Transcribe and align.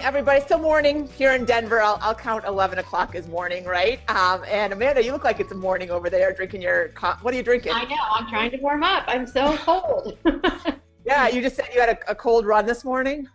morning, 0.00 0.18
everybody. 0.18 0.40
Still 0.40 0.58
morning 0.58 1.06
here 1.08 1.34
in 1.34 1.44
Denver. 1.44 1.82
I'll, 1.82 1.98
I'll 2.00 2.14
count 2.14 2.46
11 2.46 2.78
o'clock 2.78 3.14
as 3.14 3.28
morning, 3.28 3.66
right? 3.66 4.00
Um, 4.08 4.42
and 4.48 4.72
Amanda, 4.72 5.04
you 5.04 5.12
look 5.12 5.24
like 5.24 5.40
it's 5.40 5.52
a 5.52 5.54
morning 5.54 5.90
over 5.90 6.08
there 6.08 6.32
drinking 6.32 6.62
your 6.62 6.88
co- 6.94 7.16
What 7.20 7.34
are 7.34 7.36
you 7.36 7.42
drinking? 7.42 7.72
I 7.74 7.84
know. 7.84 7.96
I'm 8.10 8.26
trying 8.26 8.50
to 8.52 8.56
warm 8.58 8.82
up. 8.82 9.04
I'm 9.08 9.26
so 9.26 9.58
cold. 9.58 10.16
yeah, 11.04 11.28
you 11.28 11.42
just 11.42 11.56
said 11.56 11.68
you 11.74 11.80
had 11.80 11.90
a, 11.90 12.12
a 12.12 12.14
cold 12.14 12.46
run 12.46 12.64
this 12.64 12.82
morning? 12.82 13.28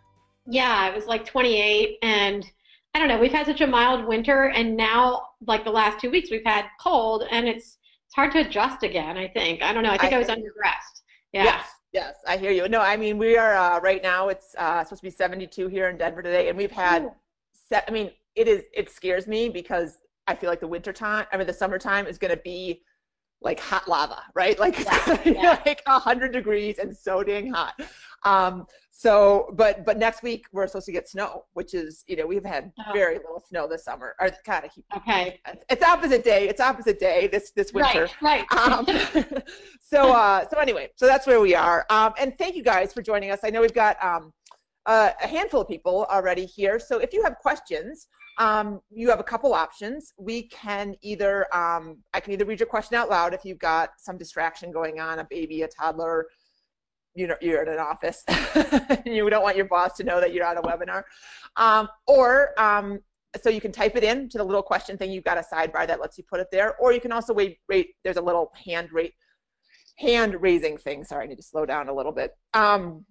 Yeah, 0.48 0.88
it 0.88 0.96
was 0.96 1.06
like 1.06 1.24
28. 1.24 2.00
And 2.02 2.44
I 2.96 3.00
don't 3.00 3.10
know. 3.10 3.20
We've 3.20 3.32
had 3.32 3.46
such 3.46 3.62
a 3.62 3.68
mild 3.68 4.08
winter. 4.08 4.46
And 4.50 4.76
now, 4.76 5.22
like 5.46 5.66
the 5.66 5.72
last 5.72 6.00
two 6.02 6.10
weeks, 6.10 6.32
we've 6.32 6.46
had 6.46 6.66
cold. 6.82 7.26
And 7.30 7.48
it's, 7.48 7.78
it's 8.08 8.16
hard 8.16 8.32
to 8.32 8.40
adjust 8.40 8.82
again, 8.82 9.18
I 9.18 9.28
think. 9.28 9.62
I 9.62 9.72
don't 9.72 9.84
know. 9.84 9.92
I 9.92 10.00
think 10.00 10.14
I, 10.14 10.16
I 10.16 10.20
was 10.20 10.30
underdressed. 10.30 11.04
Yeah. 11.32 11.44
Yes. 11.44 11.68
Yes, 11.96 12.18
I 12.28 12.36
hear 12.36 12.52
you. 12.52 12.68
No, 12.68 12.82
I 12.82 12.98
mean 12.98 13.18
we 13.18 13.38
are 13.38 13.56
uh, 13.56 13.80
right 13.80 14.04
now. 14.04 14.28
It's 14.28 14.54
uh, 14.58 14.84
supposed 14.84 15.00
to 15.00 15.08
be 15.08 15.10
72 15.10 15.70
here 15.70 15.88
in 15.88 15.98
Denver 15.98 16.22
today, 16.22 16.50
and 16.50 16.58
we've 16.58 16.70
had. 16.70 17.10
Set, 17.54 17.86
I 17.88 17.92
mean, 17.92 18.12
it 18.36 18.50
is. 18.50 18.64
It 18.74 18.90
scares 18.90 19.28
me 19.28 19.48
because 19.48 20.00
I 20.28 20.36
feel 20.36 20.50
like 20.50 20.60
the 20.60 20.68
winter 20.68 20.92
time. 20.92 21.26
I 21.32 21.38
mean, 21.38 21.48
the 21.48 21.54
summertime 21.54 22.06
is 22.06 22.18
going 22.18 22.36
to 22.36 22.42
be 22.44 22.82
like 23.42 23.62
hot 23.62 23.88
lava, 23.88 24.24
right? 24.34 24.60
Like 24.60 24.78
yeah, 24.78 25.22
yeah. 25.26 25.62
like 25.66 25.82
100 25.86 26.34
degrees 26.34 26.80
and 26.80 26.96
so 26.96 27.24
dang 27.24 27.54
hot. 27.54 27.80
Um, 28.24 28.68
so, 28.98 29.50
but 29.52 29.86
but 29.86 29.98
next 29.98 30.24
week 30.24 30.46
we're 30.54 30.68
supposed 30.68 30.86
to 30.86 30.94
get 30.94 31.10
snow, 31.10 31.44
which 31.52 31.74
is 31.74 32.06
you 32.08 32.16
know 32.16 32.26
we've 32.26 32.46
had 32.46 32.72
oh. 32.80 32.94
very 32.94 33.16
little 33.16 33.44
snow 33.46 33.68
this 33.68 33.84
summer. 33.84 34.16
Or 34.22 34.30
kind 34.46 34.64
of 34.64 34.72
okay. 34.96 35.42
It's 35.70 35.84
opposite 35.84 36.24
day. 36.24 36.48
It's 36.48 36.62
opposite 36.62 36.98
day 36.98 37.28
this 37.28 37.52
this 37.52 37.74
winter. 37.74 38.08
Right. 38.22 38.46
Right. 38.50 38.72
Um, 38.72 38.88
so 39.82 40.14
uh, 40.14 40.48
so 40.50 40.58
anyway, 40.60 40.92
so 40.96 41.08
that's 41.08 41.28
where 41.28 41.42
we 41.42 41.54
are. 41.54 41.86
Um, 41.90 42.14
and 42.18 42.38
thank 42.38 42.56
you 42.56 42.64
guys 42.64 42.94
for 42.94 43.02
joining 43.02 43.32
us. 43.32 43.40
I 43.44 43.50
know 43.50 43.60
we've 43.60 43.74
got 43.74 44.02
um, 44.02 44.32
uh, 44.86 45.12
a 45.22 45.28
handful 45.28 45.60
of 45.60 45.68
people 45.68 46.08
already 46.10 46.46
here. 46.46 46.80
So 46.80 47.00
if 47.00 47.12
you 47.12 47.22
have 47.22 47.36
questions, 47.40 48.08
um, 48.38 48.80
you 48.90 49.10
have 49.10 49.20
a 49.20 49.24
couple 49.24 49.54
options. 49.54 50.14
We 50.18 50.44
can 50.44 50.96
either 51.02 51.54
um, 51.54 51.98
I 52.14 52.22
can 52.22 52.32
either 52.32 52.46
read 52.46 52.62
your 52.62 52.68
question 52.68 52.96
out 52.96 53.10
loud 53.10 53.34
if 53.34 53.44
you've 53.44 53.60
got 53.60 53.90
some 53.98 54.18
distraction 54.18 54.72
going 54.72 55.02
on, 55.02 55.20
a 55.20 55.28
baby, 55.30 55.64
a 55.64 55.68
toddler 55.68 56.28
you 57.16 57.28
know 57.28 57.36
you're 57.42 57.64
in 57.64 57.70
an 57.70 57.80
office 57.80 58.24
you 59.06 59.30
don't 59.30 59.44
want 59.44 59.56
your 59.56 59.66
boss 59.66 59.94
to 59.94 60.04
know 60.04 60.20
that 60.20 60.34
you're 60.34 60.46
on 60.46 60.58
a 60.58 60.62
webinar. 60.62 61.04
Um, 61.56 61.88
or 62.06 62.60
um, 62.62 63.00
so 63.42 63.50
you 63.50 63.62
can 63.62 63.72
type 63.72 63.96
it 63.96 64.04
in 64.04 64.30
to 64.30 64.38
the 64.38 64.44
little 64.44 64.64
question 64.64 64.98
thing. 64.98 65.12
You've 65.12 65.24
got 65.24 65.38
a 65.38 65.42
sidebar 65.42 65.88
that 65.88 66.00
lets 66.00 66.18
you 66.18 66.24
put 66.30 66.40
it 66.40 66.48
there. 66.52 66.76
Or 66.78 66.92
you 66.92 67.02
can 67.02 67.12
also 67.12 67.34
wait 67.34 67.58
rate 67.68 67.96
there's 68.04 68.18
a 68.18 68.22
little 68.22 68.52
hand 68.66 68.90
rate 68.92 69.14
hand 69.98 70.36
raising 70.42 70.78
thing. 70.78 71.04
Sorry 71.04 71.24
i 71.24 71.28
need 71.28 71.38
to 71.38 71.44
slow 71.44 71.66
down 71.66 71.90
a 71.90 71.94
little 71.94 72.12
bit. 72.12 72.32
Um, 72.54 73.06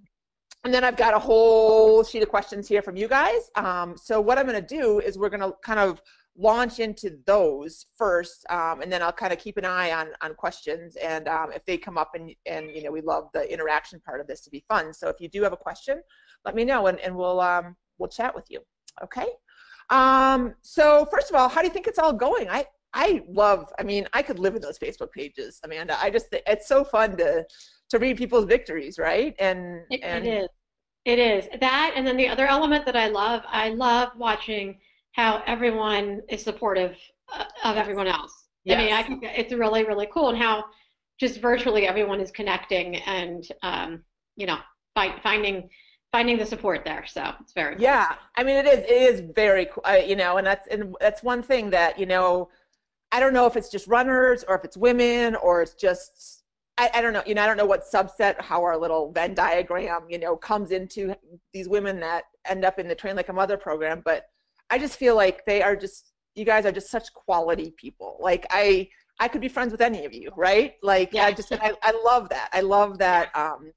and 0.65 0.73
then 0.73 0.83
I've 0.83 0.97
got 0.97 1.15
a 1.15 1.19
whole 1.19 2.03
sheet 2.05 2.23
of 2.23 2.29
questions 2.31 2.67
here 2.67 2.81
from 2.81 2.97
you 2.97 3.07
guys. 3.07 3.51
Um, 3.55 3.97
so 3.97 4.21
what 4.21 4.39
I'm 4.39 4.47
going 4.47 4.61
to 4.61 4.67
do 4.67 5.01
is 5.01 5.19
we're 5.19 5.29
going 5.29 5.41
to 5.41 5.53
kind 5.63 5.79
of 5.79 6.01
launch 6.37 6.81
into 6.81 7.19
those 7.27 7.87
first, 7.97 8.45
um, 8.51 8.83
and 8.83 8.93
then 8.93 9.03
I'll 9.03 9.13
kind 9.13 9.33
of 9.33 9.39
keep 9.39 9.57
an 9.57 9.65
eye 9.65 9.93
on 9.93 10.09
on 10.21 10.35
questions, 10.35 10.97
and 10.97 11.29
um, 11.29 11.53
if 11.53 11.65
they 11.65 11.77
come 11.77 11.99
up, 11.99 12.13
and 12.15 12.35
and 12.47 12.71
you 12.75 12.83
know 12.83 12.91
we 12.91 13.01
love 13.01 13.29
the 13.33 13.51
interaction 13.53 14.01
part 14.01 14.21
of 14.21 14.27
this 14.27 14.41
to 14.43 14.51
be 14.51 14.65
fun. 14.69 14.93
So 14.93 15.09
if 15.09 15.21
you 15.21 15.29
do 15.29 15.43
have 15.43 15.53
a 15.53 15.57
question, 15.57 16.03
let 16.45 16.55
me 16.55 16.65
know, 16.65 16.87
and 16.87 16.99
and 17.01 17.15
we'll 17.15 17.41
um, 17.41 17.77
we'll 17.99 18.09
chat 18.09 18.35
with 18.35 18.47
you. 18.51 18.61
Okay. 19.03 19.27
Um, 19.91 20.55
so 20.63 21.07
first 21.11 21.31
of 21.31 21.37
all, 21.37 21.49
how 21.49 21.61
do 21.61 21.67
you 21.67 21.73
think 21.73 21.87
it's 21.87 21.99
all 21.99 22.13
going? 22.13 22.49
I 22.49 22.67
I 22.93 23.23
love. 23.29 23.73
I 23.79 23.83
mean, 23.83 24.07
I 24.13 24.23
could 24.23 24.39
live 24.39 24.57
in 24.57 24.63
those 24.63 24.79
Facebook 24.79 25.13
pages, 25.13 25.61
Amanda. 25.65 26.01
I 26.01 26.11
just 26.11 26.27
it's 26.33 26.69
so 26.69 26.85
fun 26.85 27.17
to 27.19 27.45
to 27.91 27.99
read 27.99 28.17
people's 28.17 28.47
victories, 28.47 28.99
right? 28.99 29.35
And 29.39 29.83
it, 29.91 30.01
and 30.03 30.27
it 30.27 30.43
is. 30.43 30.49
It 31.05 31.19
is 31.19 31.49
that, 31.61 31.93
and 31.95 32.07
then 32.07 32.17
the 32.17 32.29
other 32.29 32.47
element 32.47 32.87
that 32.87 32.97
I 32.97 33.09
love, 33.09 33.43
I 33.47 33.69
love 33.69 34.13
watching 34.17 34.79
how 35.15 35.43
everyone 35.47 36.21
is 36.29 36.43
supportive 36.43 36.97
uh, 37.33 37.45
of 37.65 37.77
everyone 37.77 38.07
else. 38.07 38.33
Yes. 38.65 38.79
I 38.79 38.85
mean, 38.85 38.93
I 38.93 39.03
think 39.03 39.25
it's 39.25 39.53
really, 39.53 39.85
really 39.85 40.09
cool, 40.13 40.29
and 40.29 40.39
how 40.39 40.65
just 41.19 41.41
virtually 41.41 41.87
everyone 41.87 42.21
is 42.21 42.31
connecting 42.31 42.97
and 42.97 43.47
um, 43.63 44.03
you 44.37 44.47
know 44.47 44.59
find, 44.95 45.15
finding 45.23 45.69
finding 46.13 46.39
the 46.39 46.47
support 46.47 46.85
there. 46.85 47.05
So 47.07 47.33
it's 47.41 47.53
very 47.53 47.77
cool. 47.77 47.83
yeah. 47.83 48.15
I 48.37 48.45
mean, 48.45 48.57
it 48.57 48.67
is 48.67 48.79
it 48.79 48.91
is 48.91 49.23
very 49.35 49.67
cool. 49.67 49.83
Uh, 49.87 49.93
you 49.95 50.17
know, 50.17 50.37
and 50.37 50.47
that's 50.47 50.69
and 50.69 50.95
that's 51.01 51.23
one 51.23 51.43
thing 51.43 51.71
that 51.71 51.99
you 51.99 52.07
know. 52.07 52.51
I 53.13 53.21
don't 53.21 53.33
know 53.33 53.47
if 53.47 53.57
it's 53.57 53.69
just 53.69 53.87
runners 53.87 54.45
or 54.49 54.57
if 54.57 54.65
it's 54.65 54.77
women 54.77 55.37
or 55.37 55.63
it's 55.63 55.75
just 55.75 56.43
I, 56.77 56.91
I, 56.95 57.01
don't 57.01 57.13
know, 57.13 57.23
you 57.25 57.35
know, 57.35 57.43
I 57.43 57.47
don't 57.47 57.57
know 57.57 57.65
what 57.65 57.85
subset, 57.85 58.41
how 58.41 58.63
our 58.65 58.77
little 58.77 59.13
Venn 59.13 59.35
diagram, 59.35 60.07
you 60.09 60.19
know, 60.19 60.37
comes 60.37 60.73
into 60.73 61.15
these 61.53 61.69
women 61.69 62.01
that 62.01 62.25
end 62.47 62.65
up 62.65 62.81
in 62.81 62.89
the 62.89 62.95
Train 62.95 63.15
Like 63.15 63.29
a 63.29 63.33
Mother 63.33 63.57
program, 63.57 64.03
but 64.05 64.27
I 64.75 64.79
just 64.79 64.97
feel 64.97 65.15
like 65.15 65.45
they 65.47 65.63
are 65.63 65.77
just 65.77 66.13
you 66.35 66.45
guys 66.45 66.67
are 66.67 66.73
just 66.73 66.91
such 66.91 67.13
quality 67.13 67.73
people. 67.77 68.19
Like 68.21 68.45
I 68.51 68.89
I 69.21 69.29
could 69.29 69.41
be 69.41 69.49
friends 69.49 69.71
with 69.71 69.81
any 69.81 70.05
of 70.05 70.13
you, 70.13 70.33
right? 70.37 70.75
Like 70.83 71.11
yeah. 71.13 71.27
I 71.27 71.33
just 71.33 71.53
I, 71.53 71.73
I 71.81 71.93
love 72.05 72.29
that. 72.31 72.49
I 72.53 72.61
love 72.61 72.99
that 72.99 73.31
um 73.37 73.71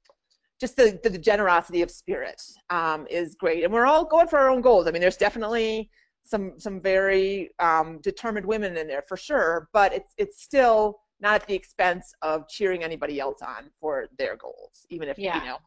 just 0.60 0.74
the, 0.74 0.98
the 1.04 1.16
generosity 1.16 1.82
of 1.82 1.90
spirit 1.90 2.42
um, 2.70 3.06
is 3.08 3.36
great. 3.36 3.62
And 3.62 3.72
we're 3.72 3.86
all 3.86 4.04
going 4.04 4.26
for 4.26 4.40
our 4.40 4.50
own 4.50 4.60
goals. 4.60 4.88
I 4.88 4.90
mean, 4.90 5.00
there's 5.00 5.16
definitely 5.16 5.88
some 6.24 6.54
some 6.58 6.80
very 6.80 7.50
um, 7.60 8.00
determined 8.02 8.44
women 8.44 8.76
in 8.76 8.88
there 8.88 9.04
for 9.06 9.16
sure, 9.16 9.68
but 9.72 9.92
it's 9.92 10.12
it's 10.18 10.42
still 10.42 10.98
not 11.20 11.42
at 11.42 11.46
the 11.46 11.54
expense 11.54 12.12
of 12.22 12.48
cheering 12.48 12.82
anybody 12.82 13.20
else 13.20 13.40
on 13.40 13.70
for 13.80 14.08
their 14.18 14.36
goals, 14.36 14.84
even 14.90 15.08
if 15.08 15.16
yeah. 15.16 15.38
you 15.38 15.48
know. 15.48 15.58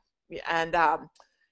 And 0.50 0.76
um, 0.76 1.10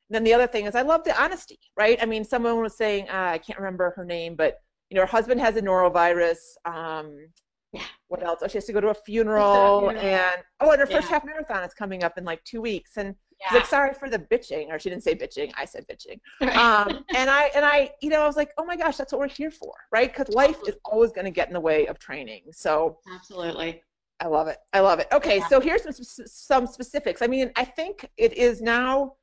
then 0.10 0.24
the 0.24 0.34
other 0.34 0.48
thing 0.48 0.66
is 0.66 0.76
I 0.76 0.82
love 0.82 1.04
the 1.04 1.20
honesty, 1.22 1.60
right? 1.78 1.98
I 2.02 2.06
mean, 2.06 2.24
someone 2.24 2.62
was 2.62 2.78
saying, 2.78 3.10
uh, 3.10 3.32
I 3.34 3.38
can't 3.38 3.60
remember 3.60 3.94
her 3.96 4.06
name, 4.06 4.36
but 4.36 4.60
you 4.90 4.96
know, 4.96 5.02
her 5.02 5.08
husband 5.08 5.40
has 5.42 5.56
a 5.56 5.62
norovirus. 5.62 6.38
Um, 6.66 7.28
yeah. 7.72 7.84
What 8.08 8.24
else? 8.24 8.40
Oh, 8.42 8.48
she 8.48 8.58
has 8.58 8.66
to 8.66 8.74
go 8.74 8.82
to 8.82 8.90
a 8.90 8.96
funeral, 8.96 9.90
and 9.90 10.44
oh, 10.60 10.72
and 10.72 10.80
her 10.80 10.88
first 10.88 11.06
yeah. 11.06 11.10
half 11.12 11.26
marathon 11.26 11.64
is 11.64 11.74
coming 11.76 12.04
up 12.04 12.18
in 12.18 12.26
like 12.26 12.44
two 12.44 12.62
weeks, 12.62 12.98
and 12.98 13.14
yeah. 13.40 13.50
she's 13.50 13.56
like, 13.60 13.66
sorry 13.68 13.94
for 13.94 14.10
the 14.10 14.18
bitching, 14.18 14.70
or 14.70 14.80
she 14.80 14.90
didn't 14.90 15.04
say 15.04 15.14
bitching, 15.14 15.52
I 15.56 15.66
said 15.66 15.86
bitching. 15.88 16.20
um, 16.58 17.06
and 17.16 17.30
I 17.30 17.52
and 17.56 17.64
I, 17.64 17.92
you 18.02 18.10
know, 18.10 18.22
I 18.22 18.28
was 18.28 18.36
like, 18.36 18.52
oh 18.58 18.66
my 18.66 18.76
gosh, 18.76 18.98
that's 18.98 19.14
what 19.14 19.20
we're 19.20 19.28
here 19.28 19.52
for, 19.52 19.74
right? 19.92 20.12
Because 20.12 20.34
life 20.34 20.58
is 20.68 20.78
always 20.84 21.12
going 21.12 21.26
to 21.26 21.32
get 21.32 21.48
in 21.48 21.54
the 21.54 21.60
way 21.60 21.86
of 21.86 22.00
training. 22.00 22.46
So 22.52 22.98
absolutely. 23.14 23.84
I 24.20 24.28
love 24.28 24.48
it. 24.48 24.58
I 24.74 24.80
love 24.80 25.00
it. 25.00 25.08
Okay, 25.14 25.38
yeah. 25.38 25.48
so 25.48 25.62
here's 25.62 25.84
some 25.84 26.26
some 26.26 26.68
specifics. 26.68 27.22
I 27.22 27.28
mean, 27.28 27.52
I 27.56 27.66
think 27.66 28.10
it 28.18 28.34
is 28.34 28.62
now 28.62 29.14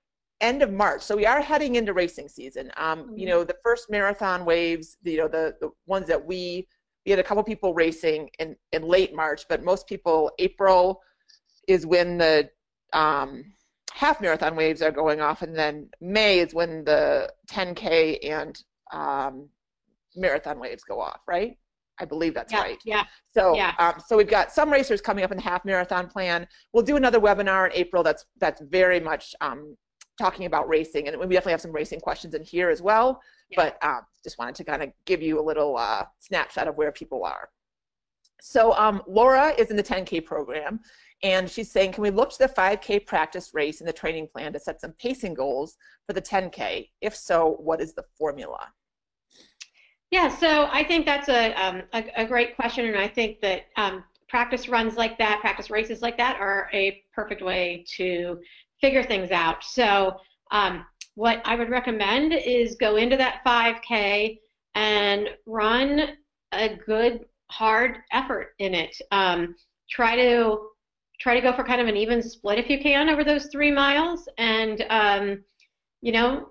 end 0.40 0.62
of 0.62 0.72
March. 0.72 1.02
So 1.02 1.16
we 1.16 1.26
are 1.26 1.40
heading 1.40 1.76
into 1.76 1.92
racing 1.92 2.28
season. 2.28 2.70
Um, 2.76 3.04
mm-hmm. 3.04 3.18
You 3.18 3.26
know, 3.26 3.44
the 3.44 3.56
first 3.62 3.90
marathon 3.90 4.44
waves, 4.44 4.96
you 5.02 5.18
know, 5.18 5.28
the, 5.28 5.54
the 5.60 5.70
ones 5.86 6.06
that 6.08 6.24
we, 6.24 6.66
we 7.04 7.10
had 7.10 7.18
a 7.18 7.22
couple 7.22 7.42
people 7.44 7.72
racing 7.72 8.28
in, 8.38 8.56
in 8.72 8.82
late 8.82 9.14
March, 9.14 9.46
but 9.48 9.62
most 9.62 9.86
people, 9.86 10.30
April 10.38 11.00
is 11.68 11.86
when 11.86 12.18
the 12.18 12.50
um, 12.92 13.44
half 13.92 14.20
marathon 14.20 14.56
waves 14.56 14.82
are 14.82 14.90
going 14.90 15.20
off, 15.20 15.42
and 15.42 15.56
then 15.56 15.88
May 16.00 16.40
is 16.40 16.52
when 16.52 16.84
the 16.84 17.32
10K 17.50 18.18
and 18.22 18.62
um, 18.92 19.48
marathon 20.16 20.58
waves 20.58 20.84
go 20.84 21.00
off, 21.00 21.20
right? 21.26 21.56
I 21.98 22.04
believe 22.04 22.34
that's 22.34 22.52
yeah, 22.52 22.60
right. 22.60 22.78
Yeah. 22.84 23.04
So, 23.32 23.54
yeah. 23.56 23.72
Um, 23.78 23.94
so 24.06 24.16
we've 24.16 24.28
got 24.28 24.52
some 24.52 24.70
racers 24.70 25.00
coming 25.00 25.24
up 25.24 25.30
in 25.30 25.38
the 25.38 25.42
half 25.42 25.64
marathon 25.64 26.08
plan. 26.08 26.46
We'll 26.72 26.82
do 26.84 26.96
another 26.96 27.20
webinar 27.20 27.66
in 27.66 27.72
April. 27.74 28.02
That's 28.02 28.26
that's 28.38 28.60
very 28.60 29.00
much 29.00 29.34
um, 29.40 29.76
talking 30.18 30.46
about 30.46 30.68
racing, 30.68 31.08
and 31.08 31.18
we 31.18 31.26
definitely 31.26 31.52
have 31.52 31.60
some 31.60 31.72
racing 31.72 32.00
questions 32.00 32.34
in 32.34 32.42
here 32.42 32.70
as 32.70 32.82
well. 32.82 33.20
Yeah. 33.50 33.56
But 33.56 33.84
um, 33.86 34.00
just 34.24 34.38
wanted 34.38 34.54
to 34.56 34.64
kind 34.64 34.82
of 34.82 34.90
give 35.04 35.22
you 35.22 35.40
a 35.40 35.44
little 35.44 35.76
uh, 35.76 36.04
snapshot 36.18 36.68
of 36.68 36.76
where 36.76 36.92
people 36.92 37.24
are. 37.24 37.48
So 38.40 38.74
um, 38.74 39.02
Laura 39.06 39.54
is 39.58 39.70
in 39.70 39.76
the 39.76 39.82
10K 39.82 40.24
program, 40.24 40.80
and 41.22 41.48
she's 41.50 41.70
saying, 41.70 41.92
can 41.92 42.02
we 42.02 42.10
look 42.10 42.30
to 42.30 42.38
the 42.38 42.48
5K 42.48 43.06
practice 43.06 43.52
race 43.54 43.80
in 43.80 43.86
the 43.86 43.92
training 43.92 44.28
plan 44.32 44.52
to 44.52 44.60
set 44.60 44.80
some 44.80 44.92
pacing 44.92 45.34
goals 45.34 45.76
for 46.06 46.12
the 46.12 46.22
10K? 46.22 46.90
If 47.00 47.16
so, 47.16 47.56
what 47.60 47.80
is 47.80 47.94
the 47.94 48.04
formula? 48.18 48.68
Yeah, 50.10 50.28
so 50.28 50.68
I 50.70 50.84
think 50.84 51.04
that's 51.04 51.28
a, 51.28 51.52
um, 51.54 51.82
a, 51.92 52.04
a, 52.16 52.24
great 52.24 52.54
question, 52.54 52.86
and 52.86 52.96
I 52.96 53.08
think 53.08 53.40
that 53.40 53.62
um, 53.76 54.04
practice 54.28 54.68
runs 54.68 54.96
like 54.96 55.18
that, 55.18 55.40
practice 55.40 55.70
races 55.70 56.02
like 56.02 56.16
that, 56.18 56.38
are 56.40 56.68
a 56.72 57.02
perfect 57.14 57.42
way 57.42 57.84
to 57.96 58.38
figure 58.80 59.02
things 59.02 59.30
out. 59.30 59.64
So 59.64 60.16
um, 60.50 60.84
what 61.14 61.40
I 61.44 61.56
would 61.56 61.70
recommend 61.70 62.32
is 62.32 62.76
go 62.76 62.96
into 62.96 63.16
that 63.16 63.42
5K 63.44 64.38
and 64.74 65.30
run 65.46 66.16
a 66.52 66.76
good 66.76 67.24
hard 67.50 67.98
effort 68.12 68.54
in 68.58 68.74
it. 68.74 68.96
Um, 69.10 69.54
try 69.88 70.16
to 70.16 70.68
try 71.18 71.34
to 71.34 71.40
go 71.40 71.52
for 71.52 71.64
kind 71.64 71.80
of 71.80 71.86
an 71.86 71.96
even 71.96 72.22
split 72.22 72.58
if 72.58 72.68
you 72.68 72.78
can 72.78 73.08
over 73.08 73.24
those 73.24 73.46
three 73.46 73.70
miles, 73.70 74.28
and 74.38 74.84
um, 74.90 75.42
you 76.02 76.12
know. 76.12 76.50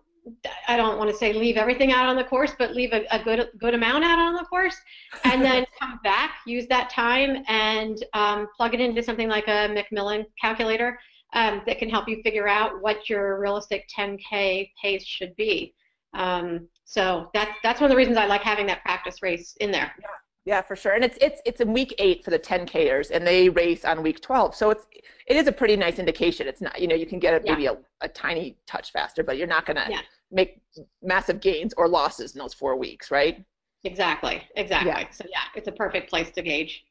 I 0.68 0.75
don't 0.77 0.98
want 0.98 1.10
to 1.10 1.16
say 1.16 1.33
leave 1.33 1.57
everything 1.57 1.92
out 1.92 2.07
on 2.07 2.16
the 2.16 2.24
course, 2.24 2.54
but 2.57 2.74
leave 2.74 2.94
a, 2.94 3.06
a 3.12 3.24
good 3.24 3.50
good 3.60 3.74
amount 3.74 4.04
out 4.04 4.19
on 4.19 4.33
the 4.33 4.44
course, 4.45 4.75
and 5.24 5.44
then 5.44 5.66
come 5.80 6.00
back, 6.04 6.31
use 6.45 6.68
that 6.68 6.89
time, 6.89 7.44
and 7.48 8.04
um, 8.13 8.48
plug 8.57 8.74
it 8.74 8.80
into 8.80 9.04
something 9.04 9.30
like 9.30 9.48
a 9.48 9.69
McMillan 9.69 10.25
calculator, 10.42 11.00
um, 11.33 11.62
that 11.66 11.77
can 11.77 11.89
help 11.89 12.07
you 12.07 12.22
figure 12.24 12.48
out 12.48 12.81
what 12.81 13.10
your 13.10 13.39
realistic 13.39 13.88
10K 13.95 14.72
pace 14.81 15.06
should 15.06 15.36
be. 15.36 15.74
Um, 16.13 16.69
So 16.86 17.30
that's 17.33 17.51
that's 17.62 17.81
one 17.81 17.89
of 17.89 17.92
the 17.92 17.98
reasons 17.98 18.18
I 18.18 18.25
like 18.25 18.42
having 18.42 18.68
that 18.68 18.81
practice 18.83 19.21
race 19.21 19.56
in 19.60 19.71
there. 19.71 19.94
Yeah. 20.00 20.07
Yeah, 20.45 20.62
for 20.62 20.75
sure. 20.75 20.94
And 20.94 21.03
it's 21.03 21.18
it's 21.19 21.42
it's 21.44 21.59
in 21.59 21.74
week 21.74 21.95
eight 21.97 22.24
for 22.24 22.30
the 22.30 22.39
10Kers 22.39 23.09
and 23.09 23.25
they 23.25 23.50
race 23.50 23.83
on 23.83 24.03
week 24.03 24.21
12. 24.21 24.56
So 24.56 24.69
it's 24.69 24.86
it 25.25 25.36
is 25.36 25.47
a 25.47 25.51
pretty 25.51 25.75
nice 25.75 25.97
indication. 25.97 26.47
It's 26.47 26.62
not, 26.62 26.80
you 26.80 26.88
know, 26.88 26.95
you 26.95 27.07
can 27.07 27.18
get 27.18 27.33
it 27.33 27.44
maybe 27.44 27.63
yeah. 27.63 27.74
a, 28.01 28.06
a 28.06 28.07
tiny 28.07 28.56
touch 28.68 28.92
faster, 28.92 29.24
but 29.24 29.38
you're 29.38 29.47
not 29.47 29.65
gonna 29.65 29.88
yeah. 29.89 30.01
make 30.31 30.62
massive 31.01 31.42
gains 31.42 31.74
or 31.77 31.88
losses 31.88 32.36
in 32.36 32.39
those 32.39 32.53
four 32.53 32.75
weeks, 32.77 33.09
right? 33.09 33.44
Exactly. 33.83 34.44
Exactly. 34.56 34.92
Yeah. 34.92 35.09
So 35.09 35.25
yeah, 35.31 35.39
it's 35.56 35.68
a 35.68 35.71
perfect 35.71 36.12
place 36.12 36.30
to 36.31 36.44
gauge. 36.44 36.86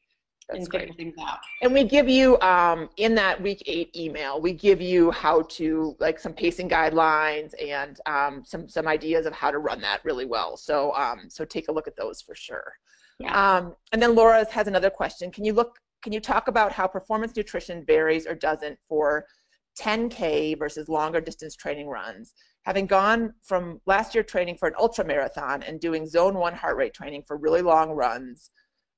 That's 0.49 0.65
and 0.65 0.71
figure 0.71 0.93
things 0.93 1.15
out. 1.19 1.39
And 1.61 1.73
we 1.73 1.85
give 1.85 2.07
you 2.07 2.39
um, 2.41 2.89
in 2.97 3.15
that 3.15 3.41
week 3.41 3.63
eight 3.65 3.95
email, 3.95 4.39
we 4.39 4.53
give 4.53 4.79
you 4.79 5.11
how 5.11 5.43
to 5.43 5.95
like 5.99 6.19
some 6.19 6.33
pacing 6.33 6.69
guidelines 6.69 7.53
and 7.63 7.99
um, 8.05 8.43
some 8.45 8.67
some 8.67 8.87
ideas 8.87 9.25
of 9.25 9.33
how 9.33 9.49
to 9.49 9.59
run 9.59 9.79
that 9.81 10.03
really 10.03 10.25
well. 10.25 10.55
So 10.57 10.93
um, 10.93 11.29
so 11.29 11.45
take 11.45 11.69
a 11.69 11.71
look 11.71 11.87
at 11.87 11.95
those 11.95 12.21
for 12.21 12.35
sure. 12.35 12.73
Yeah. 13.19 13.57
Um, 13.57 13.75
and 13.91 14.01
then 14.01 14.15
Laura 14.15 14.45
has 14.49 14.67
another 14.67 14.89
question. 14.89 15.31
Can 15.31 15.45
you 15.45 15.53
look? 15.53 15.79
Can 16.03 16.13
you 16.13 16.19
talk 16.19 16.47
about 16.47 16.71
how 16.71 16.87
performance 16.87 17.35
nutrition 17.35 17.83
varies 17.85 18.27
or 18.27 18.35
doesn't 18.35 18.77
for 18.87 19.25
10K 19.79 20.57
versus 20.59 20.87
longer 20.87 21.19
distance 21.19 21.55
training 21.55 21.87
runs? 21.87 22.33
Having 22.65 22.87
gone 22.87 23.33
from 23.43 23.79
last 23.85 24.13
year 24.13 24.23
training 24.23 24.57
for 24.57 24.67
an 24.67 24.75
ultra 24.77 25.05
marathon 25.05 25.63
and 25.63 25.79
doing 25.79 26.05
zone 26.07 26.35
one 26.35 26.53
heart 26.53 26.77
rate 26.77 26.93
training 26.93 27.23
for 27.25 27.37
really 27.37 27.61
long 27.61 27.91
runs 27.91 28.51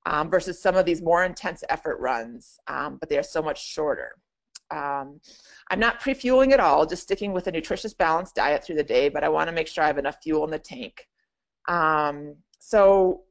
um, 0.07 0.29
versus 0.29 0.61
some 0.61 0.75
of 0.75 0.85
these 0.85 1.01
more 1.01 1.25
intense 1.25 1.63
effort 1.69 1.99
runs, 1.99 2.59
um, 2.67 2.97
but 2.97 3.09
they 3.09 3.17
are 3.17 3.23
so 3.23 3.41
much 3.41 3.65
shorter. 3.65 4.13
Um, 4.71 5.19
I'm 5.69 5.79
not 5.79 5.99
pre-fueling 5.99 6.53
at 6.53 6.59
all, 6.59 6.85
just 6.85 7.03
sticking 7.03 7.33
with 7.33 7.47
a 7.47 7.51
nutritious 7.51 7.93
balanced 7.93 8.35
diet 8.35 8.63
through 8.63 8.77
the 8.77 8.83
day, 8.83 9.09
but 9.09 9.23
I 9.23 9.29
want 9.29 9.49
to 9.49 9.53
make 9.53 9.67
sure 9.67 9.83
I 9.83 9.87
have 9.87 9.97
enough 9.97 10.17
fuel 10.23 10.45
in 10.45 10.51
the 10.51 10.59
tank. 10.59 11.07
Um, 11.67 12.35
so 12.59 13.23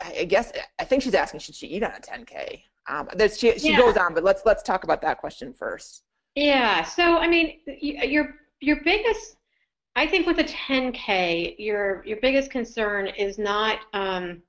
I 0.00 0.24
guess 0.24 0.52
I 0.78 0.84
think 0.84 1.02
she's 1.02 1.14
asking 1.14 1.40
should 1.40 1.54
she 1.54 1.68
eat 1.68 1.82
on 1.82 1.92
a 1.92 2.00
10k. 2.00 2.62
Um, 2.88 3.08
she 3.34 3.58
she 3.58 3.70
yeah. 3.70 3.78
goes 3.78 3.96
on, 3.96 4.14
but 4.14 4.22
let's 4.22 4.42
let's 4.44 4.62
talk 4.62 4.84
about 4.84 5.02
that 5.02 5.18
question 5.18 5.52
first. 5.52 6.02
Yeah. 6.34 6.84
So 6.84 7.16
I 7.16 7.26
mean, 7.26 7.60
your 7.66 8.34
your 8.60 8.82
biggest, 8.84 9.36
I 9.96 10.06
think 10.06 10.26
with 10.26 10.38
a 10.38 10.44
10k, 10.44 11.56
your 11.58 12.04
your 12.04 12.18
biggest 12.18 12.50
concern 12.50 13.06
is 13.08 13.38
not. 13.38 13.80
Um, 13.92 14.42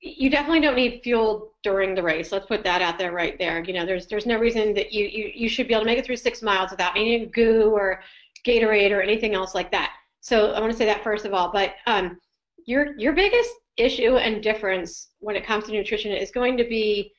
you 0.00 0.30
definitely 0.30 0.60
don't 0.60 0.74
need 0.74 1.00
fuel 1.04 1.52
during 1.62 1.94
the 1.94 2.02
race. 2.02 2.32
Let's 2.32 2.46
put 2.46 2.64
that 2.64 2.82
out 2.82 2.98
there 2.98 3.12
right 3.12 3.38
there. 3.38 3.62
You 3.62 3.72
know, 3.72 3.86
there's 3.86 4.06
there's 4.06 4.26
no 4.26 4.38
reason 4.38 4.74
that 4.74 4.92
you 4.92 5.06
you, 5.06 5.30
you 5.34 5.48
should 5.48 5.68
be 5.68 5.74
able 5.74 5.84
to 5.84 5.86
make 5.86 5.98
it 5.98 6.04
through 6.04 6.16
six 6.16 6.42
miles 6.42 6.70
without 6.70 6.96
any 6.96 7.26
goo 7.26 7.70
or 7.70 8.02
Gatorade 8.46 8.90
or 8.90 9.00
anything 9.00 9.34
else 9.34 9.54
like 9.54 9.70
that. 9.72 9.92
So 10.20 10.52
I 10.52 10.60
want 10.60 10.72
to 10.72 10.78
say 10.78 10.86
that 10.86 11.04
first 11.04 11.24
of 11.24 11.34
all. 11.34 11.52
But 11.52 11.74
um, 11.86 12.18
your 12.64 12.96
your 12.98 13.12
biggest 13.12 13.50
issue 13.76 14.16
and 14.16 14.42
difference 14.42 15.10
when 15.20 15.36
it 15.36 15.46
comes 15.46 15.64
to 15.64 15.72
nutrition 15.72 16.12
is 16.12 16.30
going 16.30 16.56
to 16.56 16.64
be 16.64 17.12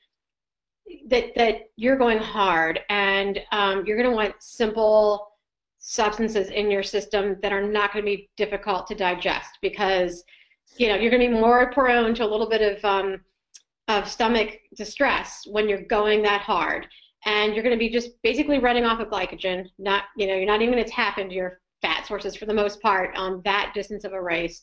that 1.07 1.33
that 1.35 1.61
you're 1.75 1.97
going 1.97 2.17
hard 2.17 2.79
and 2.89 3.39
um, 3.51 3.83
you're 3.85 3.97
going 3.97 4.09
to 4.09 4.15
want 4.15 4.33
simple 4.39 5.29
substances 5.79 6.49
in 6.49 6.71
your 6.71 6.83
system 6.83 7.37
that 7.41 7.51
are 7.51 7.65
not 7.65 7.91
going 7.91 8.03
to 8.03 8.09
be 8.09 8.29
difficult 8.37 8.87
to 8.87 8.95
digest 8.95 9.57
because 9.61 10.23
you 10.77 10.87
know 10.87 10.95
you're 10.95 11.11
going 11.11 11.21
to 11.21 11.27
be 11.27 11.41
more 11.41 11.71
prone 11.71 12.13
to 12.13 12.23
a 12.23 12.25
little 12.25 12.49
bit 12.49 12.61
of 12.61 12.83
um, 12.85 13.19
of 13.87 14.07
stomach 14.07 14.59
distress 14.75 15.43
when 15.47 15.67
you're 15.67 15.83
going 15.83 16.21
that 16.23 16.41
hard. 16.41 16.87
And 17.25 17.53
you're 17.53 17.63
going 17.63 17.75
to 17.75 17.79
be 17.79 17.89
just 17.89 18.21
basically 18.21 18.59
running 18.59 18.83
off 18.83 18.99
of 18.99 19.07
glycogen 19.07 19.65
not 19.77 20.05
you 20.17 20.27
know 20.27 20.35
you're 20.35 20.45
not 20.45 20.61
even 20.61 20.73
going 20.73 20.83
to 20.83 20.91
tap 20.91 21.17
into 21.17 21.35
your 21.35 21.61
fat 21.81 22.05
sources 22.05 22.35
for 22.35 22.45
the 22.45 22.53
most 22.53 22.81
part 22.81 23.15
on 23.15 23.41
that 23.45 23.71
distance 23.73 24.03
of 24.03 24.13
a 24.13 24.21
race. 24.21 24.61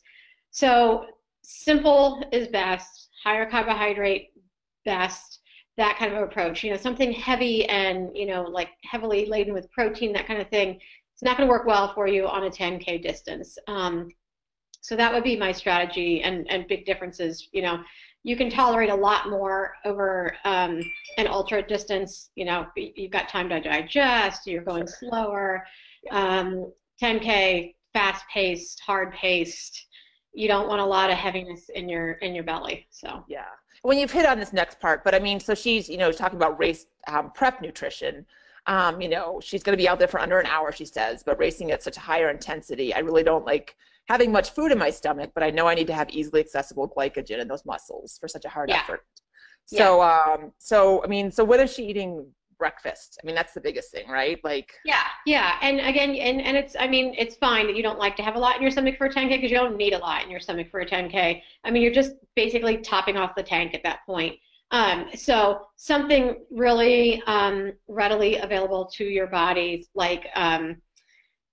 So 0.51 1.05
simple 1.41 2.23
is 2.31 2.47
best, 2.47 3.09
higher 3.23 3.49
carbohydrate 3.49 4.29
best, 4.85 5.39
that 5.77 5.97
kind 5.97 6.13
of 6.13 6.23
approach. 6.23 6.63
You 6.63 6.71
know, 6.71 6.77
something 6.77 7.11
heavy 7.11 7.65
and, 7.65 8.09
you 8.15 8.25
know, 8.25 8.43
like 8.43 8.69
heavily 8.83 9.25
laden 9.25 9.53
with 9.53 9.71
protein, 9.71 10.13
that 10.13 10.27
kind 10.27 10.41
of 10.41 10.49
thing, 10.49 10.79
it's 11.13 11.23
not 11.23 11.37
going 11.37 11.47
to 11.47 11.51
work 11.51 11.65
well 11.65 11.93
for 11.93 12.07
you 12.07 12.27
on 12.27 12.45
a 12.45 12.49
10K 12.49 13.01
distance. 13.01 13.57
Um, 13.67 14.09
so 14.81 14.95
that 14.95 15.13
would 15.13 15.23
be 15.23 15.37
my 15.37 15.51
strategy 15.51 16.23
and, 16.23 16.49
and 16.49 16.67
big 16.67 16.85
differences, 16.85 17.47
you 17.51 17.61
know, 17.61 17.83
you 18.23 18.35
can 18.35 18.49
tolerate 18.49 18.89
a 18.89 18.95
lot 18.95 19.29
more 19.29 19.73
over 19.83 20.35
um, 20.45 20.79
an 21.17 21.27
ultra 21.27 21.61
distance. 21.65 22.29
You 22.35 22.45
know, 22.45 22.67
you've 22.75 23.11
got 23.11 23.29
time 23.29 23.49
to 23.49 23.59
digest, 23.59 24.45
you're 24.45 24.63
going 24.63 24.87
slower. 24.87 25.65
Um, 26.11 26.71
10K, 27.01 27.73
fast 27.93 28.23
paced, 28.31 28.79
hard 28.85 29.13
paced, 29.13 29.87
you 30.33 30.47
don't 30.47 30.67
want 30.67 30.81
a 30.81 30.85
lot 30.85 31.09
of 31.09 31.17
heaviness 31.17 31.69
in 31.69 31.89
your 31.89 32.13
in 32.13 32.33
your 32.33 32.43
belly. 32.43 32.87
So 32.89 33.23
yeah. 33.27 33.45
When 33.83 33.97
you've 33.97 34.11
hit 34.11 34.25
on 34.25 34.39
this 34.39 34.53
next 34.53 34.79
part, 34.79 35.03
but 35.03 35.15
I 35.15 35.19
mean, 35.19 35.39
so 35.39 35.55
she's 35.55 35.89
you 35.89 35.97
know 35.97 36.11
talking 36.11 36.37
about 36.37 36.59
race 36.59 36.85
um, 37.07 37.31
prep 37.31 37.61
nutrition. 37.61 38.25
Um, 38.67 39.01
you 39.01 39.09
know, 39.09 39.41
she's 39.43 39.63
going 39.63 39.75
to 39.75 39.81
be 39.81 39.89
out 39.89 39.97
there 39.97 40.07
for 40.07 40.19
under 40.19 40.39
an 40.39 40.45
hour, 40.45 40.71
she 40.71 40.85
says, 40.85 41.23
but 41.23 41.39
racing 41.39 41.71
at 41.71 41.81
such 41.81 41.97
a 41.97 41.99
higher 41.99 42.29
intensity, 42.29 42.93
I 42.93 42.99
really 42.99 43.23
don't 43.23 43.43
like 43.43 43.75
having 44.07 44.31
much 44.31 44.51
food 44.51 44.71
in 44.71 44.77
my 44.77 44.91
stomach, 44.91 45.31
but 45.33 45.43
I 45.43 45.49
know 45.49 45.65
I 45.67 45.73
need 45.73 45.87
to 45.87 45.93
have 45.93 46.11
easily 46.11 46.41
accessible 46.41 46.87
glycogen 46.87 47.39
in 47.39 47.47
those 47.47 47.65
muscles 47.65 48.19
for 48.19 48.27
such 48.27 48.45
a 48.45 48.49
hard 48.49 48.69
yeah. 48.69 48.77
effort. 48.77 49.03
So, 49.65 50.01
yeah. 50.01 50.19
um, 50.33 50.51
so 50.59 51.03
I 51.03 51.07
mean, 51.07 51.31
so 51.31 51.43
what 51.43 51.59
is 51.59 51.73
she 51.73 51.87
eating 51.87 52.27
breakfast. 52.61 53.19
I 53.21 53.25
mean, 53.25 53.33
that's 53.33 53.53
the 53.53 53.59
biggest 53.59 53.91
thing, 53.91 54.07
right? 54.07 54.39
Like 54.43 54.71
yeah, 54.85 55.07
yeah, 55.25 55.57
and 55.63 55.79
again, 55.79 56.11
and 56.11 56.39
and 56.39 56.55
it's 56.55 56.75
I 56.79 56.87
mean, 56.87 57.15
it's 57.17 57.35
fine 57.37 57.65
that 57.65 57.75
you 57.75 57.81
don't 57.81 57.97
like 57.97 58.15
to 58.17 58.21
have 58.21 58.35
a 58.35 58.39
lot 58.39 58.55
in 58.55 58.61
your 58.61 58.69
stomach 58.69 58.97
for 58.99 59.07
a 59.07 59.09
10k 59.09 59.29
because 59.29 59.49
you 59.49 59.57
don't 59.57 59.77
need 59.77 59.93
a 59.93 59.97
lot 59.97 60.23
in 60.23 60.29
your 60.29 60.39
stomach 60.39 60.69
for 60.69 60.81
a 60.81 60.85
10k. 60.85 61.41
I 61.63 61.71
mean, 61.71 61.81
you're 61.81 61.91
just 61.91 62.11
basically 62.35 62.77
topping 62.77 63.17
off 63.17 63.33
the 63.35 63.41
tank 63.41 63.73
at 63.73 63.81
that 63.81 64.05
point. 64.05 64.35
Um, 64.69 65.07
so 65.15 65.61
something 65.75 66.45
really 66.51 67.23
um, 67.25 67.73
readily 67.87 68.37
available 68.37 68.85
to 68.97 69.05
your 69.05 69.25
body, 69.25 69.87
like 69.95 70.27
um, 70.35 70.77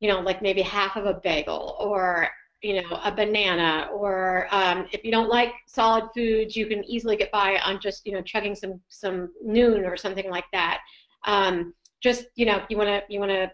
you 0.00 0.08
know, 0.08 0.20
like 0.20 0.42
maybe 0.42 0.60
half 0.60 0.96
of 0.96 1.06
a 1.06 1.14
bagel 1.14 1.74
or 1.80 2.28
you 2.62 2.82
know 2.82 3.00
a 3.04 3.12
banana 3.12 3.88
or 3.92 4.48
um, 4.50 4.86
if 4.92 5.04
you 5.04 5.12
don't 5.12 5.28
like 5.28 5.52
solid 5.66 6.08
foods 6.14 6.56
you 6.56 6.66
can 6.66 6.84
easily 6.84 7.16
get 7.16 7.30
by 7.30 7.58
on 7.64 7.80
just 7.80 8.04
you 8.04 8.12
know 8.12 8.22
chugging 8.22 8.54
some 8.54 8.80
some 8.88 9.28
Nuun 9.44 9.86
or 9.86 9.96
something 9.96 10.30
like 10.30 10.46
that. 10.52 10.80
Um, 11.24 11.74
just 12.02 12.26
you 12.34 12.46
know 12.46 12.62
you 12.68 12.76
want 12.76 12.88
to 12.88 13.02
you 13.08 13.20
want 13.20 13.30
to 13.30 13.50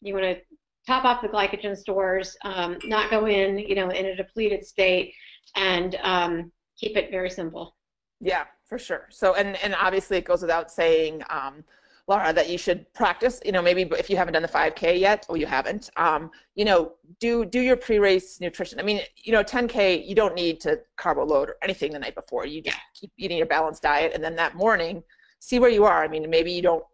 you 0.00 0.14
want 0.14 0.24
to 0.24 0.40
top 0.86 1.04
off 1.04 1.22
the 1.22 1.28
glycogen 1.28 1.76
stores 1.76 2.36
um, 2.44 2.78
not 2.84 3.10
go 3.10 3.26
in 3.26 3.58
you 3.58 3.74
know 3.74 3.90
in 3.90 4.06
a 4.06 4.16
depleted 4.16 4.64
state 4.64 5.12
and 5.56 5.96
um, 6.02 6.50
keep 6.78 6.96
it 6.96 7.10
very 7.10 7.30
simple. 7.30 7.76
Yeah 8.20 8.44
for 8.70 8.78
sure. 8.78 9.08
So 9.10 9.34
and 9.34 9.56
and 9.56 9.74
obviously 9.74 10.16
it 10.16 10.24
goes 10.24 10.40
without 10.40 10.70
saying 10.70 11.22
um, 11.28 11.64
Laura, 12.10 12.32
that 12.32 12.50
you 12.50 12.58
should 12.58 12.92
practice. 12.92 13.40
You 13.44 13.52
know, 13.52 13.62
maybe 13.62 13.82
if 13.96 14.10
you 14.10 14.16
haven't 14.16 14.34
done 14.34 14.42
the 14.42 14.48
5K 14.48 14.98
yet, 14.98 15.24
or 15.28 15.36
you 15.36 15.46
haven't, 15.46 15.90
um, 15.96 16.32
you 16.56 16.64
know, 16.64 16.94
do 17.20 17.44
do 17.44 17.60
your 17.60 17.76
pre-race 17.76 18.40
nutrition. 18.40 18.80
I 18.80 18.82
mean, 18.82 19.00
you 19.14 19.32
know, 19.32 19.44
10K, 19.44 20.04
you 20.04 20.16
don't 20.16 20.34
need 20.34 20.60
to 20.62 20.80
carbo 20.96 21.24
load 21.24 21.50
or 21.50 21.56
anything 21.62 21.92
the 21.92 22.00
night 22.00 22.16
before. 22.16 22.46
You 22.46 22.62
just 22.62 22.76
keep 22.94 23.12
eating 23.16 23.38
your 23.38 23.46
balanced 23.46 23.82
diet, 23.82 24.10
and 24.12 24.24
then 24.24 24.34
that 24.36 24.56
morning, 24.56 25.04
see 25.38 25.60
where 25.60 25.70
you 25.70 25.84
are. 25.84 26.02
I 26.02 26.08
mean, 26.08 26.28
maybe 26.28 26.50
you 26.50 26.62
don't 26.62 26.84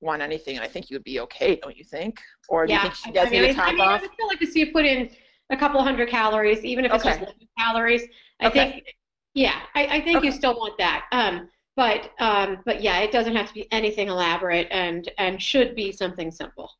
want 0.00 0.22
anything, 0.22 0.56
and 0.56 0.64
I 0.64 0.68
think 0.68 0.90
you 0.90 0.96
would 0.96 1.04
be 1.04 1.20
okay, 1.20 1.54
don't 1.62 1.76
you 1.76 1.84
think? 1.84 2.20
Or 2.48 2.66
do 2.66 2.72
yeah. 2.72 2.78
you 2.78 2.82
think 2.82 2.94
she 2.96 3.12
does 3.12 3.28
I 3.28 3.30
mean, 3.30 3.42
need 3.42 3.50
a 3.50 3.54
top 3.54 3.68
I 3.68 3.72
mean, 3.72 3.80
off? 3.80 4.00
I 4.00 4.02
would 4.02 4.10
still 4.12 4.26
like 4.26 4.40
to 4.40 4.46
see 4.46 4.58
you 4.58 4.72
put 4.72 4.84
in 4.84 5.08
a 5.50 5.56
couple 5.56 5.80
hundred 5.84 6.08
calories, 6.08 6.64
even 6.64 6.84
if 6.84 6.92
it's 6.92 7.06
okay. 7.06 7.20
just 7.20 7.36
calories. 7.56 8.02
I 8.40 8.48
okay. 8.48 8.70
think, 8.70 8.94
yeah, 9.34 9.60
I, 9.76 9.86
I 9.86 10.00
think 10.00 10.18
okay. 10.18 10.26
you 10.26 10.32
still 10.32 10.54
want 10.56 10.76
that. 10.78 11.04
Um, 11.12 11.48
but 11.76 12.10
um, 12.20 12.58
but 12.64 12.82
yeah, 12.82 13.00
it 13.00 13.12
doesn't 13.12 13.34
have 13.34 13.48
to 13.48 13.54
be 13.54 13.70
anything 13.72 14.08
elaborate, 14.08 14.68
and 14.70 15.10
and 15.18 15.40
should 15.40 15.74
be 15.74 15.92
something 15.92 16.30
simple. 16.30 16.70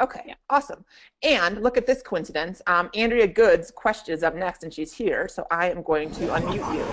Okay, 0.00 0.22
yeah. 0.26 0.34
awesome. 0.48 0.84
And 1.22 1.62
look 1.62 1.76
at 1.76 1.86
this 1.86 2.00
coincidence. 2.00 2.62
Um, 2.66 2.88
Andrea 2.94 3.26
Goods' 3.26 3.70
question 3.70 4.14
is 4.14 4.22
up 4.22 4.34
next, 4.34 4.64
and 4.64 4.72
she's 4.72 4.94
here, 4.94 5.28
so 5.28 5.46
I 5.50 5.70
am 5.70 5.82
going 5.82 6.10
to 6.12 6.26
unmute 6.28 6.74
you. 6.74 6.84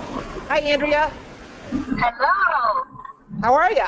Hi, 0.50 0.60
Andrea. 0.60 1.12
Hello. 1.72 2.84
How 3.42 3.54
are 3.54 3.72
you? 3.72 3.86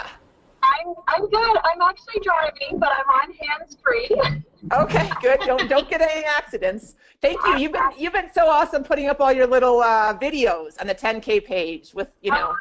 I'm 0.70 0.94
I'm 1.08 1.30
good. 1.30 1.58
I'm 1.64 1.82
actually 1.82 2.22
driving, 2.22 2.80
but 2.80 2.90
I'm 2.92 3.10
on 3.10 3.34
hands 3.34 3.78
free. 3.84 4.10
okay, 4.74 5.10
good. 5.22 5.40
Don't 5.42 5.70
don't 5.70 5.90
get 5.90 6.02
any 6.02 6.26
accidents. 6.26 6.96
Thank 7.22 7.40
you. 7.46 7.58
You've 7.58 7.72
been 7.72 7.92
you've 7.98 8.14
been 8.14 8.32
so 8.34 8.48
awesome 8.48 8.84
putting 8.84 9.08
up 9.08 9.20
all 9.20 9.32
your 9.32 9.48
little 9.48 9.82
uh, 9.82 10.18
videos 10.18 10.80
on 10.80 10.88
the 10.88 10.96
10K 10.96 11.46
page 11.46 11.94
with 11.94 12.10
you 12.22 12.32
know 12.32 12.54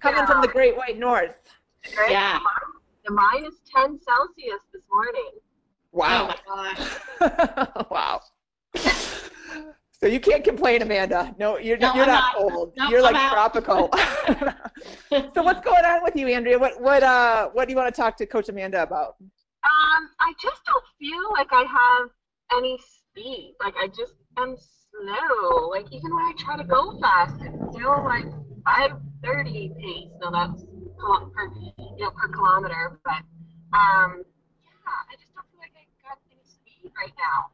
coming 0.00 0.20
yeah. 0.20 0.26
from 0.26 0.40
the 0.40 0.48
Great 0.48 0.76
White 0.76 0.98
North. 0.98 1.34
Great. 1.94 2.10
Yeah. 2.10 2.38
The 3.04 3.12
minus 3.12 3.56
10 3.74 4.00
Celsius 4.00 4.62
this 4.72 4.82
morning. 4.90 5.30
Wow. 5.92 6.34
Oh 6.48 7.86
wow. 7.90 8.20
So 10.04 10.08
you 10.08 10.20
can't 10.20 10.44
complain, 10.44 10.82
Amanda. 10.82 11.34
No, 11.38 11.56
you're, 11.56 11.78
no, 11.78 11.94
you're 11.94 12.04
not, 12.04 12.34
not 12.34 12.34
cold. 12.34 12.74
No, 12.76 12.90
you're 12.90 13.00
like 13.00 13.16
tropical. 13.32 13.88
so 15.08 15.42
what's 15.42 15.64
going 15.64 15.82
on 15.82 16.02
with 16.02 16.14
you, 16.14 16.28
Andrea? 16.28 16.58
What 16.58 16.78
what 16.78 17.02
uh 17.02 17.48
what 17.54 17.66
do 17.66 17.72
you 17.72 17.78
want 17.78 17.94
to 17.94 17.98
talk 17.98 18.14
to 18.18 18.26
Coach 18.26 18.50
Amanda 18.50 18.82
about? 18.82 19.16
Um, 19.22 20.10
I 20.20 20.34
just 20.42 20.62
don't 20.66 20.84
feel 21.00 21.32
like 21.32 21.48
I 21.52 21.62
have 21.62 22.10
any 22.54 22.78
speed. 22.84 23.54
Like 23.64 23.76
I 23.78 23.86
just 23.86 24.12
am 24.36 24.58
slow. 24.58 25.68
Like 25.70 25.86
even 25.90 26.14
when 26.14 26.26
I 26.26 26.34
try 26.36 26.58
to 26.58 26.64
go 26.64 27.00
fast, 27.00 27.36
it's 27.40 27.74
still 27.74 28.04
like 28.04 28.26
530 28.66 29.72
pace. 29.80 30.10
So 30.20 30.30
that's 30.30 30.66
per, 31.00 31.48
you 31.56 32.04
know, 32.04 32.10
per 32.10 32.28
kilometer. 32.28 33.00
But 33.06 33.24
um, 33.72 34.20
yeah, 34.20 35.00
I 35.08 35.16
just 35.16 35.32
don't 35.34 35.48
feel 35.48 35.60
like 35.60 35.72
I 35.72 35.88
got 36.06 36.18
any 36.30 36.44
speed 36.44 36.92
right 36.94 37.14
now. 37.16 37.53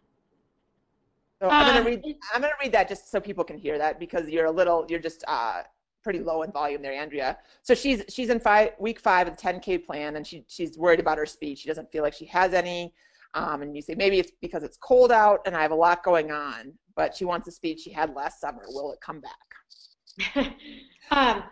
So 1.40 1.49
I'm 1.49 1.75
gonna 1.75 1.85
read. 1.85 2.16
I'm 2.35 2.42
gonna 2.42 2.54
read 2.61 2.73
that 2.73 2.88
just 2.88 3.11
so 3.11 3.20
people 3.20 3.44
can 3.44 3.56
hear 3.56 3.78
that 3.78 3.99
because 3.99 4.28
you're 4.28 4.47
a 4.47 4.50
little. 4.50 4.85
You're 4.88 5.00
just 5.00 5.25
uh, 5.26 5.62
pretty 6.02 6.20
low 6.20 6.42
in 6.42 6.52
volume 6.52 6.82
there, 6.82 6.92
Andrea. 6.92 7.38
So 7.62 7.75
she's 7.75 8.02
she's 8.09 8.28
in 8.28 8.40
five 8.40 8.73
week 8.78 9.00
five 9.00 9.26
of 9.26 9.37
the 9.37 9.42
10k 9.42 9.85
plan, 9.87 10.16
and 10.16 10.26
she 10.26 10.44
she's 10.49 10.76
worried 10.76 11.00
about 11.00 11.16
her 11.18 11.26
speed. 11.26 11.59
She 11.59 11.68
doesn't 11.68 11.90
feel 11.90 12.02
like 12.02 12.14
she 12.14 12.26
has 12.26 12.52
any. 12.52 12.92
Um, 13.35 13.62
and 13.62 13.76
you 13.76 13.80
say 13.80 13.94
maybe 13.94 14.18
it's 14.18 14.32
because 14.40 14.64
it's 14.64 14.76
cold 14.76 15.12
out 15.12 15.40
and 15.47 15.56
I 15.56 15.62
have 15.62 15.70
a 15.70 15.76
lot 15.76 16.02
going 16.02 16.32
on, 16.32 16.73
but 16.97 17.16
she 17.16 17.25
wants 17.25 17.47
the 17.47 17.52
speed 17.52 17.78
she 17.78 17.92
had 17.92 18.12
last 18.14 18.40
summer. 18.40 18.62
Will 18.66 18.92
it 18.92 19.00
come 19.00 19.20
back? 19.20 20.56
um, 21.12 21.44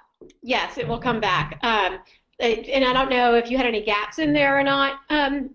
yes, 0.42 0.76
it 0.76 0.88
will 0.88 0.98
come 0.98 1.20
back. 1.20 1.58
Um, 1.62 2.00
and 2.40 2.84
I 2.84 2.92
don't 2.92 3.10
know 3.10 3.34
if 3.34 3.48
you 3.48 3.56
had 3.56 3.66
any 3.66 3.82
gaps 3.82 4.18
in 4.18 4.32
there 4.32 4.58
or 4.58 4.64
not. 4.64 5.00
Um, 5.08 5.50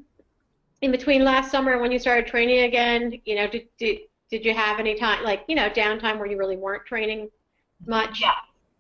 in 0.82 0.92
between 0.92 1.24
last 1.24 1.52
summer 1.52 1.74
and 1.74 1.82
when 1.82 1.92
you 1.92 2.00
started 2.00 2.26
training 2.28 2.62
again, 2.62 3.22
you 3.26 3.36
know, 3.36 3.48
did, 3.48 3.68
did, 3.78 4.00
did 4.34 4.44
you 4.44 4.54
have 4.56 4.80
any 4.80 4.96
time, 4.96 5.24
like, 5.24 5.44
you 5.48 5.54
know, 5.54 5.70
downtime 5.70 6.18
where 6.18 6.26
you 6.26 6.40
really 6.40 6.58
weren't 6.58 6.88
training 6.88 7.30
much? 7.86 8.20
Yeah, 8.20 8.32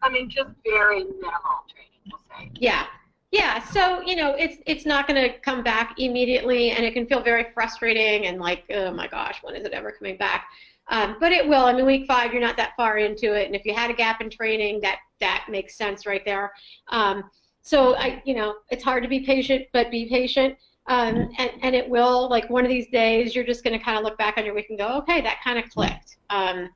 I 0.01 0.09
mean 0.09 0.27
just 0.27 0.49
very 0.65 1.03
minimal 1.03 1.59
training, 1.71 1.91
we'll 2.07 2.19
say. 2.27 2.49
Yeah. 2.55 2.87
Yeah. 3.31 3.63
So, 3.63 4.01
you 4.01 4.15
know, 4.15 4.33
it's 4.33 4.57
it's 4.65 4.83
not 4.83 5.07
going 5.07 5.21
to 5.21 5.37
come 5.39 5.61
back 5.61 5.99
immediately 5.99 6.71
and 6.71 6.83
it 6.83 6.95
can 6.95 7.05
feel 7.05 7.21
very 7.21 7.45
frustrating 7.53 8.25
and 8.25 8.39
like, 8.39 8.63
oh 8.71 8.91
my 8.91 9.05
gosh, 9.07 9.43
when 9.43 9.55
is 9.55 9.63
it 9.63 9.73
ever 9.73 9.91
coming 9.91 10.17
back? 10.17 10.47
Um, 10.87 11.17
but 11.19 11.31
it 11.31 11.47
will. 11.47 11.65
I 11.65 11.73
mean, 11.73 11.85
week 11.85 12.07
five, 12.07 12.31
you're 12.31 12.41
not 12.41 12.57
that 12.57 12.73
far 12.75 12.97
into 12.97 13.35
it. 13.35 13.45
And 13.45 13.55
if 13.55 13.63
you 13.63 13.75
had 13.75 13.91
a 13.91 13.93
gap 13.93 14.21
in 14.21 14.31
training, 14.31 14.81
that 14.81 14.97
that 15.19 15.45
makes 15.49 15.77
sense 15.77 16.07
right 16.07 16.25
there. 16.25 16.51
Um, 16.87 17.29
so 17.61 17.95
I, 17.95 18.23
you 18.25 18.33
know, 18.33 18.55
it's 18.71 18.83
hard 18.83 19.03
to 19.03 19.09
be 19.09 19.19
patient, 19.19 19.67
but 19.71 19.91
be 19.91 20.09
patient. 20.09 20.57
Um, 20.87 21.29
and, 21.37 21.51
and 21.61 21.75
it 21.75 21.87
will, 21.87 22.29
like 22.29 22.49
one 22.49 22.65
of 22.65 22.69
these 22.69 22.89
days, 22.89 23.35
you're 23.35 23.45
just 23.45 23.63
going 23.63 23.77
to 23.77 23.83
kind 23.83 23.97
of 23.97 24.03
look 24.03 24.17
back 24.17 24.37
on 24.37 24.45
your 24.45 24.53
week 24.53 24.67
and 24.69 24.77
go, 24.77 24.97
okay, 24.97 25.21
that 25.21 25.41
kind 25.43 25.57
of 25.57 25.69
clicked. 25.69 26.17
Um, 26.29 26.69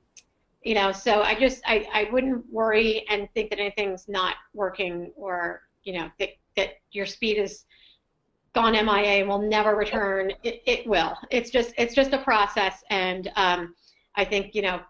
you 0.64 0.76
know, 0.76 0.92
so 0.92 1.22
I 1.22 1.36
just, 1.36 1.62
I, 1.66 1.88
I 1.94 2.10
wouldn't 2.12 2.46
worry 2.52 3.06
and 3.10 3.28
think 3.34 3.50
that 3.50 3.60
anything's 3.60 4.08
not 4.08 4.36
working 4.54 5.12
or, 5.16 5.62
you 5.84 5.94
know, 5.94 6.10
that, 6.20 6.30
that 6.56 6.70
your 6.92 7.06
speed 7.06 7.38
is 7.38 7.66
gone 8.54 8.74
MIA 8.74 9.20
and 9.20 9.30
will 9.30 9.42
never 9.42 9.76
return. 9.76 10.32
It, 10.44 10.62
it 10.66 10.88
will. 10.88 11.16
It's 11.30 11.50
just, 11.50 11.74
it's 11.78 11.94
just 11.94 12.14
a 12.14 12.18
process. 12.18 12.84
And 12.90 13.30
um, 13.36 13.76
I 14.16 14.26
think, 14.26 14.56
you 14.56 14.62
know, 14.62 14.82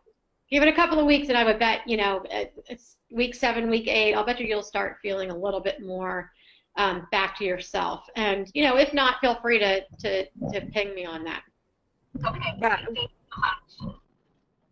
give 0.50 0.64
it 0.64 0.70
a 0.70 0.74
couple 0.74 1.00
of 1.00 1.06
weeks 1.06 1.30
and 1.30 1.38
I 1.38 1.44
would 1.44 1.60
bet, 1.60 1.82
you 1.88 1.98
know, 1.98 2.24
it's 2.30 2.98
week 3.12 3.36
seven, 3.36 3.70
week 3.70 3.88
eight, 3.88 4.14
I'll 4.14 4.26
bet 4.26 4.40
you 4.40 4.46
you'll 4.46 4.64
start 4.64 4.98
feeling 5.02 5.32
a 5.32 5.38
little 5.38 5.60
bit 5.60 5.82
more 5.84 6.32
um, 6.78 7.08
back 7.12 7.38
to 7.38 7.44
yourself. 7.44 8.06
And, 8.16 8.50
you 8.54 8.64
know, 8.64 8.78
if 8.78 8.94
not, 8.94 9.20
feel 9.20 9.36
free 9.42 9.60
to, 9.60 9.82
to, 10.00 10.26
to 10.54 10.62
ping 10.74 10.94
me 10.96 11.06
on 11.06 11.24
that. 11.26 11.44
Okay, 12.26 12.40
Yeah. 12.60 12.78
thank 12.78 12.98
you 12.98 13.08
so 13.34 13.42
much. 13.42 13.98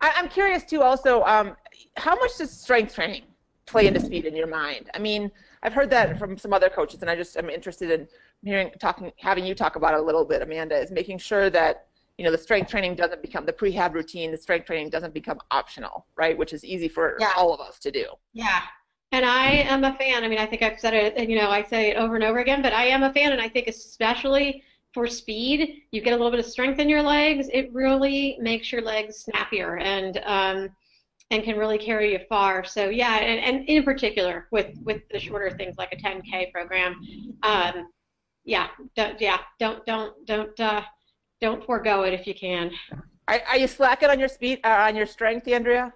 I, 0.01 0.13
I'm 0.15 0.29
curious 0.29 0.63
too. 0.63 0.81
Also, 0.81 1.23
um, 1.23 1.55
how 1.97 2.15
much 2.15 2.37
does 2.37 2.51
strength 2.51 2.93
training 2.95 3.23
play 3.65 3.87
into 3.87 3.99
speed 3.99 4.25
in 4.25 4.35
your 4.35 4.47
mind? 4.47 4.89
I 4.93 4.99
mean, 4.99 5.31
I've 5.63 5.73
heard 5.73 5.89
that 5.91 6.19
from 6.19 6.37
some 6.37 6.53
other 6.53 6.69
coaches, 6.69 7.01
and 7.01 7.09
I 7.09 7.15
just 7.15 7.37
am 7.37 7.49
interested 7.49 7.89
in 7.91 8.07
hearing, 8.43 8.71
talking, 8.79 9.11
having 9.17 9.45
you 9.45 9.55
talk 9.55 9.75
about 9.75 9.93
it 9.95 9.99
a 9.99 10.03
little 10.03 10.25
bit, 10.25 10.41
Amanda. 10.41 10.77
Is 10.77 10.91
making 10.91 11.17
sure 11.17 11.49
that 11.49 11.87
you 12.19 12.25
know 12.25 12.31
the 12.31 12.37
strength 12.37 12.69
training 12.69 12.95
doesn't 12.95 13.21
become 13.23 13.45
the 13.45 13.53
prehab 13.53 13.93
routine. 13.93 14.29
The 14.31 14.37
strength 14.37 14.65
training 14.67 14.89
doesn't 14.91 15.13
become 15.13 15.39
optional, 15.49 16.05
right? 16.15 16.37
Which 16.37 16.53
is 16.53 16.63
easy 16.63 16.87
for 16.87 17.17
Yeah. 17.19 17.31
all 17.35 17.51
of 17.53 17.59
us 17.59 17.79
to 17.79 17.91
do. 17.91 18.05
Yeah. 18.33 18.61
And 19.15 19.23
I 19.23 19.47
am 19.47 19.85
a 19.85 19.93
fan. 19.93 20.25
I 20.25 20.27
mean, 20.27 20.39
I 20.39 20.45
think 20.45 20.61
I've 20.61 20.77
said 20.77 20.93
it, 20.93 21.29
you 21.29 21.37
know, 21.37 21.49
I 21.49 21.63
say 21.63 21.91
it 21.91 21.95
over 21.95 22.15
and 22.15 22.23
over 22.25 22.39
again, 22.39 22.61
but 22.61 22.73
I 22.73 22.83
am 22.87 23.01
a 23.03 23.13
fan, 23.13 23.31
and 23.31 23.39
I 23.39 23.47
think 23.47 23.69
especially 23.69 24.61
for 24.93 25.07
speed, 25.07 25.83
you 25.91 26.01
get 26.01 26.11
a 26.11 26.17
little 26.17 26.31
bit 26.31 26.41
of 26.41 26.45
strength 26.45 26.79
in 26.79 26.89
your 26.89 27.01
legs. 27.01 27.47
It 27.53 27.71
really 27.71 28.37
makes 28.41 28.73
your 28.73 28.81
legs 28.81 29.19
snappier 29.19 29.77
and 29.77 30.17
um, 30.25 30.69
and 31.31 31.45
can 31.45 31.57
really 31.57 31.77
carry 31.77 32.11
you 32.11 32.19
far. 32.27 32.65
So 32.65 32.89
yeah, 32.89 33.15
and, 33.15 33.39
and 33.39 33.69
in 33.69 33.83
particular 33.83 34.49
with 34.51 34.75
with 34.83 35.03
the 35.09 35.19
shorter 35.21 35.49
things 35.49 35.77
like 35.77 35.93
a 35.93 35.95
10k 35.95 36.51
program, 36.51 36.99
um, 37.43 37.87
yeah, 38.43 38.67
don't, 38.97 39.21
yeah, 39.21 39.37
don't 39.61 39.85
don't 39.85 40.25
don't 40.25 40.59
uh, 40.59 40.81
don't 41.39 41.65
forego 41.65 42.03
it 42.03 42.13
if 42.13 42.27
you 42.27 42.33
can. 42.33 42.69
Are, 43.29 43.39
are 43.47 43.57
you 43.57 43.67
slacking 43.67 44.09
on 44.09 44.19
your 44.19 44.27
speed, 44.27 44.59
uh, 44.65 44.87
on 44.89 44.93
your 44.93 45.05
strength, 45.05 45.47
Andrea? 45.47 45.93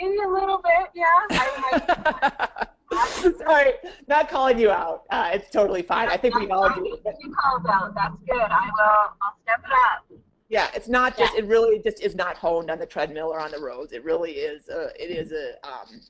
Maybe 0.00 0.16
a 0.24 0.28
little 0.28 0.62
bit, 0.62 0.90
yeah. 0.94 1.04
I, 1.30 2.66
Sorry, 3.38 3.72
not 4.08 4.28
calling 4.28 4.58
you 4.58 4.70
out. 4.70 5.02
Uh, 5.10 5.30
it's 5.32 5.50
totally 5.50 5.82
fine. 5.82 6.08
I 6.08 6.16
think 6.16 6.34
we 6.36 6.48
all 6.48 6.68
do. 6.74 6.84
it. 6.94 7.04
But 7.04 7.14
You 7.20 7.34
called 7.38 7.66
out. 7.68 7.94
That's 7.94 8.16
good. 8.28 8.40
I 8.40 8.70
will. 8.72 9.14
I'll 9.22 9.36
step 9.42 9.60
it 9.64 9.72
up. 9.94 10.20
yeah, 10.48 10.68
it's 10.74 10.88
not 10.88 11.16
just. 11.18 11.34
It 11.34 11.44
really 11.46 11.80
just 11.80 12.02
is 12.02 12.14
not 12.14 12.36
honed 12.36 12.70
on 12.70 12.78
the 12.78 12.86
treadmill 12.86 13.28
or 13.28 13.40
on 13.40 13.50
the 13.50 13.60
roads. 13.60 13.92
It 13.92 14.04
really 14.04 14.32
is. 14.32 14.68
A, 14.68 14.88
it 14.98 15.10
is 15.10 15.32
a 15.32 15.54
um, 15.68 16.00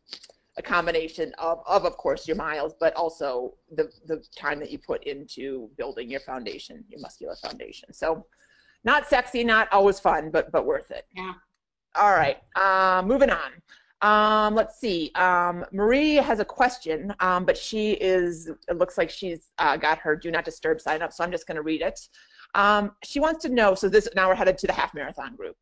a 0.57 0.62
combination 0.62 1.33
of, 1.38 1.61
of 1.67 1.85
of 1.85 1.97
course 1.97 2.27
your 2.29 2.37
miles, 2.37 2.75
but 2.79 2.95
also 2.95 3.55
the 3.75 3.91
the 4.07 4.23
time 4.37 4.59
that 4.61 4.71
you 4.71 4.79
put 4.79 5.03
into 5.05 5.69
building 5.77 6.11
your 6.11 6.21
foundation, 6.21 6.85
your 6.88 7.00
muscular 7.00 7.35
foundation. 7.37 7.93
So, 7.93 8.25
not 8.85 9.09
sexy, 9.09 9.43
not 9.45 9.69
always 9.73 9.99
fun, 10.00 10.31
but 10.31 10.53
but 10.53 10.65
worth 10.65 10.91
it. 10.91 11.07
Yeah. 11.15 11.33
All 11.99 12.12
right. 12.12 12.38
Uh, 12.55 13.02
moving 13.05 13.31
on. 13.31 13.50
Um, 14.00 14.55
let's 14.55 14.78
see. 14.78 15.11
Um, 15.17 15.64
Marie 15.73 16.14
has 16.14 16.38
a 16.38 16.45
question, 16.45 17.12
um, 17.19 17.45
but 17.45 17.57
she 17.57 17.93
is, 17.93 18.49
it 18.69 18.78
looks 18.78 18.97
like 18.97 19.11
she's 19.11 19.50
uh, 19.59 19.76
got 19.76 19.99
her 19.99 20.14
do 20.14 20.31
not 20.31 20.45
disturb 20.45 20.81
sign 20.81 21.02
up, 21.02 21.12
so 21.12 21.25
I'm 21.25 21.33
just 21.33 21.49
going 21.49 21.57
to 21.57 21.62
read 21.62 21.83
it. 21.83 21.99
Um, 22.55 22.93
she 23.02 23.19
wants 23.19 23.43
to 23.43 23.49
know, 23.49 23.75
so 23.75 23.88
this, 23.88 24.09
now 24.14 24.28
we're 24.28 24.37
headed 24.37 24.59
to 24.59 24.69
the 24.69 24.73
half 24.73 24.95
marathon 24.95 25.35
group. 25.35 25.57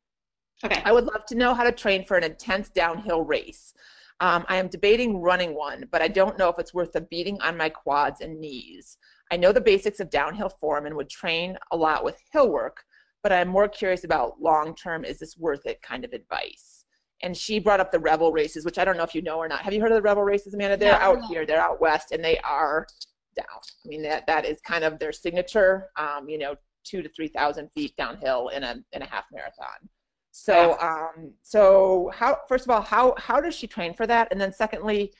Okay. 0.62 0.82
I 0.84 0.92
would 0.92 1.04
love 1.04 1.24
to 1.26 1.34
know 1.34 1.54
how 1.54 1.64
to 1.64 1.72
train 1.72 2.04
for 2.04 2.18
an 2.18 2.24
intense 2.24 2.68
downhill 2.68 3.22
race. 3.22 3.72
Um, 4.20 4.44
I 4.48 4.56
am 4.56 4.68
debating 4.68 5.20
running 5.20 5.54
one, 5.54 5.86
but 5.90 6.02
I 6.02 6.08
don't 6.08 6.38
know 6.38 6.50
if 6.50 6.58
it's 6.58 6.74
worth 6.74 6.92
the 6.92 7.02
beating 7.02 7.40
on 7.40 7.56
my 7.56 7.70
quads 7.70 8.20
and 8.20 8.40
knees. 8.40 8.98
I 9.30 9.36
know 9.36 9.52
the 9.52 9.60
basics 9.60 10.00
of 10.00 10.10
downhill 10.10 10.48
form 10.48 10.86
and 10.86 10.96
would 10.96 11.10
train 11.10 11.56
a 11.72 11.76
lot 11.76 12.04
with 12.04 12.18
hill 12.32 12.50
work, 12.50 12.84
but 13.26 13.32
I'm 13.32 13.48
more 13.48 13.66
curious 13.66 14.04
about 14.04 14.40
long 14.40 14.72
term, 14.76 15.04
is 15.04 15.18
this 15.18 15.36
worth 15.36 15.66
it 15.66 15.82
kind 15.82 16.04
of 16.04 16.12
advice? 16.12 16.84
And 17.24 17.36
she 17.36 17.58
brought 17.58 17.80
up 17.80 17.90
the 17.90 17.98
Revel 17.98 18.30
races, 18.30 18.64
which 18.64 18.78
I 18.78 18.84
don't 18.84 18.96
know 18.96 19.02
if 19.02 19.16
you 19.16 19.22
know 19.22 19.38
or 19.38 19.48
not. 19.48 19.62
Have 19.62 19.72
you 19.72 19.80
heard 19.80 19.90
of 19.90 19.96
the 19.96 20.02
Revel 20.02 20.22
races, 20.22 20.54
Amanda? 20.54 20.76
They're 20.76 20.92
No. 20.92 20.98
out 21.04 21.24
here, 21.24 21.44
they're 21.44 21.60
out 21.60 21.80
west, 21.80 22.12
and 22.12 22.24
they 22.24 22.38
are 22.44 22.86
down. 23.34 23.46
I 23.84 23.88
mean, 23.88 24.00
that, 24.02 24.28
that 24.28 24.44
is 24.44 24.60
kind 24.60 24.84
of 24.84 25.00
their 25.00 25.10
signature, 25.10 25.88
um, 25.96 26.28
you 26.28 26.38
know, 26.38 26.54
two 26.84 27.02
to 27.02 27.08
3,000 27.08 27.68
feet 27.74 27.96
downhill 27.96 28.50
in 28.50 28.62
a, 28.62 28.76
in 28.92 29.02
a 29.02 29.06
half 29.06 29.24
marathon. 29.32 29.88
So, 30.30 30.78
um, 30.80 31.32
so 31.42 32.12
how, 32.14 32.38
first 32.48 32.64
of 32.64 32.70
all, 32.70 32.80
how, 32.80 33.16
how 33.18 33.40
does 33.40 33.56
she 33.56 33.66
train 33.66 33.92
for 33.92 34.06
that? 34.06 34.28
And 34.30 34.40
then 34.40 34.52
secondly, 34.52 35.12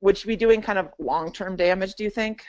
would 0.00 0.18
she 0.18 0.26
be 0.26 0.34
doing 0.34 0.60
kind 0.60 0.80
of 0.80 0.88
long-term 0.98 1.54
damage, 1.54 1.94
do 1.94 2.02
you 2.02 2.10
think? 2.10 2.44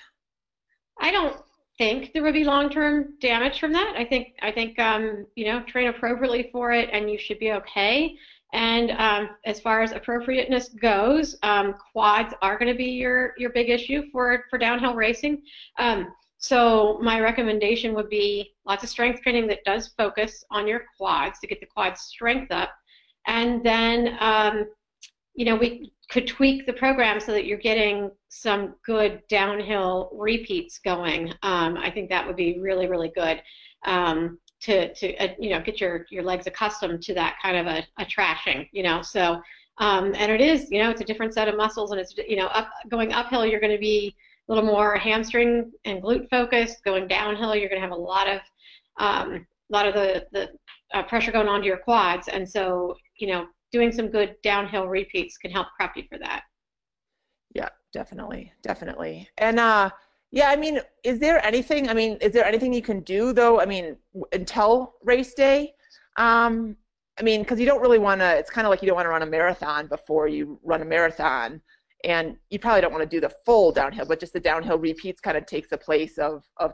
I 1.00 1.12
don't 1.12 1.40
think 1.80 2.14
there 2.14 2.22
would 2.22 2.36
be 2.36 2.44
long-term 2.44 3.16
damage 3.20 3.60
from 3.60 3.74
that. 3.74 3.96
I 3.98 4.06
think 4.06 4.36
I 4.44 4.52
think 4.52 4.78
um, 4.78 5.26
you 5.36 5.46
know 5.46 5.62
train 5.64 5.88
appropriately 5.88 6.50
for 6.52 6.72
it, 6.72 6.90
and 6.92 7.10
you 7.10 7.18
should 7.18 7.40
be 7.40 7.54
okay. 7.54 8.16
And 8.54 8.92
um, 8.92 9.30
as 9.46 9.60
far 9.60 9.82
as 9.82 9.92
appropriateness 9.92 10.70
goes, 10.70 11.36
um, 11.44 11.76
quads 11.92 12.34
are 12.42 12.58
going 12.60 12.72
to 12.72 12.78
be 12.78 12.92
your 12.92 13.34
your 13.38 13.50
big 13.52 13.70
issue 13.70 14.04
for 14.12 14.44
for 14.50 14.60
downhill 14.60 14.94
racing. 14.94 15.42
Um, 15.80 16.14
so 16.38 17.00
my 17.02 17.20
recommendation 17.20 17.94
would 17.96 18.10
be 18.10 18.54
lots 18.66 18.84
of 18.84 18.90
strength 18.90 19.22
training 19.22 19.48
that 19.48 19.64
does 19.66 19.90
focus 19.98 20.44
on 20.52 20.68
your 20.68 20.84
quads 20.98 21.40
to 21.40 21.48
get 21.48 21.60
the 21.60 21.66
quad 21.66 21.98
strength 21.98 22.52
up, 22.52 22.72
and 23.26 23.64
then 23.64 24.18
um, 24.20 24.66
you 25.40 25.46
know 25.46 25.56
we 25.56 25.92
could 26.10 26.28
tweak 26.28 26.66
the 26.66 26.74
program 26.74 27.20
so 27.20 27.32
that 27.32 27.46
you're 27.46 27.58
getting 27.58 28.12
some 28.30 28.76
good 28.86 29.22
downhill 29.30 30.10
repeats 30.14 30.80
going. 30.80 31.32
Um, 31.44 31.78
I 31.78 31.92
think 31.92 32.10
that 32.10 32.26
would 32.26 32.36
be 32.36 32.60
really, 32.60 32.88
really 32.88 33.12
good 33.16 33.42
um, 33.86 34.40
to, 34.62 34.94
to 34.94 35.16
uh, 35.18 35.34
you 35.40 35.52
know, 35.52 35.62
get 35.62 35.80
your, 35.80 36.06
your 36.10 36.24
legs 36.24 36.48
accustomed 36.48 37.04
to 37.04 37.14
that 37.14 37.38
kind 37.42 37.58
of 37.58 37.68
a, 37.68 37.86
a 38.02 38.06
trashing, 38.06 38.68
you 38.72 38.82
know. 38.82 39.02
So, 39.04 39.40
um, 39.78 40.14
and 40.16 40.32
it 40.32 40.42
is, 40.42 40.70
you 40.72 40.82
know, 40.82 40.90
it's 40.90 41.02
a 41.02 41.06
different 41.06 41.34
set 41.34 41.48
of 41.48 41.56
muscles, 41.56 41.92
and 41.92 42.02
it's, 42.02 42.16
you 42.18 42.36
know, 42.36 42.48
up 42.48 42.70
going 42.90 43.14
uphill, 43.14 43.46
you're 43.46 43.62
going 43.62 43.72
to 43.72 43.80
be 43.80 44.16
a 44.48 44.54
little 44.54 44.68
more 44.68 44.98
hamstring 44.98 45.72
and 45.86 46.02
glute 46.02 46.28
focused. 46.30 46.84
Going 46.84 47.08
downhill, 47.08 47.56
you're 47.56 47.70
going 47.70 47.82
to 47.82 47.88
have 47.88 47.96
a 47.96 48.02
lot 48.02 48.28
of 48.28 48.42
um, 48.98 49.46
a 49.72 49.74
lot 49.74 49.88
of 49.88 49.94
the 49.94 50.26
the 50.32 50.50
uh, 50.94 51.04
pressure 51.04 51.32
going 51.32 51.48
onto 51.48 51.68
your 51.68 51.78
quads, 51.78 52.28
and 52.28 52.50
so 52.50 52.98
you 53.18 53.28
know, 53.28 53.46
doing 53.72 53.92
some 53.92 54.10
good 54.10 54.36
downhill 54.44 54.88
repeats 54.88 55.38
can 55.38 55.52
help 55.52 55.68
prep 55.78 55.96
you 55.96 56.04
for 56.10 56.18
that. 56.20 56.44
Yeah, 57.54 57.70
definitely, 57.94 58.54
definitely. 58.62 59.30
And 59.38 59.60
uh, 59.60 59.90
yeah, 60.32 60.50
I 60.50 60.56
mean, 60.56 60.80
is 61.04 61.20
there 61.20 61.44
anything? 61.46 61.90
I 61.90 61.94
mean, 61.94 62.18
is 62.22 62.34
there 62.34 62.46
anything 62.46 62.74
you 62.74 62.82
can 62.82 63.02
do 63.02 63.34
though? 63.34 63.60
I 63.60 63.66
mean, 63.66 63.98
until 64.32 64.96
race 65.04 65.34
day, 65.34 65.74
um, 66.18 66.76
I 67.20 67.24
mean, 67.24 67.42
because 67.42 67.60
you 67.60 67.66
don't 67.66 67.82
really 67.82 68.00
want 68.00 68.22
to. 68.22 68.38
It's 68.38 68.52
kind 68.52 68.66
of 68.66 68.70
like 68.70 68.82
you 68.82 68.88
don't 68.88 68.96
want 68.96 69.06
to 69.06 69.10
run 69.10 69.24
a 69.24 69.28
marathon 69.28 69.88
before 69.88 70.28
you 70.28 70.60
run 70.64 70.82
a 70.82 70.86
marathon, 70.86 71.62
and 72.04 72.38
you 72.50 72.60
probably 72.60 72.82
don't 72.82 72.92
want 72.92 73.04
to 73.04 73.10
do 73.10 73.20
the 73.20 73.34
full 73.46 73.72
downhill, 73.72 74.06
but 74.06 74.20
just 74.20 74.34
the 74.34 74.40
downhill 74.40 74.78
repeats 74.78 75.20
kind 75.20 75.38
of 75.38 75.46
takes 75.46 75.70
the 75.70 75.78
place 75.78 76.18
of 76.18 76.44
of 76.58 76.74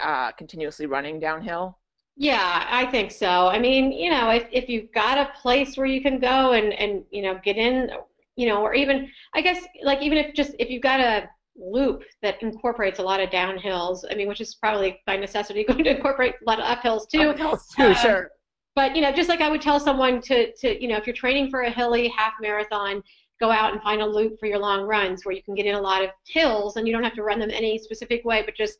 uh, 0.00 0.32
continuously 0.32 0.86
running 0.86 1.20
downhill. 1.20 1.78
Yeah, 2.16 2.66
I 2.70 2.86
think 2.86 3.10
so. 3.10 3.48
I 3.48 3.58
mean, 3.58 3.90
you 3.90 4.10
know, 4.10 4.30
if 4.30 4.46
if 4.52 4.68
you've 4.68 4.92
got 4.92 5.18
a 5.18 5.32
place 5.40 5.76
where 5.76 5.86
you 5.86 6.00
can 6.00 6.20
go 6.20 6.52
and 6.52 6.72
and 6.72 7.04
you 7.10 7.22
know 7.22 7.40
get 7.42 7.56
in, 7.56 7.90
you 8.36 8.46
know, 8.46 8.62
or 8.62 8.74
even 8.74 9.10
I 9.34 9.40
guess 9.40 9.64
like 9.82 10.00
even 10.00 10.18
if 10.18 10.34
just 10.34 10.52
if 10.58 10.70
you've 10.70 10.82
got 10.82 11.00
a 11.00 11.28
loop 11.56 12.02
that 12.22 12.42
incorporates 12.42 12.98
a 12.98 13.02
lot 13.02 13.20
of 13.20 13.30
downhills. 13.30 14.04
I 14.10 14.14
mean, 14.14 14.28
which 14.28 14.40
is 14.40 14.54
probably 14.54 15.00
by 15.06 15.16
necessity 15.16 15.64
going 15.68 15.84
to 15.84 15.96
incorporate 15.96 16.34
a 16.40 16.50
lot 16.50 16.60
of 16.60 16.66
uphills 16.66 17.08
too. 17.08 17.32
Uphills 17.32 17.68
too, 17.74 17.84
um, 17.84 17.94
sure. 17.94 18.30
But 18.76 18.94
you 18.94 19.02
know, 19.02 19.12
just 19.12 19.28
like 19.28 19.40
I 19.40 19.50
would 19.50 19.62
tell 19.62 19.80
someone 19.80 20.20
to 20.22 20.52
to 20.52 20.80
you 20.80 20.88
know, 20.88 20.96
if 20.96 21.06
you're 21.06 21.16
training 21.16 21.50
for 21.50 21.62
a 21.62 21.70
hilly 21.70 22.08
half 22.08 22.34
marathon, 22.40 23.02
go 23.40 23.50
out 23.50 23.72
and 23.72 23.82
find 23.82 24.02
a 24.02 24.06
loop 24.06 24.38
for 24.38 24.46
your 24.46 24.58
long 24.58 24.82
runs 24.82 25.24
where 25.24 25.34
you 25.34 25.42
can 25.42 25.54
get 25.54 25.66
in 25.66 25.74
a 25.74 25.80
lot 25.80 26.02
of 26.02 26.10
hills 26.26 26.76
and 26.76 26.86
you 26.86 26.92
don't 26.92 27.02
have 27.02 27.14
to 27.14 27.22
run 27.22 27.38
them 27.38 27.50
any 27.52 27.78
specific 27.78 28.24
way, 28.24 28.42
but 28.44 28.56
just 28.56 28.78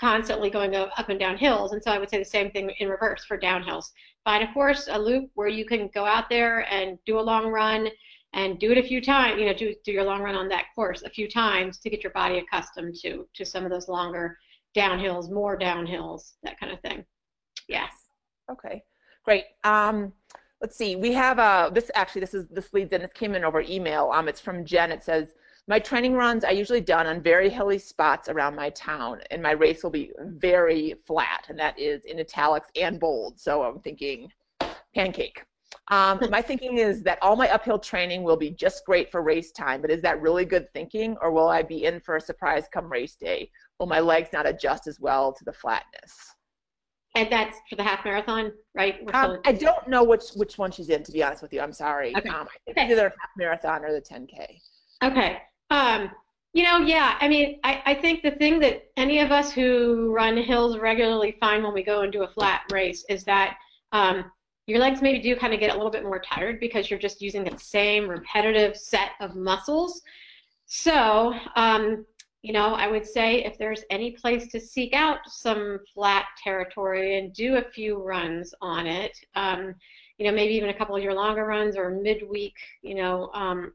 constantly 0.00 0.48
going 0.48 0.74
up 0.74 1.08
and 1.10 1.20
down 1.20 1.36
hills. 1.36 1.72
And 1.72 1.82
so 1.82 1.90
I 1.90 1.98
would 1.98 2.08
say 2.08 2.18
the 2.18 2.24
same 2.24 2.50
thing 2.50 2.70
in 2.78 2.88
reverse 2.88 3.24
for 3.24 3.38
downhills. 3.38 3.90
Find 4.24 4.42
a 4.42 4.52
course, 4.52 4.88
a 4.90 4.98
loop 4.98 5.30
where 5.34 5.48
you 5.48 5.66
can 5.66 5.90
go 5.94 6.06
out 6.06 6.30
there 6.30 6.66
and 6.72 6.98
do 7.04 7.18
a 7.18 7.20
long 7.20 7.48
run 7.48 7.88
and 8.32 8.58
do 8.58 8.72
it 8.72 8.78
a 8.78 8.82
few 8.82 9.00
times, 9.00 9.40
you 9.40 9.46
know, 9.46 9.52
do, 9.52 9.74
do 9.84 9.92
your 9.92 10.04
long 10.04 10.22
run 10.22 10.36
on 10.36 10.48
that 10.48 10.66
course 10.74 11.02
a 11.02 11.10
few 11.10 11.28
times 11.28 11.78
to 11.78 11.90
get 11.90 12.02
your 12.02 12.12
body 12.12 12.38
accustomed 12.38 12.94
to, 13.02 13.26
to 13.34 13.44
some 13.44 13.64
of 13.64 13.70
those 13.70 13.88
longer 13.88 14.38
downhills, 14.74 15.30
more 15.30 15.58
downhills, 15.58 16.34
that 16.44 16.58
kind 16.58 16.72
of 16.72 16.80
thing. 16.80 17.04
Yes. 17.68 17.92
Okay, 18.50 18.82
great. 19.24 19.44
Um, 19.64 20.12
let's 20.60 20.76
see, 20.76 20.94
we 20.96 21.12
have 21.12 21.38
a, 21.38 21.70
this 21.74 21.90
actually, 21.94 22.20
this 22.20 22.34
is, 22.34 22.46
this 22.48 22.72
leads 22.72 22.92
in, 22.92 23.02
this 23.02 23.10
came 23.14 23.34
in 23.34 23.44
over 23.44 23.62
email. 23.62 24.10
Um, 24.14 24.28
it's 24.28 24.40
from 24.40 24.64
Jen. 24.64 24.92
It 24.92 25.02
says, 25.02 25.34
my 25.70 25.78
training 25.78 26.14
runs 26.14 26.42
are 26.42 26.52
usually 26.52 26.80
done 26.80 27.06
on 27.06 27.22
very 27.22 27.48
hilly 27.48 27.78
spots 27.78 28.28
around 28.28 28.56
my 28.56 28.70
town, 28.70 29.20
and 29.30 29.40
my 29.40 29.52
race 29.52 29.84
will 29.84 29.90
be 29.90 30.10
very 30.18 30.96
flat, 31.06 31.46
and 31.48 31.56
that 31.60 31.78
is 31.78 32.04
in 32.06 32.18
italics 32.18 32.66
and 32.74 32.98
bold. 32.98 33.38
So 33.38 33.62
I'm 33.62 33.78
thinking 33.78 34.32
pancake. 34.96 35.44
Um, 35.86 36.18
my 36.28 36.42
thinking 36.42 36.78
is 36.78 37.04
that 37.04 37.20
all 37.22 37.36
my 37.36 37.48
uphill 37.48 37.78
training 37.78 38.24
will 38.24 38.36
be 38.36 38.50
just 38.50 38.84
great 38.84 39.12
for 39.12 39.22
race 39.22 39.52
time, 39.52 39.80
but 39.80 39.92
is 39.92 40.02
that 40.02 40.20
really 40.20 40.44
good 40.44 40.66
thinking, 40.72 41.16
or 41.22 41.30
will 41.30 41.48
I 41.48 41.62
be 41.62 41.84
in 41.84 42.00
for 42.00 42.16
a 42.16 42.20
surprise 42.20 42.64
come 42.72 42.90
race 42.90 43.14
day? 43.14 43.48
Will 43.78 43.86
my 43.86 44.00
legs 44.00 44.30
not 44.32 44.48
adjust 44.48 44.88
as 44.88 44.98
well 44.98 45.32
to 45.32 45.44
the 45.44 45.52
flatness? 45.52 46.34
And 47.14 47.30
that's 47.30 47.58
for 47.70 47.76
the 47.76 47.84
half 47.84 48.04
marathon, 48.04 48.50
right? 48.74 48.98
Um, 49.14 49.38
I 49.44 49.52
don't 49.52 49.86
know 49.86 50.02
which 50.02 50.30
which 50.34 50.58
one 50.58 50.72
she's 50.72 50.88
in, 50.88 51.04
to 51.04 51.12
be 51.12 51.22
honest 51.22 51.42
with 51.42 51.52
you. 51.52 51.60
I'm 51.60 51.72
sorry. 51.72 52.12
Okay. 52.16 52.28
Um, 52.28 52.48
okay. 52.68 52.90
Either 52.90 53.04
half 53.04 53.30
marathon 53.36 53.84
or 53.84 53.92
the 53.92 54.00
10K. 54.00 54.58
Okay. 55.02 55.40
Um, 55.70 56.10
you 56.52 56.64
know, 56.64 56.78
yeah, 56.78 57.16
I 57.20 57.28
mean, 57.28 57.60
I, 57.62 57.82
I 57.86 57.94
think 57.94 58.22
the 58.22 58.32
thing 58.32 58.58
that 58.60 58.90
any 58.96 59.20
of 59.20 59.30
us 59.30 59.52
who 59.52 60.12
run 60.12 60.36
hills 60.36 60.78
regularly 60.78 61.36
find 61.38 61.62
when 61.62 61.72
we 61.72 61.84
go 61.84 62.00
and 62.02 62.12
do 62.12 62.24
a 62.24 62.28
flat 62.28 62.62
race 62.72 63.04
is 63.08 63.22
that 63.24 63.56
um, 63.92 64.24
your 64.66 64.80
legs 64.80 65.00
maybe 65.00 65.20
do 65.20 65.36
kind 65.36 65.54
of 65.54 65.60
get 65.60 65.70
a 65.70 65.76
little 65.76 65.90
bit 65.90 66.02
more 66.02 66.20
tired 66.20 66.58
because 66.58 66.90
you're 66.90 66.98
just 66.98 67.22
using 67.22 67.44
the 67.44 67.56
same 67.56 68.08
repetitive 68.08 68.76
set 68.76 69.10
of 69.20 69.36
muscles. 69.36 70.02
So, 70.66 71.34
um, 71.54 72.04
you 72.42 72.52
know, 72.52 72.74
I 72.74 72.88
would 72.88 73.06
say 73.06 73.44
if 73.44 73.58
there's 73.58 73.84
any 73.90 74.12
place 74.12 74.48
to 74.48 74.60
seek 74.60 74.94
out 74.94 75.18
some 75.26 75.80
flat 75.92 76.26
territory 76.42 77.18
and 77.18 77.32
do 77.32 77.56
a 77.56 77.62
few 77.62 78.02
runs 78.02 78.54
on 78.60 78.86
it, 78.86 79.16
um, 79.34 79.74
you 80.20 80.26
know, 80.26 80.32
maybe 80.32 80.52
even 80.52 80.68
a 80.68 80.74
couple 80.74 80.94
of 80.94 81.02
your 81.02 81.14
longer 81.14 81.46
runs 81.46 81.78
or 81.78 81.90
midweek, 81.90 82.54
you 82.82 82.94
know, 82.94 83.30
um, 83.32 83.72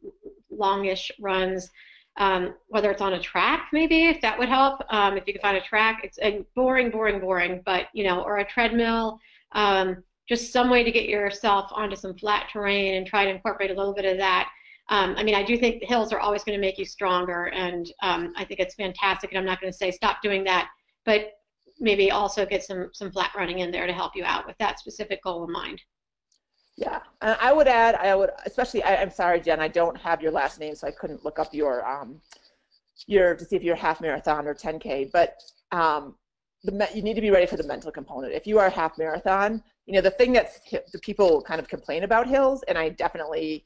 longish 0.51 1.12
runs, 1.19 1.71
um, 2.17 2.53
whether 2.67 2.91
it's 2.91 3.01
on 3.01 3.13
a 3.13 3.19
track, 3.19 3.69
maybe 3.73 4.05
if 4.05 4.21
that 4.21 4.38
would 4.38 4.47
help. 4.47 4.79
Um, 4.91 5.17
if 5.17 5.23
you 5.25 5.34
can 5.34 5.41
find 5.41 5.58
a 5.58 5.62
track, 5.62 6.01
it's 6.03 6.19
a 6.21 6.45
boring, 6.55 6.91
boring, 6.91 7.19
boring, 7.19 7.63
but 7.65 7.88
you 7.93 8.03
know, 8.03 8.21
or 8.21 8.38
a 8.38 8.45
treadmill. 8.45 9.19
Um, 9.53 10.03
just 10.29 10.53
some 10.53 10.69
way 10.69 10.84
to 10.84 10.91
get 10.91 11.10
yourself 11.10 11.71
onto 11.73 11.95
some 11.95 12.15
flat 12.15 12.47
terrain 12.53 12.93
and 12.93 13.08
try 13.08 13.25
to 13.25 13.31
incorporate 13.31 13.71
a 13.71 13.75
little 13.75 13.95
bit 13.95 14.05
of 14.05 14.17
that. 14.19 14.47
Um, 14.89 15.15
I 15.17 15.23
mean, 15.23 15.34
I 15.34 15.41
do 15.41 15.58
think 15.58 15.79
the 15.79 15.88
hills 15.88 16.13
are 16.13 16.19
always 16.19 16.43
going 16.43 16.55
to 16.55 16.62
make 16.62 16.77
you 16.77 16.86
stronger, 16.86 17.45
and 17.45 17.91
um, 18.03 18.34
I 18.38 18.45
think 18.45 18.60
it's 18.60 18.75
fantastic. 18.75 19.31
And 19.31 19.39
I'm 19.39 19.45
not 19.45 19.60
going 19.60 19.73
to 19.73 19.77
say 19.77 19.89
stop 19.89 20.21
doing 20.21 20.43
that, 20.43 20.69
but 21.05 21.31
maybe 21.79 22.12
also 22.12 22.45
get 22.45 22.63
some 22.63 22.91
some 22.93 23.12
flat 23.12 23.31
running 23.36 23.60
in 23.60 23.71
there 23.71 23.88
to 23.88 23.93
help 23.93 24.15
you 24.15 24.23
out 24.23 24.45
with 24.45 24.55
that 24.60 24.77
specific 24.77 25.23
goal 25.23 25.43
in 25.43 25.51
mind. 25.51 25.81
Yeah, 26.77 26.99
and 27.21 27.38
I 27.39 27.53
would 27.53 27.67
add, 27.67 27.95
I 27.95 28.15
would 28.15 28.31
especially. 28.45 28.83
I, 28.83 28.95
am 28.95 29.09
sorry, 29.09 29.39
Jen, 29.39 29.61
I 29.61 29.69
don't 29.69 29.97
have 29.97 30.21
your 30.21 30.31
last 30.31 30.59
name, 30.59 30.75
so 30.75 30.88
I 30.88 30.91
couldn't 30.91 31.23
look 31.23 31.39
up 31.39 31.53
your 31.53 31.88
um 31.88 32.19
your 33.07 33.35
to 33.35 33.45
see 33.45 33.55
if 33.55 33.63
you're 33.63 33.75
half 33.75 34.01
marathon 34.01 34.45
or 34.47 34.53
10k. 34.53 35.11
But 35.11 35.41
um, 35.71 36.15
the 36.63 36.89
you 36.93 37.01
need 37.01 37.13
to 37.13 37.21
be 37.21 37.31
ready 37.31 37.45
for 37.45 37.55
the 37.55 37.63
mental 37.63 37.91
component. 37.91 38.33
If 38.33 38.45
you 38.45 38.59
are 38.59 38.69
half 38.69 38.97
marathon, 38.97 39.63
you 39.85 39.93
know, 39.93 40.01
the 40.01 40.11
thing 40.11 40.33
that 40.33 40.51
the 40.91 40.99
people 40.99 41.41
kind 41.41 41.61
of 41.61 41.67
complain 41.67 42.03
about 42.03 42.27
hills, 42.27 42.63
and 42.67 42.77
I 42.77 42.89
definitely 42.89 43.63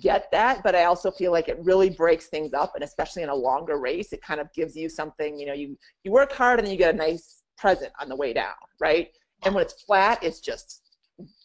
get 0.00 0.30
that, 0.32 0.62
but 0.62 0.74
I 0.74 0.84
also 0.84 1.10
feel 1.10 1.32
like 1.32 1.48
it 1.48 1.58
really 1.62 1.90
breaks 1.90 2.26
things 2.26 2.52
up, 2.52 2.74
and 2.74 2.84
especially 2.84 3.22
in 3.22 3.28
a 3.28 3.34
longer 3.34 3.78
race, 3.78 4.12
it 4.12 4.22
kind 4.22 4.40
of 4.40 4.52
gives 4.52 4.76
you 4.76 4.88
something, 4.88 5.38
you 5.38 5.46
know, 5.46 5.52
you, 5.52 5.78
you 6.04 6.10
work 6.10 6.32
hard 6.32 6.58
and 6.58 6.66
then 6.66 6.72
you 6.72 6.78
get 6.78 6.94
a 6.94 6.96
nice 6.96 7.42
present 7.56 7.92
on 8.00 8.08
the 8.08 8.16
way 8.16 8.32
down, 8.32 8.54
right? 8.80 9.08
And 9.44 9.54
when 9.54 9.62
it's 9.62 9.82
flat, 9.82 10.22
it's 10.22 10.40
just, 10.40 10.81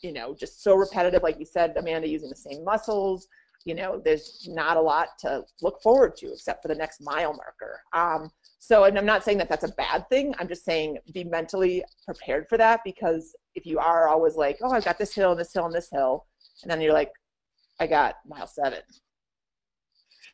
you 0.02 0.14
know, 0.14 0.34
just 0.34 0.64
so 0.64 0.76
repetitive, 0.76 1.24
like 1.24 1.40
you 1.40 1.46
said, 1.46 1.76
Amanda, 1.78 2.08
using 2.08 2.30
the 2.30 2.36
same 2.36 2.64
muscles, 2.64 3.28
you 3.66 3.76
know, 3.76 4.02
there's 4.04 4.48
not 4.50 4.78
a 4.78 4.82
lot 4.82 5.10
to 5.20 5.44
look 5.62 5.82
forward 5.82 6.16
to 6.18 6.32
except 6.32 6.62
for 6.62 6.70
the 6.70 6.76
next 6.76 7.02
mile 7.02 7.34
marker. 7.34 7.82
Um, 7.94 8.32
so, 8.60 8.86
and 8.86 8.98
I'm 8.98 9.06
not 9.06 9.24
saying 9.24 9.38
that 9.40 9.50
that's 9.50 9.66
a 9.66 9.74
bad 9.74 10.08
thing. 10.10 10.34
I'm 10.40 10.48
just 10.48 10.64
saying 10.64 10.98
be 11.14 11.26
mentally 11.26 11.84
prepared 12.06 12.48
for 12.48 12.58
that 12.58 12.80
because 12.86 13.36
if 13.56 13.66
you 13.66 13.78
are 13.78 14.08
always 14.08 14.36
like, 14.36 14.58
oh, 14.62 14.72
I've 14.72 14.86
got 14.86 14.98
this 14.98 15.14
hill 15.14 15.32
and 15.32 15.40
this 15.40 15.54
hill 15.54 15.66
and 15.66 15.74
this 15.74 15.90
hill, 15.92 16.26
and 16.64 16.72
then 16.72 16.80
you're 16.80 16.94
like, 16.94 17.12
I 17.80 17.88
got 17.88 18.16
mile 18.26 18.48
seven. 18.48 18.80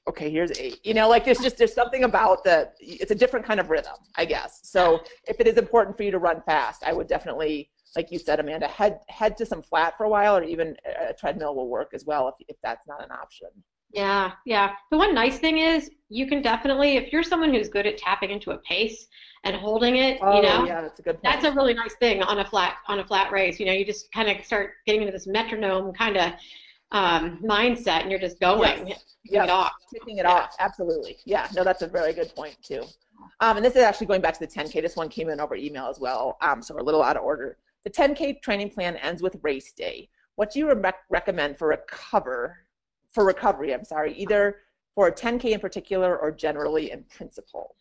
Okay, 0.07 0.29
here's 0.29 0.51
eight. 0.59 0.85
You 0.85 0.93
know, 0.93 1.09
like 1.09 1.25
there's 1.25 1.39
just 1.39 1.57
there's 1.57 1.73
something 1.73 2.03
about 2.03 2.43
the 2.43 2.69
it's 2.79 3.11
a 3.11 3.15
different 3.15 3.45
kind 3.45 3.59
of 3.59 3.69
rhythm, 3.69 3.95
I 4.15 4.25
guess. 4.25 4.59
So 4.63 5.01
if 5.27 5.39
it 5.39 5.47
is 5.47 5.57
important 5.57 5.95
for 5.95 6.03
you 6.03 6.11
to 6.11 6.19
run 6.19 6.41
fast, 6.45 6.83
I 6.83 6.93
would 6.93 7.07
definitely, 7.07 7.69
like 7.95 8.11
you 8.11 8.19
said, 8.19 8.39
Amanda, 8.39 8.67
head 8.67 8.99
head 9.09 9.37
to 9.37 9.45
some 9.45 9.61
flat 9.61 9.97
for 9.97 10.05
a 10.05 10.09
while, 10.09 10.37
or 10.37 10.43
even 10.43 10.75
a 11.09 11.13
treadmill 11.13 11.55
will 11.55 11.69
work 11.69 11.91
as 11.93 12.05
well 12.05 12.27
if 12.27 12.35
if 12.47 12.57
that's 12.63 12.87
not 12.87 13.03
an 13.03 13.11
option. 13.11 13.49
Yeah, 13.93 14.31
yeah. 14.45 14.73
The 14.89 14.97
one 14.97 15.13
nice 15.13 15.37
thing 15.37 15.59
is 15.59 15.91
you 16.09 16.27
can 16.27 16.41
definitely, 16.41 16.97
if 16.97 17.13
you're 17.13 17.23
someone 17.23 17.53
who's 17.53 17.69
good 17.69 17.85
at 17.85 17.97
tapping 17.97 18.31
into 18.31 18.51
a 18.51 18.57
pace 18.59 19.07
and 19.43 19.55
holding 19.55 19.97
it, 19.97 20.17
oh, 20.21 20.35
you 20.35 20.41
know, 20.41 20.65
yeah, 20.65 20.81
that's 20.81 20.99
a 20.99 21.03
good. 21.03 21.21
Point. 21.21 21.23
That's 21.23 21.45
a 21.45 21.51
really 21.51 21.75
nice 21.75 21.93
thing 21.95 22.23
on 22.23 22.39
a 22.39 22.45
flat 22.45 22.77
on 22.87 22.99
a 22.99 23.05
flat 23.05 23.31
race. 23.31 23.59
You 23.59 23.67
know, 23.67 23.71
you 23.71 23.85
just 23.85 24.11
kind 24.11 24.29
of 24.29 24.43
start 24.43 24.71
getting 24.85 25.01
into 25.01 25.11
this 25.11 25.27
metronome 25.27 25.93
kind 25.93 26.17
of 26.17 26.33
um, 26.91 27.39
mindset, 27.43 28.01
and 28.01 28.09
you're 28.09 28.19
just 28.19 28.39
going, 28.39 28.87
yes. 28.87 29.03
yes. 29.25 29.43
it 29.45 29.49
off, 29.51 29.73
ticking 29.93 30.17
it 30.17 30.25
yeah. 30.25 30.31
off. 30.31 30.55
Absolutely, 30.59 31.17
yeah. 31.25 31.47
No, 31.55 31.63
that's 31.63 31.83
a 31.83 31.87
very 31.87 32.13
good 32.13 32.33
point 32.35 32.57
too. 32.63 32.83
Um, 33.41 33.57
and 33.57 33.65
this 33.65 33.75
is 33.75 33.83
actually 33.83 34.07
going 34.07 34.21
back 34.21 34.33
to 34.33 34.39
the 34.39 34.47
10K. 34.47 34.81
This 34.81 34.95
one 34.95 35.07
came 35.07 35.29
in 35.29 35.39
over 35.39 35.55
email 35.55 35.87
as 35.87 35.99
well, 35.99 36.37
um, 36.41 36.61
so 36.63 36.73
we're 36.73 36.81
a 36.81 36.83
little 36.83 37.03
out 37.03 37.15
of 37.15 37.23
order. 37.23 37.57
The 37.83 37.89
10K 37.89 38.41
training 38.41 38.69
plan 38.69 38.95
ends 38.97 39.21
with 39.21 39.37
race 39.41 39.73
day. 39.73 40.09
What 40.35 40.51
do 40.51 40.59
you 40.59 40.73
re- 40.73 40.91
recommend 41.09 41.57
for 41.57 41.69
recover 41.69 42.57
for 43.11 43.25
recovery, 43.25 43.73
I'm 43.73 43.83
sorry, 43.83 44.13
either 44.13 44.57
for 44.95 45.07
a 45.07 45.11
10K 45.11 45.51
in 45.51 45.59
particular 45.59 46.17
or 46.17 46.31
generally 46.31 46.91
in 46.91 47.03
principle? 47.03 47.75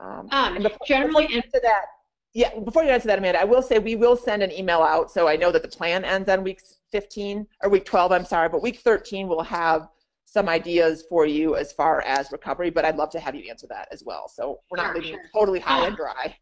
Um, 0.00 0.28
um, 0.30 0.62
before, 0.62 0.78
generally 0.86 1.26
before 1.26 1.36
into 1.36 1.60
that, 1.62 1.84
yeah, 2.34 2.58
before 2.58 2.84
you 2.84 2.90
answer 2.90 3.08
that, 3.08 3.18
Amanda, 3.18 3.40
I 3.40 3.44
will 3.44 3.62
say 3.62 3.78
we 3.78 3.96
will 3.96 4.16
send 4.16 4.42
an 4.42 4.52
email 4.52 4.80
out. 4.80 5.10
So 5.10 5.28
I 5.28 5.36
know 5.36 5.50
that 5.52 5.62
the 5.62 5.68
plan 5.68 6.04
ends 6.04 6.28
on 6.28 6.42
week 6.42 6.60
15 6.92 7.46
or 7.62 7.70
week 7.70 7.84
12, 7.84 8.12
I'm 8.12 8.24
sorry, 8.24 8.48
but 8.48 8.62
week 8.62 8.80
13 8.80 9.28
will 9.28 9.42
have 9.42 9.88
some 10.24 10.48
ideas 10.48 11.04
for 11.08 11.24
you 11.24 11.56
as 11.56 11.72
far 11.72 12.02
as 12.02 12.30
recovery, 12.30 12.70
but 12.70 12.84
I'd 12.84 12.96
love 12.96 13.10
to 13.10 13.20
have 13.20 13.34
you 13.34 13.48
answer 13.48 13.66
that 13.68 13.88
as 13.90 14.04
well. 14.04 14.28
So 14.28 14.60
we're 14.70 14.76
not 14.76 14.92
sure, 14.92 14.94
leaving 14.96 15.14
sure. 15.14 15.30
totally 15.34 15.58
high 15.58 15.86
and 15.86 15.96
dry. 15.96 16.36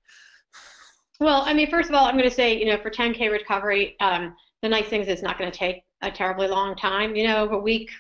Well, 1.19 1.43
I 1.47 1.55
mean, 1.55 1.71
first 1.71 1.89
of 1.89 1.95
all, 1.95 2.05
I'm 2.05 2.17
going 2.17 2.29
to 2.29 2.35
say, 2.35 2.59
you 2.59 2.67
know, 2.67 2.77
for 2.79 2.91
10K 2.91 3.31
recovery, 3.31 3.97
um, 4.01 4.37
the 4.63 4.69
nice 4.69 4.87
thing 4.87 5.01
is 5.01 5.09
it's 5.09 5.23
not 5.23 5.39
going 5.39 5.51
to 5.51 5.59
take 5.59 5.83
a 6.03 6.11
terribly 6.11 6.47
long 6.47 6.77
time. 6.77 7.17
You 7.17 7.27
know, 7.27 7.49
a 7.49 7.59
week, 7.59 7.91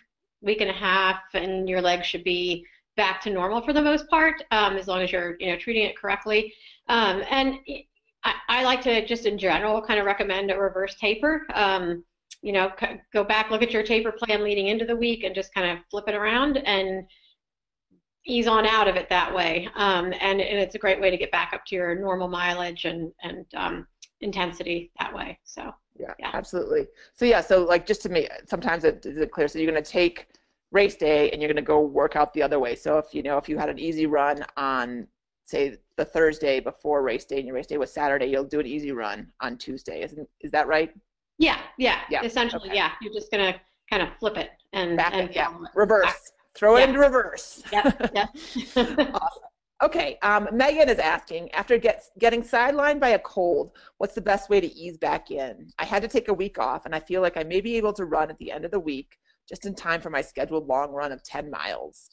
week 0.42 0.60
and 0.60 0.70
a 0.70 0.74
half, 0.74 1.20
and 1.32 1.68
your 1.68 1.80
legs 1.80 2.06
should 2.06 2.24
be 2.24 2.66
back 2.96 3.22
to 3.22 3.30
normal 3.30 3.62
for 3.62 3.72
the 3.72 3.80
most 3.82 4.08
part, 4.08 4.42
um, 4.50 4.76
as 4.76 4.86
long 4.86 5.00
as 5.00 5.12
you're, 5.12 5.36
you 5.40 5.48
know, 5.48 5.56
treating 5.56 5.84
it 5.84 5.96
correctly. 5.96 6.52
Um, 6.88 7.22
and 7.30 7.58
I, 8.24 8.34
I, 8.48 8.64
like 8.64 8.80
to 8.82 9.04
just 9.06 9.26
in 9.26 9.38
general 9.38 9.82
kind 9.82 10.00
of 10.00 10.06
recommend 10.06 10.50
a 10.50 10.58
reverse 10.58 10.94
taper. 10.96 11.46
Um, 11.54 12.04
you 12.42 12.52
know, 12.52 12.70
go 13.12 13.24
back, 13.24 13.50
look 13.50 13.62
at 13.62 13.72
your 13.72 13.82
taper 13.82 14.12
plan 14.12 14.44
leading 14.44 14.68
into 14.68 14.84
the 14.84 14.96
week, 14.96 15.24
and 15.24 15.34
just 15.34 15.52
kind 15.54 15.70
of 15.70 15.84
flip 15.90 16.08
it 16.08 16.14
around 16.14 16.58
and 16.58 17.06
ease 18.26 18.46
on 18.46 18.66
out 18.66 18.88
of 18.88 18.96
it 18.96 19.08
that 19.08 19.32
way. 19.34 19.68
Um, 19.76 20.06
and, 20.20 20.40
and, 20.40 20.58
it's 20.58 20.74
a 20.74 20.78
great 20.78 21.00
way 21.00 21.10
to 21.10 21.16
get 21.16 21.30
back 21.30 21.52
up 21.52 21.64
to 21.66 21.74
your 21.74 21.94
normal 21.94 22.28
mileage 22.28 22.84
and 22.84 23.12
and 23.22 23.46
um, 23.54 23.86
intensity 24.20 24.90
that 24.98 25.14
way. 25.14 25.38
So 25.44 25.72
Yeah, 25.98 26.12
Yeah. 26.18 26.30
absolutely. 26.34 26.86
So 27.14 27.24
yeah, 27.24 27.40
so 27.40 27.64
like 27.64 27.86
just 27.86 28.02
to 28.02 28.08
make 28.08 28.28
sometimes 28.46 28.84
it 28.84 29.04
is 29.06 29.16
it 29.18 29.30
clear. 29.30 29.48
So 29.48 29.58
you're 29.58 29.70
going 29.70 29.82
to 29.82 29.90
take 29.90 30.26
race 30.72 30.96
day 30.96 31.30
and 31.30 31.40
you're 31.40 31.48
going 31.48 31.56
to 31.56 31.62
go 31.62 31.80
work 31.80 32.16
out 32.16 32.34
the 32.34 32.42
other 32.42 32.58
way. 32.58 32.74
So 32.74 32.98
if 32.98 33.14
you 33.14 33.22
know 33.22 33.38
if 33.38 33.48
you 33.48 33.58
had 33.58 33.68
an 33.68 33.78
easy 33.78 34.06
run 34.06 34.44
on 34.56 35.06
say 35.44 35.76
the 35.96 36.04
Thursday 36.04 36.58
before 36.58 37.02
race 37.02 37.24
day 37.24 37.36
and 37.38 37.46
your 37.46 37.54
race 37.54 37.68
day 37.68 37.78
was 37.78 37.92
Saturday, 37.92 38.26
you'll 38.26 38.44
do 38.44 38.58
an 38.60 38.66
easy 38.66 38.90
run 38.90 39.30
on 39.40 39.56
Tuesday. 39.56 40.02
Isn't 40.02 40.28
is 40.40 40.50
that 40.50 40.66
right? 40.66 40.92
yeah, 41.38 41.58
yeah, 41.78 42.00
Yeah, 42.10 42.22
essentially, 42.24 42.68
okay. 42.70 42.76
yeah. 42.76 42.92
You're 43.00 43.12
just 43.12 43.30
gonna 43.30 43.60
kind 43.90 44.02
of 44.02 44.08
flip 44.18 44.36
it 44.38 44.50
and 44.72 44.96
Back 44.96 45.12
and 45.14 45.28
it, 45.30 45.36
yeah. 45.36 45.50
follow 45.52 45.64
it. 45.66 46.10
Throw 46.56 46.76
it 46.76 46.88
into 46.88 46.98
reverse. 46.98 47.62
Yep, 47.72 48.10
yep. 48.14 48.28
awesome. 48.76 49.42
Okay, 49.82 50.18
um, 50.22 50.48
Megan 50.52 50.88
is 50.88 50.98
asking, 50.98 51.52
after 51.52 51.76
get, 51.76 52.02
getting 52.18 52.42
sidelined 52.42 52.98
by 52.98 53.10
a 53.10 53.18
cold, 53.18 53.72
what's 53.98 54.14
the 54.14 54.22
best 54.22 54.48
way 54.48 54.58
to 54.58 54.74
ease 54.74 54.96
back 54.96 55.30
in? 55.30 55.70
I 55.78 55.84
had 55.84 56.00
to 56.00 56.08
take 56.08 56.28
a 56.28 56.34
week 56.34 56.58
off, 56.58 56.86
and 56.86 56.94
I 56.94 57.00
feel 57.00 57.20
like 57.20 57.36
I 57.36 57.42
may 57.42 57.60
be 57.60 57.76
able 57.76 57.92
to 57.92 58.06
run 58.06 58.30
at 58.30 58.38
the 58.38 58.50
end 58.50 58.64
of 58.64 58.70
the 58.70 58.80
week, 58.80 59.18
just 59.46 59.66
in 59.66 59.74
time 59.74 60.00
for 60.00 60.08
my 60.08 60.22
scheduled 60.22 60.66
long 60.66 60.92
run 60.92 61.12
of 61.12 61.22
10 61.22 61.50
miles. 61.50 62.08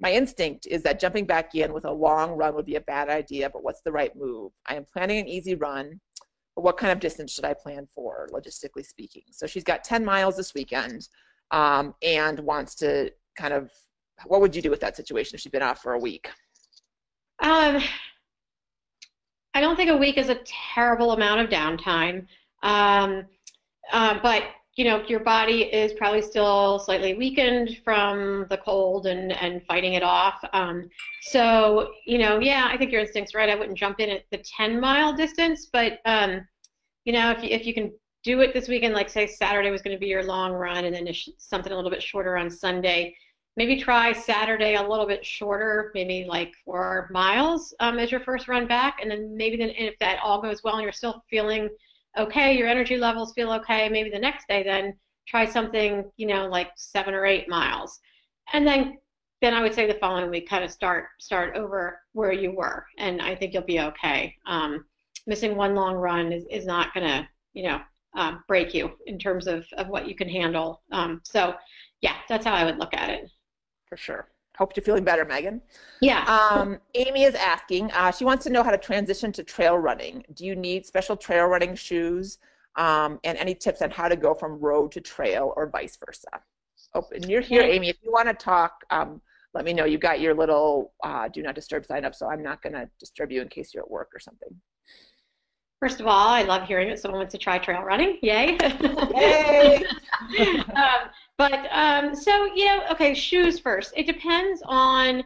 My 0.00 0.12
instinct 0.12 0.68
is 0.68 0.84
that 0.84 1.00
jumping 1.00 1.26
back 1.26 1.56
in 1.56 1.72
with 1.72 1.84
a 1.86 1.90
long 1.90 2.36
run 2.36 2.54
would 2.54 2.66
be 2.66 2.76
a 2.76 2.80
bad 2.82 3.08
idea, 3.08 3.50
but 3.50 3.64
what's 3.64 3.82
the 3.82 3.90
right 3.90 4.14
move? 4.14 4.52
I 4.66 4.76
am 4.76 4.84
planning 4.84 5.18
an 5.18 5.26
easy 5.26 5.56
run, 5.56 6.00
but 6.54 6.62
what 6.62 6.76
kind 6.76 6.92
of 6.92 7.00
distance 7.00 7.32
should 7.32 7.44
I 7.44 7.54
plan 7.54 7.88
for, 7.96 8.28
logistically 8.32 8.86
speaking? 8.86 9.24
So 9.32 9.48
she's 9.48 9.64
got 9.64 9.82
10 9.82 10.04
miles 10.04 10.36
this 10.36 10.54
weekend 10.54 11.08
um, 11.50 11.96
and 12.00 12.38
wants 12.40 12.76
to 12.76 13.10
kind 13.36 13.54
of, 13.54 13.72
what 14.26 14.40
would 14.40 14.54
you 14.54 14.62
do 14.62 14.70
with 14.70 14.80
that 14.80 14.96
situation 14.96 15.34
if 15.34 15.40
she'd 15.40 15.52
been 15.52 15.62
off 15.62 15.82
for 15.82 15.92
a 15.92 15.98
week? 15.98 16.28
Um, 17.40 17.80
I 19.54 19.60
don't 19.60 19.76
think 19.76 19.90
a 19.90 19.96
week 19.96 20.18
is 20.18 20.28
a 20.28 20.38
terrible 20.74 21.12
amount 21.12 21.40
of 21.40 21.48
downtime. 21.48 22.26
Um, 22.62 23.24
uh, 23.92 24.18
but 24.22 24.44
you 24.78 24.84
know, 24.84 25.02
your 25.08 25.18
body 25.18 25.62
is 25.62 25.92
probably 25.94 26.22
still 26.22 26.78
slightly 26.78 27.14
weakened 27.14 27.80
from 27.82 28.46
the 28.48 28.58
cold 28.58 29.06
and, 29.06 29.32
and 29.32 29.60
fighting 29.66 29.94
it 29.94 30.04
off. 30.04 30.38
Um, 30.52 30.88
so, 31.20 31.90
you 32.06 32.16
know, 32.16 32.38
yeah, 32.38 32.68
I 32.70 32.76
think 32.76 32.92
your 32.92 33.00
instinct's 33.00 33.34
right. 33.34 33.50
I 33.50 33.56
wouldn't 33.56 33.76
jump 33.76 33.98
in 33.98 34.08
at 34.08 34.22
the 34.30 34.38
10 34.38 34.80
mile 34.80 35.12
distance, 35.12 35.68
but, 35.72 35.98
um, 36.04 36.46
you 37.04 37.12
know, 37.12 37.32
if 37.32 37.42
you, 37.42 37.48
if 37.50 37.66
you 37.66 37.74
can 37.74 37.90
do 38.22 38.40
it 38.40 38.54
this 38.54 38.68
weekend, 38.68 38.94
like 38.94 39.08
say 39.08 39.26
Saturday 39.26 39.72
was 39.72 39.82
going 39.82 39.96
to 39.96 40.00
be 40.00 40.06
your 40.06 40.22
long 40.22 40.52
run 40.52 40.84
and 40.84 40.94
then 40.94 41.12
something 41.38 41.72
a 41.72 41.74
little 41.74 41.90
bit 41.90 42.02
shorter 42.02 42.36
on 42.36 42.48
Sunday, 42.48 43.16
maybe 43.58 43.76
try 43.76 44.12
Saturday 44.12 44.76
a 44.76 44.88
little 44.88 45.04
bit 45.04 45.26
shorter, 45.26 45.90
maybe 45.92 46.24
like 46.28 46.54
four 46.64 47.10
miles 47.12 47.74
um, 47.80 47.98
as 47.98 48.12
your 48.12 48.20
first 48.20 48.46
run 48.46 48.68
back. 48.68 49.00
And 49.02 49.10
then 49.10 49.36
maybe 49.36 49.56
then 49.56 49.70
if 49.70 49.98
that 49.98 50.20
all 50.22 50.40
goes 50.40 50.62
well 50.62 50.76
and 50.76 50.82
you're 50.84 50.92
still 50.92 51.24
feeling 51.28 51.68
okay, 52.16 52.56
your 52.56 52.68
energy 52.68 52.96
levels 52.96 53.32
feel 53.32 53.50
okay, 53.52 53.88
maybe 53.88 54.10
the 54.10 54.18
next 54.18 54.46
day 54.46 54.62
then 54.62 54.94
try 55.26 55.44
something, 55.44 56.08
you 56.16 56.26
know, 56.28 56.46
like 56.46 56.70
seven 56.76 57.14
or 57.14 57.26
eight 57.26 57.48
miles. 57.48 57.98
And 58.52 58.64
then 58.64 58.96
then 59.42 59.54
I 59.54 59.62
would 59.62 59.74
say 59.74 59.86
the 59.86 59.98
following 59.98 60.30
week 60.30 60.48
kind 60.48 60.62
of 60.62 60.70
start 60.70 61.06
start 61.18 61.56
over 61.56 62.00
where 62.12 62.32
you 62.32 62.52
were. 62.52 62.86
And 62.96 63.20
I 63.20 63.34
think 63.34 63.54
you'll 63.54 63.64
be 63.64 63.80
okay. 63.80 64.36
Um, 64.46 64.84
missing 65.26 65.56
one 65.56 65.74
long 65.74 65.96
run 65.96 66.32
is, 66.32 66.44
is 66.48 66.64
not 66.64 66.94
gonna, 66.94 67.28
you 67.54 67.64
know, 67.64 67.80
um, 68.14 68.44
break 68.46 68.72
you 68.72 68.92
in 69.06 69.18
terms 69.18 69.48
of, 69.48 69.66
of 69.76 69.88
what 69.88 70.08
you 70.08 70.14
can 70.14 70.28
handle. 70.28 70.82
Um, 70.92 71.20
so 71.24 71.54
yeah, 72.00 72.14
that's 72.28 72.46
how 72.46 72.54
I 72.54 72.64
would 72.64 72.78
look 72.78 72.94
at 72.94 73.10
it. 73.10 73.28
For 73.88 73.96
sure. 73.96 74.28
Hope 74.56 74.72
you're 74.74 74.82
feeling 74.82 75.04
better, 75.04 75.24
Megan. 75.24 75.62
Yeah. 76.00 76.24
Um, 76.24 76.78
Amy 76.94 77.22
is 77.22 77.34
asking, 77.36 77.92
uh, 77.92 78.10
she 78.10 78.24
wants 78.24 78.44
to 78.44 78.50
know 78.50 78.64
how 78.64 78.72
to 78.72 78.78
transition 78.78 79.30
to 79.32 79.44
trail 79.44 79.78
running. 79.78 80.24
Do 80.34 80.44
you 80.44 80.56
need 80.56 80.84
special 80.84 81.16
trail 81.16 81.46
running 81.46 81.76
shoes? 81.76 82.38
Um, 82.74 83.20
and 83.22 83.38
any 83.38 83.54
tips 83.54 83.82
on 83.82 83.90
how 83.90 84.08
to 84.08 84.16
go 84.16 84.34
from 84.34 84.58
road 84.58 84.90
to 84.92 85.00
trail 85.00 85.52
or 85.56 85.68
vice 85.68 85.96
versa? 86.04 86.28
Oh, 86.94 87.06
and 87.14 87.24
you're 87.26 87.40
here, 87.40 87.62
Amy. 87.62 87.88
If 87.88 87.98
you 88.02 88.10
want 88.10 88.28
to 88.28 88.34
talk, 88.34 88.84
um, 88.90 89.20
let 89.54 89.64
me 89.64 89.72
know. 89.72 89.84
You 89.84 89.98
got 89.98 90.20
your 90.20 90.34
little 90.34 90.92
uh, 91.04 91.28
do 91.28 91.42
not 91.42 91.54
disturb 91.54 91.86
sign 91.86 92.04
up, 92.04 92.14
so 92.14 92.28
I'm 92.28 92.42
not 92.42 92.62
going 92.62 92.74
to 92.74 92.88
disturb 92.98 93.30
you 93.30 93.42
in 93.42 93.48
case 93.48 93.72
you're 93.72 93.82
at 93.82 93.90
work 93.90 94.10
or 94.14 94.18
something. 94.18 94.48
First 95.80 96.00
of 96.00 96.08
all, 96.08 96.28
I 96.28 96.42
love 96.42 96.66
hearing 96.66 96.88
that 96.88 96.98
someone 96.98 97.20
wants 97.20 97.32
to 97.32 97.38
try 97.38 97.58
trail 97.58 97.82
running. 97.82 98.18
Yay. 98.22 98.58
Yay! 99.14 99.84
um, 100.74 101.10
but 101.38 101.68
um, 101.70 102.14
so 102.14 102.52
you 102.54 102.66
know, 102.66 102.82
okay, 102.90 103.14
shoes 103.14 103.58
first. 103.58 103.92
It 103.96 104.06
depends 104.06 104.60
on 104.66 105.24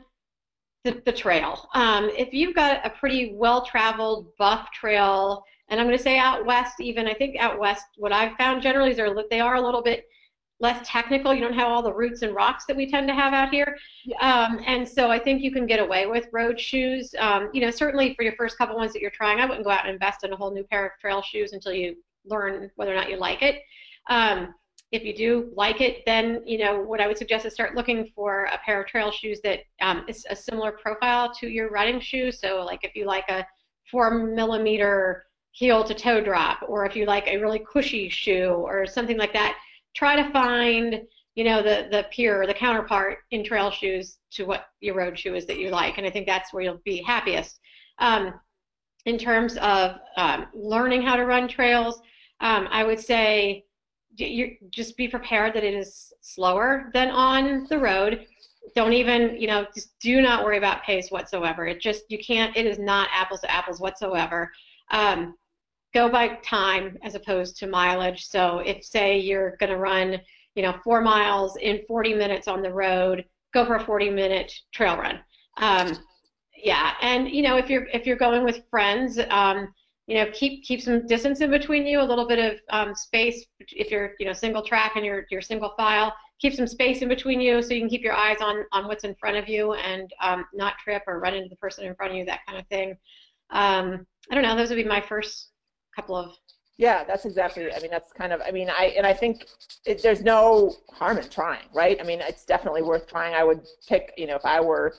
the, 0.85 1.03
the 1.05 1.13
trail. 1.13 1.69
Um, 1.75 2.11
if 2.17 2.33
you've 2.33 2.55
got 2.55 2.85
a 2.85 2.91
pretty 2.91 3.35
well-traveled 3.35 4.37
buff 4.39 4.71
trail, 4.73 5.43
and 5.69 5.81
I'm 5.81 5.87
going 5.87 5.97
to 5.97 6.03
say 6.03 6.19
out 6.19 6.45
west, 6.45 6.81
even 6.81 7.07
I 7.09 7.15
think 7.15 7.37
out 7.39 7.59
west, 7.59 7.85
what 7.97 8.13
I've 8.13 8.37
found 8.37 8.63
generally 8.63 8.91
is 8.91 8.97
they're 8.97 9.15
they 9.31 9.41
are 9.41 9.57
a 9.57 9.61
little 9.61 9.83
bit 9.83 10.07
less 10.61 10.87
technical. 10.87 11.33
You 11.35 11.41
don't 11.41 11.55
have 11.55 11.69
all 11.69 11.83
the 11.83 11.93
roots 11.93 12.23
and 12.23 12.35
rocks 12.35 12.67
that 12.67 12.77
we 12.77 12.91
tend 12.91 13.09
to 13.09 13.15
have 13.15 13.33
out 13.33 13.51
here, 13.51 13.77
um, 14.21 14.61
and 14.67 14.87
so 14.87 15.11
I 15.11 15.19
think 15.19 15.43
you 15.43 15.51
can 15.51 15.67
get 15.67 15.81
away 15.81 16.07
with 16.07 16.27
road 16.33 16.61
shoes. 16.61 17.15
Um, 17.19 17.49
you 17.55 17.63
know, 17.63 17.71
certainly 17.71 18.15
for 18.15 18.23
your 18.23 18.35
first 18.37 18.59
couple 18.59 18.77
ones 18.77 18.93
that 18.93 19.01
you're 19.01 19.11
trying, 19.11 19.41
I 19.41 19.47
wouldn't 19.47 19.65
go 19.65 19.71
out 19.71 19.87
and 19.87 19.95
invest 19.95 20.25
in 20.25 20.33
a 20.33 20.37
whole 20.37 20.53
new 20.53 20.65
pair 20.65 20.85
of 20.85 20.93
trail 21.01 21.23
shoes 21.23 21.53
until 21.53 21.73
you 21.73 21.97
learn 22.27 22.71
whether 22.77 22.93
or 22.93 22.97
not 22.97 23.11
you 23.11 23.17
like 23.17 23.43
it. 23.43 23.63
Um, 24.11 24.55
if 24.93 25.05
you 25.05 25.17
do 25.17 25.51
like 25.57 25.81
it, 25.81 26.05
then 26.05 26.43
you 26.47 26.59
know 26.59 26.81
what 26.81 27.01
I 27.01 27.07
would 27.07 27.17
suggest 27.17 27.47
is 27.47 27.55
start 27.55 27.75
looking 27.75 28.13
for 28.15 28.45
a 28.45 28.59
pair 28.59 28.83
of 28.83 28.87
trail 28.87 29.11
shoes 29.11 29.41
that 29.43 29.61
um, 29.81 30.05
is 30.07 30.27
a 30.29 30.37
similar 30.37 30.73
profile 30.73 31.33
to 31.41 31.49
your 31.49 31.71
running 31.71 31.99
shoes. 31.99 32.39
So, 32.39 32.63
like 32.65 32.85
if 32.85 32.95
you 32.95 33.07
like 33.07 33.29
a 33.31 33.47
four 33.91 34.11
millimeter 34.11 35.25
heel 35.53 35.83
to 35.83 35.95
toe 35.95 36.21
drop, 36.21 36.61
or 36.69 36.85
if 36.85 36.95
you 36.95 37.07
like 37.07 37.27
a 37.27 37.39
really 37.39 37.61
cushy 37.61 38.11
shoe 38.11 38.51
or 38.51 38.87
something 38.87 39.17
like 39.17 39.33
that, 39.33 39.57
try 39.97 40.15
to 40.15 40.31
find 40.31 41.01
you 41.37 41.45
know 41.45 41.63
the 41.63 41.89
the 41.91 42.07
peer, 42.13 42.47
the 42.47 42.55
counterpart 42.55 43.21
in 43.31 43.43
trail 43.43 43.71
shoes 43.71 44.19
to 44.33 44.45
what 44.45 44.67
your 44.81 44.95
road 44.95 45.19
shoe 45.19 45.35
is 45.35 45.47
that 45.47 45.59
you 45.59 45.71
like, 45.71 45.97
and 45.97 46.07
I 46.07 46.11
think 46.11 46.27
that's 46.27 46.53
where 46.53 46.63
you'll 46.63 46.83
be 46.85 47.03
happiest. 47.03 47.61
Um, 47.99 48.35
in 49.07 49.17
terms 49.17 49.57
of 49.57 49.97
um, 50.19 50.47
learning 50.55 51.03
how 51.03 51.17
to 51.17 51.25
run 51.25 51.49
trails, 51.49 52.01
um, 52.41 52.69
I 52.71 52.85
would 52.85 53.01
say 53.01 53.65
you 54.17 54.57
just 54.71 54.97
be 54.97 55.09
prepared 55.09 55.55
that 55.55 55.65
it 55.65 55.75
is 55.75 56.13
slower 56.21 56.91
than 56.93 57.11
on 57.11 57.67
the 57.69 57.79
road. 57.79 58.27
Don't 58.75 58.93
even, 58.93 59.41
you 59.41 59.47
know, 59.47 59.67
just 59.75 59.99
do 59.99 60.21
not 60.21 60.45
worry 60.45 60.59
about 60.59 60.83
pace 60.83 61.11
whatsoever. 61.11 61.67
It 61.67 61.81
just 61.81 62.05
you 62.09 62.19
can't. 62.19 62.57
It 62.57 62.67
is 62.67 62.79
not 62.79 63.09
apples 63.13 63.41
to 63.41 63.51
apples 63.51 63.81
whatsoever. 63.81 64.53
Um, 64.91 65.35
go 65.95 66.09
by 66.09 66.37
time 66.45 66.97
as 67.03 67.15
opposed 67.15 67.57
to 67.59 67.67
mileage. 67.67 68.27
So 68.27 68.59
if 68.61 68.85
say 68.85 69.19
you're 69.19 69.57
going 69.59 69.71
to 69.71 69.79
run, 69.79 70.21
you 70.55 70.63
know, 70.63 70.75
four 70.85 71.01
miles 71.01 71.57
in 71.57 71.83
40 71.87 72.15
minutes 72.15 72.49
on 72.49 72.63
the 72.63 72.73
road, 72.73 73.25
go 73.53 73.67
for 73.67 73.77
a 73.77 73.85
40 73.85 74.11
minute 74.11 74.53
trail 74.73 74.97
run. 74.97 75.21
Um, 75.59 75.99
yeah, 76.63 76.93
and 77.03 77.29
you 77.29 77.43
know 77.43 77.57
if 77.57 77.69
you're 77.69 77.87
if 77.93 78.07
you're 78.07 78.17
going 78.17 78.45
with 78.45 78.63
friends, 78.71 79.19
um, 79.31 79.73
you 80.13 80.19
know 80.19 80.31
keep 80.33 80.63
keep 80.63 80.83
some 80.83 81.07
distance 81.07 81.41
in 81.41 81.51
between 81.51 81.87
you, 81.87 81.99
a 81.99 82.03
little 82.03 82.29
bit 82.29 82.39
of 82.39 82.61
um, 82.69 82.95
space. 82.95 83.47
If 83.61 83.91
you're 83.91 84.11
you 84.21 84.27
know 84.27 84.35
single 84.35 84.63
track 84.63 84.93
and 84.97 85.07
you're 85.07 85.25
you're 85.31 85.41
single 85.41 85.73
file, 85.75 86.15
keep 86.39 86.53
some 86.53 86.67
space 86.67 87.01
in 87.01 87.09
between 87.09 87.41
you 87.41 87.63
so 87.63 87.73
you 87.73 87.81
can 87.81 87.89
keep 87.89 88.03
your 88.03 88.13
eyes 88.13 88.37
on 88.43 88.65
on 88.73 88.89
what's 88.89 89.05
in 89.05 89.15
front 89.15 89.39
of 89.39 89.49
you 89.49 89.73
and 89.73 90.13
um, 90.21 90.45
not 90.53 90.75
trip 90.77 91.03
or 91.07 91.19
run 91.19 91.33
into 91.33 91.49
the 91.49 91.57
person 91.57 91.87
in 91.87 91.95
front 91.95 92.13
of 92.13 92.19
you, 92.19 92.27
that 92.27 92.41
kind 92.47 92.59
of 92.59 92.67
thing. 92.67 92.91
Um, 93.53 94.07
I 94.31 94.35
don't 94.35 94.45
know. 94.45 94.55
Those 94.55 94.69
would 94.69 94.77
be 94.77 94.85
my 94.85 95.01
first 95.01 95.49
couple 95.97 96.15
of 96.15 96.33
Yeah, 96.77 97.05
that's 97.05 97.25
exactly. 97.25 97.73
I 97.73 97.81
mean, 97.81 97.91
that's 97.91 98.13
kind 98.13 98.35
of. 98.35 98.43
I 98.47 98.51
mean, 98.51 98.69
I 98.69 98.93
and 98.99 99.07
I 99.07 99.15
think 99.15 99.47
it, 99.87 100.03
there's 100.03 100.23
no 100.23 100.75
harm 100.93 101.17
in 101.17 101.29
trying, 101.31 101.69
right? 101.73 101.99
I 101.99 102.05
mean, 102.05 102.21
it's 102.21 102.45
definitely 102.45 102.83
worth 102.83 103.07
trying. 103.07 103.35
I 103.35 103.45
would 103.45 103.63
pick, 103.89 104.13
you 104.19 104.27
know, 104.27 104.37
if 104.37 104.45
I 104.45 104.61
were 104.61 104.95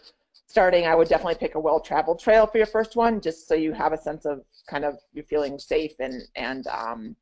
starting, 0.48 0.86
I 0.86 0.96
would 0.96 1.08
definitely 1.08 1.36
pick 1.36 1.56
a 1.56 1.60
well-traveled 1.60 2.19
trail 2.19 2.46
for 2.48 2.58
your 2.58 2.67
first 2.67 2.96
one, 2.96 3.22
just 3.22 3.48
so 3.48 3.56
you 3.56 3.74
have 3.74 3.93
a 3.93 3.98
sense 3.98 4.26
of 4.26 4.41
kind 4.69 4.86
of 4.86 4.96
you're 5.13 5.26
feeling 5.26 5.60
safe 5.60 5.93
and 6.00 6.22
and 6.36 6.67
um, 6.67 7.15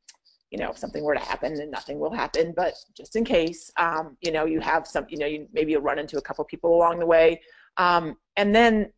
you 0.50 0.58
know, 0.58 0.70
if 0.70 0.76
something 0.76 1.02
were 1.02 1.14
to 1.14 1.20
happen, 1.20 1.58
and 1.58 1.70
nothing 1.70 1.98
will 1.98 2.12
happen, 2.12 2.52
but 2.54 2.74
just 2.94 3.16
in 3.16 3.24
case, 3.24 3.70
um, 3.78 4.18
you 4.20 4.30
know, 4.30 4.44
you 4.44 4.60
have 4.60 4.86
some, 4.86 5.06
you 5.08 5.16
know, 5.16 5.26
you 5.26 5.48
maybe 5.52 5.72
you'll 5.72 5.80
run 5.80 5.98
into 5.98 6.18
a 6.18 6.22
couple 6.22 6.44
people 6.44 6.74
along 6.74 6.98
the 6.98 7.06
way, 7.06 7.40
um, 7.78 8.16
and 8.36 8.54
then 8.54 8.92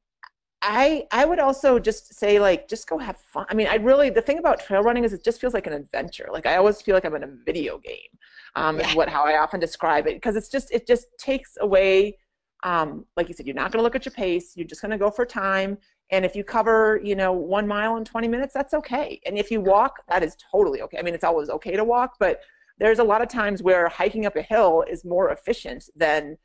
I 0.64 1.06
I 1.12 1.26
would 1.26 1.38
also 1.38 1.78
just 1.78 2.14
say 2.14 2.40
like 2.40 2.68
just 2.68 2.88
go 2.88 2.98
have 2.98 3.18
fun. 3.18 3.44
I 3.50 3.54
mean, 3.54 3.66
I 3.66 3.76
really 3.76 4.08
the 4.08 4.22
thing 4.22 4.38
about 4.38 4.64
trail 4.64 4.82
running 4.82 5.04
is 5.04 5.12
it 5.12 5.22
just 5.22 5.40
feels 5.40 5.52
like 5.52 5.66
an 5.66 5.74
adventure. 5.74 6.28
Like 6.32 6.46
I 6.46 6.56
always 6.56 6.80
feel 6.80 6.94
like 6.94 7.04
I'm 7.04 7.14
in 7.14 7.22
a 7.22 7.32
video 7.44 7.78
game. 7.78 7.98
Um, 8.56 8.80
is 8.80 8.94
what 8.94 9.08
how 9.08 9.24
I 9.24 9.38
often 9.38 9.60
describe 9.60 10.06
it 10.06 10.14
because 10.14 10.36
it's 10.36 10.48
just 10.48 10.72
it 10.72 10.86
just 10.86 11.06
takes 11.18 11.56
away. 11.60 12.18
Um, 12.64 13.04
like 13.16 13.28
you 13.28 13.34
said, 13.34 13.46
you're 13.46 13.54
not 13.54 13.70
going 13.70 13.78
to 13.80 13.82
look 13.84 13.94
at 13.94 14.06
your 14.06 14.12
pace. 14.14 14.56
You're 14.56 14.66
just 14.66 14.80
going 14.80 14.90
to 14.90 14.98
go 14.98 15.10
for 15.10 15.24
time. 15.26 15.78
And 16.10 16.24
if 16.24 16.34
you 16.34 16.42
cover, 16.44 17.00
you 17.04 17.14
know, 17.14 17.32
one 17.32 17.66
mile 17.68 17.96
in 17.96 18.04
20 18.04 18.26
minutes, 18.26 18.54
that's 18.54 18.74
okay. 18.74 19.20
And 19.26 19.38
if 19.38 19.50
you 19.50 19.60
walk, 19.60 20.02
that 20.08 20.22
is 20.22 20.36
totally 20.50 20.80
okay. 20.82 20.98
I 20.98 21.02
mean, 21.02 21.14
it's 21.14 21.24
always 21.24 21.50
okay 21.50 21.76
to 21.76 21.84
walk, 21.84 22.16
but 22.18 22.40
there's 22.78 22.98
a 22.98 23.04
lot 23.04 23.22
of 23.22 23.28
times 23.28 23.62
where 23.62 23.88
hiking 23.88 24.26
up 24.26 24.34
a 24.36 24.42
hill 24.42 24.84
is 24.90 25.04
more 25.04 25.30
efficient 25.30 25.88
than 25.94 26.36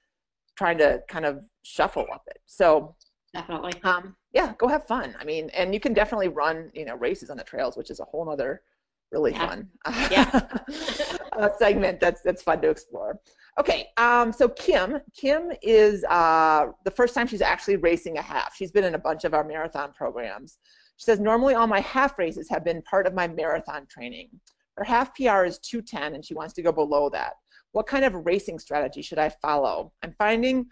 trying 0.58 0.78
to 0.78 1.02
kind 1.08 1.26
of 1.26 1.40
shuffle 1.64 2.06
up 2.14 2.24
it. 2.28 2.40
So 2.46 2.96
definitely. 3.34 3.74
um, 3.84 4.16
yeah, 4.34 4.54
go 4.58 4.68
have 4.68 4.86
fun. 4.86 5.16
I 5.20 5.24
mean, 5.24 5.50
and 5.52 5.74
you 5.74 5.80
can 5.80 5.94
definitely 5.94 6.28
run, 6.28 6.70
you 6.74 6.86
know, 6.86 6.96
races 6.96 7.30
on 7.30 7.38
the 7.38 7.44
trails, 7.44 7.78
which 7.78 7.90
is 7.90 8.00
a 8.00 8.06
whole 8.06 8.30
other 8.30 8.62
really 9.12 9.32
Yeah. 9.32 9.48
fun 9.48 9.68
Yeah. 10.12 10.40
uh, 11.34 11.50
segment 11.58 12.00
that's 12.00 12.22
that's 12.22 12.44
fun 12.44 12.62
to 12.62 12.70
explore. 12.70 13.20
Okay, 13.58 13.88
um, 13.98 14.32
so 14.32 14.48
Kim, 14.48 15.00
Kim 15.14 15.52
is 15.62 16.06
uh, 16.06 16.68
the 16.86 16.92
first 16.92 17.14
time 17.14 17.28
she's 17.28 17.42
actually 17.42 17.76
racing 17.78 18.18
a 18.18 18.22
half. 18.22 18.56
She's 18.56 18.72
been 18.72 18.84
in 18.86 18.96
a 18.96 19.00
bunch 19.00 19.26
of 19.26 19.34
our 19.34 19.44
marathon 19.44 19.92
programs. 19.92 20.60
She 20.98 21.06
says 21.06 21.20
normally 21.20 21.56
all 21.56 21.68
my 21.68 21.82
half 21.82 22.18
races 22.18 22.48
have 22.50 22.64
been 22.64 22.82
part 22.84 23.08
of 23.08 23.14
my 23.14 23.28
marathon 23.28 23.86
training. 23.90 24.30
Her 24.78 24.84
half 24.84 25.14
PR 25.16 25.44
is 25.44 25.60
210, 25.60 26.16
and 26.16 26.24
she 26.24 26.34
wants 26.34 26.54
to 26.54 26.62
go 26.62 26.72
below 26.72 27.10
that. 27.10 27.34
What 27.74 27.88
kind 27.88 28.06
of 28.06 28.26
racing 28.26 28.60
strategy 28.60 29.02
should 29.02 29.20
I 29.20 29.30
follow? 29.42 29.92
I'm 30.04 30.14
finding 30.18 30.68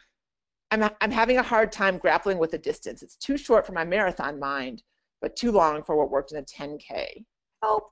I'm 0.72 0.90
I'm 1.02 1.12
having 1.12 1.38
a 1.38 1.44
hard 1.44 1.72
time 1.72 1.98
grappling 1.98 2.38
with 2.38 2.52
the 2.52 2.58
distance. 2.58 3.02
It's 3.02 3.16
too 3.16 3.38
short 3.38 3.66
for 3.66 3.74
my 3.74 3.86
marathon 3.86 4.40
mind, 4.40 4.84
but 5.22 5.36
too 5.36 5.52
long 5.52 5.84
for 5.84 5.96
what 5.96 6.12
worked 6.12 6.32
in 6.32 6.40
a 6.40 6.44
10k. 6.44 7.24
Help. 7.64 7.92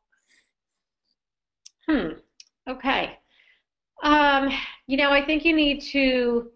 Hmm. 1.87 2.09
Okay. 2.67 3.17
Um, 4.03 4.49
you 4.87 4.97
know, 4.97 5.11
I 5.11 5.23
think 5.23 5.45
you 5.45 5.55
need 5.55 5.81
to 5.91 6.51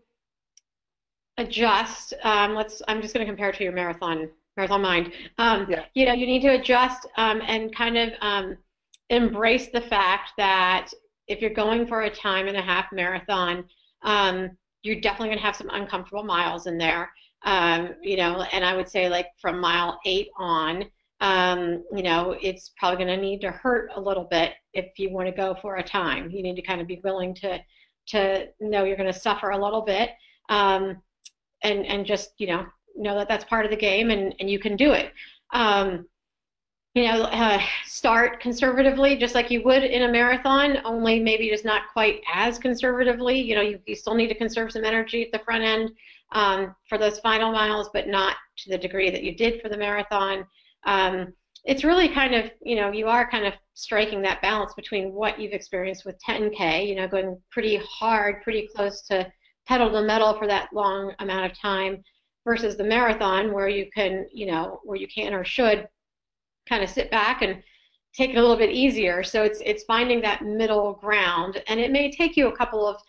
adjust. 1.38 2.14
Um, 2.24 2.54
let's. 2.56 2.82
I'm 2.88 3.02
just 3.02 3.14
going 3.14 3.26
to 3.26 3.30
compare 3.30 3.50
it 3.50 3.56
to 3.58 3.64
your 3.64 3.74
marathon 3.74 4.30
marathon 4.58 4.82
mind. 4.82 5.14
Um, 5.38 5.68
Yeah. 5.70 5.86
You 5.94 6.06
know, 6.06 6.14
you 6.14 6.26
need 6.26 6.42
to 6.42 6.50
adjust 6.50 7.08
um, 7.18 7.42
and 7.46 7.74
kind 7.74 7.98
of 7.98 8.10
um, 8.22 8.58
embrace 9.10 9.70
the 9.72 9.82
fact 9.82 10.32
that 10.38 10.92
if 11.28 11.42
you're 11.42 11.54
going 11.54 11.88
for 11.88 12.02
a 12.02 12.10
time 12.10 12.48
and 12.48 12.58
a 12.58 12.62
half 12.62 12.92
marathon, 12.92 13.64
um, 14.04 14.52
you're 14.84 15.00
definitely 15.00 15.30
going 15.30 15.40
to 15.40 15.46
have 15.46 15.56
some 15.56 15.70
uncomfortable 15.72 16.24
miles 16.24 16.68
in 16.68 16.78
there. 16.78 17.12
Um, 17.44 17.96
you 18.02 18.18
know, 18.18 18.42
and 18.52 18.66
I 18.66 18.76
would 18.76 18.90
say 18.90 19.08
like 19.08 19.28
from 19.40 19.60
mile 19.60 20.00
eight 20.06 20.28
on, 20.38 20.84
um, 21.22 21.84
you 21.94 22.04
know, 22.04 22.36
it's 22.42 22.72
probably 22.78 23.04
going 23.04 23.20
to 23.20 23.22
need 23.22 23.42
to 23.42 23.52
hurt 23.52 23.92
a 23.96 24.02
little 24.02 24.24
bit 24.24 24.54
if 24.74 24.98
you 24.98 25.12
want 25.12 25.28
to 25.28 25.36
go 25.36 25.56
for 25.62 25.78
a 25.78 25.84
time. 25.84 26.32
You 26.32 26.42
need 26.42 26.56
to 26.56 26.62
kind 26.62 26.82
of 26.82 26.88
be 26.88 27.02
willing 27.04 27.34
to 27.36 27.60
to 28.08 28.48
know 28.60 28.86
you're 28.86 28.98
going 28.98 29.12
to 29.12 29.20
suffer 29.20 29.52
a 29.52 29.64
little 29.64 29.82
bit, 29.82 30.12
um, 30.50 31.02
and 31.64 31.86
and 31.86 32.06
just 32.06 32.32
you 32.38 32.48
know 32.48 32.66
know 32.96 33.16
that 33.16 33.28
that's 33.28 33.46
part 33.46 33.66
of 33.66 33.72
the 33.72 33.78
game 33.78 34.12
and 34.12 34.34
and 34.40 34.50
you 34.50 34.60
can 34.60 34.76
do 34.76 34.94
it. 34.94 35.12
Um, 35.52 36.06
you 36.96 37.06
know, 37.06 37.24
uh, 37.24 37.62
start 37.86 38.40
conservatively, 38.40 39.16
just 39.16 39.36
like 39.36 39.52
you 39.52 39.64
would 39.64 39.84
in 39.84 40.04
a 40.04 40.12
marathon, 40.12 40.80
only 40.86 41.20
maybe 41.20 41.50
just 41.50 41.64
not 41.64 41.84
quite 41.94 42.22
as 42.34 42.58
conservatively. 42.58 43.40
You 43.40 43.56
know, 43.56 43.62
you, 43.62 43.80
you 43.86 43.96
still 43.96 44.16
need 44.16 44.28
to 44.30 44.36
conserve 44.36 44.72
some 44.72 44.84
energy 44.84 45.24
at 45.24 45.32
the 45.32 45.44
front 45.46 45.64
end 45.64 45.92
um, 46.32 46.76
for 46.88 46.98
those 46.98 47.20
final 47.20 47.52
miles, 47.52 47.90
but 47.94 48.08
not 48.08 48.38
to 48.58 48.70
the 48.70 48.78
degree 48.78 49.12
that 49.12 49.24
you 49.24 49.36
did 49.36 49.62
for 49.62 49.70
the 49.70 49.78
marathon. 49.78 50.46
Um, 50.86 51.34
it's 51.66 51.84
really 51.84 52.08
kind 52.10 52.34
of, 52.36 52.50
you 52.62 52.76
know, 52.76 52.92
you 52.92 53.08
are 53.08 53.30
kind 53.30 53.46
of 53.46 53.54
striking 53.74 54.22
that 54.22 54.42
balance 54.42 54.74
between 54.74 55.14
what 55.14 55.40
you've 55.40 55.54
experienced 55.54 56.06
with 56.06 56.20
10K, 56.28 56.88
you 56.88 56.96
know, 56.96 57.08
going 57.08 57.40
pretty 57.52 57.78
hard, 57.78 58.42
pretty 58.44 58.68
close 58.76 59.02
to 59.08 59.30
pedal 59.68 59.92
to 59.92 60.02
metal 60.02 60.34
for 60.38 60.48
that 60.48 60.70
long 60.74 61.14
amount 61.20 61.52
of 61.52 61.58
time 61.60 62.02
versus 62.46 62.78
the 62.78 62.84
marathon 62.84 63.54
where 63.54 63.68
you 63.68 63.88
can, 63.94 64.26
you 64.34 64.46
know, 64.46 64.80
where 64.84 64.98
you 64.98 65.08
can 65.08 65.34
or 65.34 65.44
should 65.44 65.88
kind 66.68 66.84
of 66.84 66.90
sit 66.90 67.12
back 67.12 67.42
and 67.42 67.62
take 68.16 68.32
it 68.32 68.38
a 68.38 68.42
little 68.42 68.58
bit 68.58 68.72
easier. 68.72 69.24
So 69.24 69.44
it's 69.44 69.62
it's 69.66 69.84
finding 69.84 70.22
that 70.22 70.44
middle 70.44 70.94
ground, 70.94 71.62
and 71.68 71.80
it 71.80 71.92
may 71.92 72.12
take 72.12 72.36
you 72.38 72.48
a 72.48 72.56
couple 72.56 72.88
of 72.88 73.02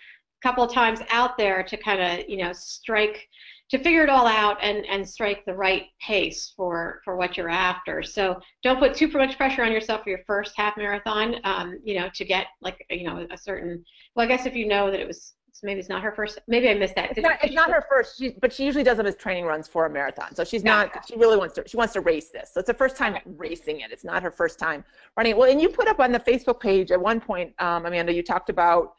couple 0.43 0.65
of 0.65 0.73
times 0.73 1.01
out 1.11 1.37
there 1.37 1.63
to 1.63 1.77
kind 1.77 2.01
of 2.01 2.29
you 2.29 2.39
know 2.39 2.53
strike 2.53 3.29
to 3.71 3.79
figure 3.79 4.03
it 4.03 4.09
all 4.09 4.27
out 4.27 4.59
and 4.63 4.85
and 4.87 5.09
strike 5.09 5.45
the 5.47 5.55
right 5.55 5.85
pace 6.01 6.53
for 6.57 7.01
for 7.05 7.17
what 7.17 7.37
you're 7.37 7.49
after. 7.49 8.03
So 8.03 8.41
don't 8.63 8.79
put 8.79 8.95
too 8.95 9.09
much 9.09 9.37
pressure 9.37 9.65
on 9.65 9.73
yourself 9.73 10.03
for 10.03 10.11
your 10.11 10.25
first 10.27 10.53
half 10.57 10.77
marathon. 10.77 11.37
Um, 11.45 11.79
you 11.85 11.99
know 11.99 12.09
to 12.15 12.25
get 12.25 12.47
like 12.61 12.85
you 12.91 13.05
know 13.05 13.27
a 13.31 13.39
certain. 13.39 13.85
Well, 14.15 14.25
I 14.25 14.29
guess 14.29 14.47
if 14.47 14.55
you 14.55 14.67
know 14.67 14.91
that 14.91 15.01
it 15.01 15.07
was 15.07 15.35
maybe 15.63 15.81
it's 15.81 15.89
not 15.89 16.03
her 16.03 16.13
first. 16.13 16.39
Maybe 16.49 16.69
I 16.69 16.75
missed 16.75 16.95
that. 16.95 17.11
It's 17.11 17.21
not, 17.21 17.39
it's 17.43 17.55
not 17.55 17.71
her 17.71 17.85
first, 17.89 18.19
she, 18.19 18.31
but 18.41 18.53
she 18.53 18.65
usually 18.65 18.85
does 18.85 18.97
them 18.97 19.07
as 19.07 19.17
training 19.17 19.45
runs 19.45 19.69
for 19.69 19.87
a 19.87 19.91
marathon. 19.91 20.35
So 20.35 20.45
she's 20.45 20.65
not, 20.65 21.05
she 21.07 21.17
really 21.17 21.37
wants 21.37 21.55
to, 21.55 21.65
she 21.67 21.77
wants 21.77 21.93
to 21.95 22.01
race 22.01 22.31
this. 22.31 22.53
So 22.55 22.61
it's 22.61 22.67
the 22.67 22.75
first 22.75 22.97
time 22.97 23.19
racing 23.37 23.81
it. 23.81 23.91
It's 23.91 24.05
not 24.05 24.23
her 24.23 24.31
first 24.31 24.59
time 24.59 24.85
running 25.17 25.33
it. 25.33 25.39
Well, 25.39 25.51
and 25.51 25.61
you 25.61 25.69
put 25.69 25.89
up 25.89 26.01
on 26.01 26.13
the 26.13 26.21
Facebook 26.21 26.61
page 26.61 26.91
at 26.91 27.01
one 27.01 27.21
point, 27.21 27.53
um, 27.59 27.87
Amanda, 27.87 28.13
you 28.13 28.23
talked 28.23 28.51
about 28.51 28.95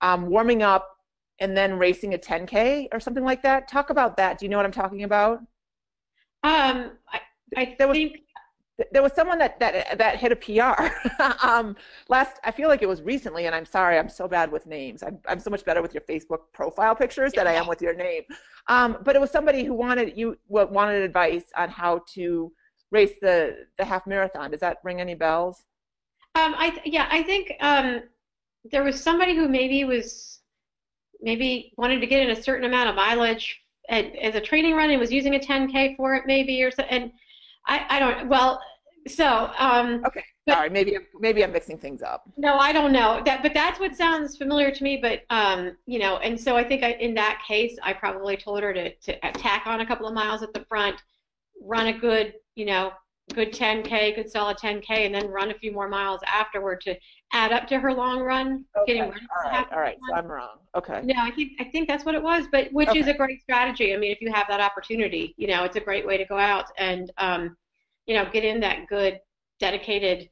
um, 0.00 0.28
warming 0.28 0.62
up 0.62 0.95
and 1.38 1.56
then 1.56 1.78
racing 1.78 2.14
a 2.14 2.18
10K 2.18 2.88
or 2.92 3.00
something 3.00 3.24
like 3.24 3.42
that. 3.42 3.68
Talk 3.68 3.90
about 3.90 4.16
that. 4.16 4.38
Do 4.38 4.44
you 4.46 4.48
know 4.50 4.56
what 4.56 4.66
I'm 4.66 4.72
talking 4.72 5.04
about? 5.04 5.38
Um, 6.42 6.92
I, 7.12 7.20
I 7.56 7.74
There 7.78 7.88
was- 7.88 7.96
think 7.96 8.20
There 8.92 9.02
was 9.02 9.12
someone 9.14 9.38
that, 9.38 9.58
that, 9.60 9.96
that 9.98 10.16
hit 10.18 10.32
a 10.32 10.36
PR 10.36 10.92
um, 11.46 11.76
last, 12.08 12.36
I 12.44 12.50
feel 12.50 12.68
like 12.68 12.82
it 12.82 12.88
was 12.88 13.00
recently, 13.02 13.46
and 13.46 13.54
I'm 13.54 13.64
sorry, 13.64 13.98
I'm 13.98 14.08
so 14.10 14.28
bad 14.28 14.52
with 14.52 14.66
names. 14.66 15.02
I'm, 15.02 15.18
I'm 15.26 15.40
so 15.40 15.48
much 15.50 15.64
better 15.64 15.80
with 15.80 15.94
your 15.94 16.02
Facebook 16.02 16.40
profile 16.52 16.94
pictures 16.94 17.32
than 17.32 17.46
I 17.46 17.52
am 17.54 17.66
with 17.66 17.80
your 17.80 17.94
name. 17.94 18.22
Um, 18.68 18.98
but 19.02 19.16
it 19.16 19.20
was 19.20 19.30
somebody 19.30 19.64
who 19.64 19.72
wanted 19.74 20.16
you 20.18 20.36
wa- 20.48 20.66
wanted 20.66 21.02
advice 21.02 21.44
on 21.56 21.70
how 21.70 22.02
to 22.14 22.52
race 22.90 23.14
the, 23.22 23.66
the 23.78 23.84
half 23.84 24.06
marathon. 24.06 24.50
Does 24.50 24.60
that 24.60 24.78
ring 24.84 25.00
any 25.00 25.14
bells? 25.14 25.64
Um, 26.34 26.54
I 26.58 26.68
th- 26.70 26.82
yeah, 26.86 27.08
I 27.10 27.22
think 27.22 27.52
um, 27.60 28.02
there 28.70 28.84
was 28.84 29.02
somebody 29.02 29.34
who 29.34 29.48
maybe 29.48 29.84
was 29.84 30.35
maybe 31.20 31.72
wanted 31.76 32.00
to 32.00 32.06
get 32.06 32.20
in 32.22 32.30
a 32.36 32.42
certain 32.42 32.64
amount 32.64 32.88
of 32.88 32.94
mileage 32.94 33.60
at, 33.88 34.14
as 34.16 34.34
a 34.34 34.40
training 34.40 34.74
run 34.74 34.90
and 34.90 35.00
was 35.00 35.12
using 35.12 35.34
a 35.34 35.38
10k 35.38 35.96
for 35.96 36.14
it 36.14 36.24
maybe 36.26 36.62
or 36.62 36.70
so. 36.70 36.82
And 36.84 37.12
I, 37.66 37.86
I 37.88 37.98
don't 37.98 38.28
well, 38.28 38.60
so 39.08 39.50
um, 39.58 40.02
But- 40.02 40.12
Sorry, 40.48 40.70
maybe 40.70 40.96
maybe 41.18 41.42
I'm 41.42 41.50
mixing 41.50 41.76
things 41.76 42.02
up. 42.02 42.22
no, 42.36 42.56
I 42.56 42.70
don't 42.72 42.92
know 42.92 43.20
that, 43.26 43.42
but 43.42 43.52
that's 43.52 43.80
what 43.80 43.96
sounds 43.96 44.36
familiar 44.36 44.70
to 44.70 44.84
me. 44.84 44.96
But 44.96 45.22
um, 45.30 45.76
you 45.86 45.98
know, 45.98 46.18
and 46.18 46.40
so 46.40 46.56
I 46.56 46.62
think 46.62 46.84
I, 46.84 46.92
in 46.92 47.14
that 47.14 47.42
case, 47.46 47.76
I 47.82 47.92
probably 47.92 48.36
told 48.36 48.62
her 48.62 48.72
to 48.72 48.94
to 48.94 49.18
tack 49.32 49.66
on 49.66 49.80
a 49.80 49.86
couple 49.86 50.06
of 50.06 50.14
miles 50.14 50.44
at 50.44 50.52
the 50.52 50.64
front, 50.68 51.02
run 51.60 51.88
a 51.88 51.92
good, 51.98 52.34
you 52.54 52.64
know, 52.64 52.92
good 53.34 53.52
10k, 53.52 54.14
good 54.14 54.30
solid 54.30 54.56
10k, 54.58 54.88
and 54.90 55.12
then 55.12 55.26
run 55.26 55.50
a 55.50 55.54
few 55.54 55.72
more 55.72 55.88
miles 55.88 56.20
afterward 56.32 56.80
to 56.82 56.94
add 57.32 57.52
up 57.52 57.66
to 57.68 57.78
her 57.78 57.92
long 57.92 58.20
run. 58.20 58.64
Okay, 58.76 58.94
Getting 58.94 59.10
rid 59.10 59.22
of 59.22 59.28
right, 59.44 59.52
half 59.52 59.72
all 59.72 59.80
right. 59.80 59.96
So 60.08 60.14
I'm 60.14 60.26
wrong. 60.26 60.58
Okay. 60.76 61.00
no, 61.02 61.14
I 61.18 61.30
think 61.30 61.52
I 61.60 61.64
think 61.64 61.88
that's 61.88 62.04
what 62.04 62.14
it 62.14 62.22
was, 62.22 62.46
but 62.52 62.72
which 62.72 62.94
is 62.94 63.08
a 63.08 63.14
great 63.14 63.42
strategy. 63.42 63.94
I 63.94 63.96
mean, 63.96 64.12
if 64.12 64.20
you 64.20 64.32
have 64.32 64.46
that 64.48 64.60
opportunity, 64.60 65.34
you 65.36 65.46
know, 65.48 65.64
it's 65.64 65.76
a 65.76 65.80
great 65.80 66.06
way 66.06 66.16
to 66.16 66.24
go 66.24 66.38
out 66.38 66.66
and 66.78 67.10
um, 67.18 67.56
you 68.06 68.14
know 68.14 68.28
get 68.32 68.44
in 68.44 68.60
that 68.60 68.86
good 68.88 69.20
dedicated 69.58 70.28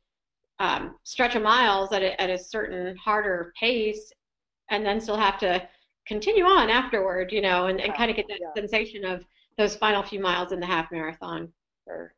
um, 0.61 0.97
stretch 1.03 1.35
of 1.35 1.43
miles 1.43 1.93
at 1.93 2.03
a, 2.03 2.21
at 2.21 2.31
a 2.31 2.39
certain 2.39 2.97
harder 2.97 3.53
pace, 3.59 4.13
and 4.71 4.85
then 4.87 5.01
still 5.01 5.17
have 5.17 5.39
to 5.41 5.67
continue 6.07 6.45
on 6.45 6.71
afterward, 6.71 7.33
you 7.33 7.41
know, 7.41 7.67
and, 7.67 7.81
and 7.81 7.93
Yeah, 7.93 7.97
kind 7.97 8.11
of 8.11 8.17
get 8.17 8.29
that 8.29 8.39
yeah. 8.41 8.53
sensation 8.55 9.05
of 9.05 9.25
those 9.57 9.75
final 9.77 10.03
few 10.03 10.21
miles 10.21 10.53
in 10.53 10.61
the 10.61 10.67
half 10.67 10.93
marathon. 10.93 11.53
Sure. 11.87 12.15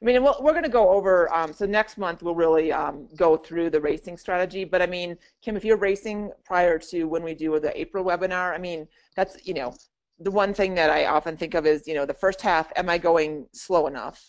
I 0.00 0.04
mean, 0.04 0.22
we'll, 0.22 0.36
we're 0.40 0.52
going 0.52 0.62
to 0.62 0.68
go 0.68 0.90
over, 0.90 1.32
um, 1.34 1.52
so 1.52 1.66
next 1.66 1.98
month 1.98 2.22
we'll 2.22 2.34
really 2.34 2.70
um, 2.70 3.08
go 3.16 3.36
through 3.36 3.70
the 3.70 3.80
racing 3.80 4.16
strategy. 4.16 4.64
But 4.64 4.80
I 4.80 4.86
mean, 4.86 5.16
Kim, 5.42 5.56
if 5.56 5.64
you're 5.64 5.76
racing 5.76 6.30
prior 6.44 6.78
to 6.90 7.04
when 7.04 7.24
we 7.24 7.34
do 7.34 7.58
the 7.58 7.78
April 7.78 8.04
webinar, 8.04 8.54
I 8.54 8.58
mean, 8.58 8.86
that's, 9.16 9.44
you 9.44 9.54
know, 9.54 9.74
the 10.20 10.30
one 10.30 10.54
thing 10.54 10.74
that 10.76 10.90
I 10.90 11.06
often 11.06 11.36
think 11.36 11.54
of 11.54 11.66
is, 11.66 11.86
you 11.88 11.94
know, 11.94 12.06
the 12.06 12.14
first 12.14 12.40
half, 12.40 12.72
am 12.76 12.88
I 12.88 12.98
going 12.98 13.46
slow 13.52 13.86
enough? 13.88 14.24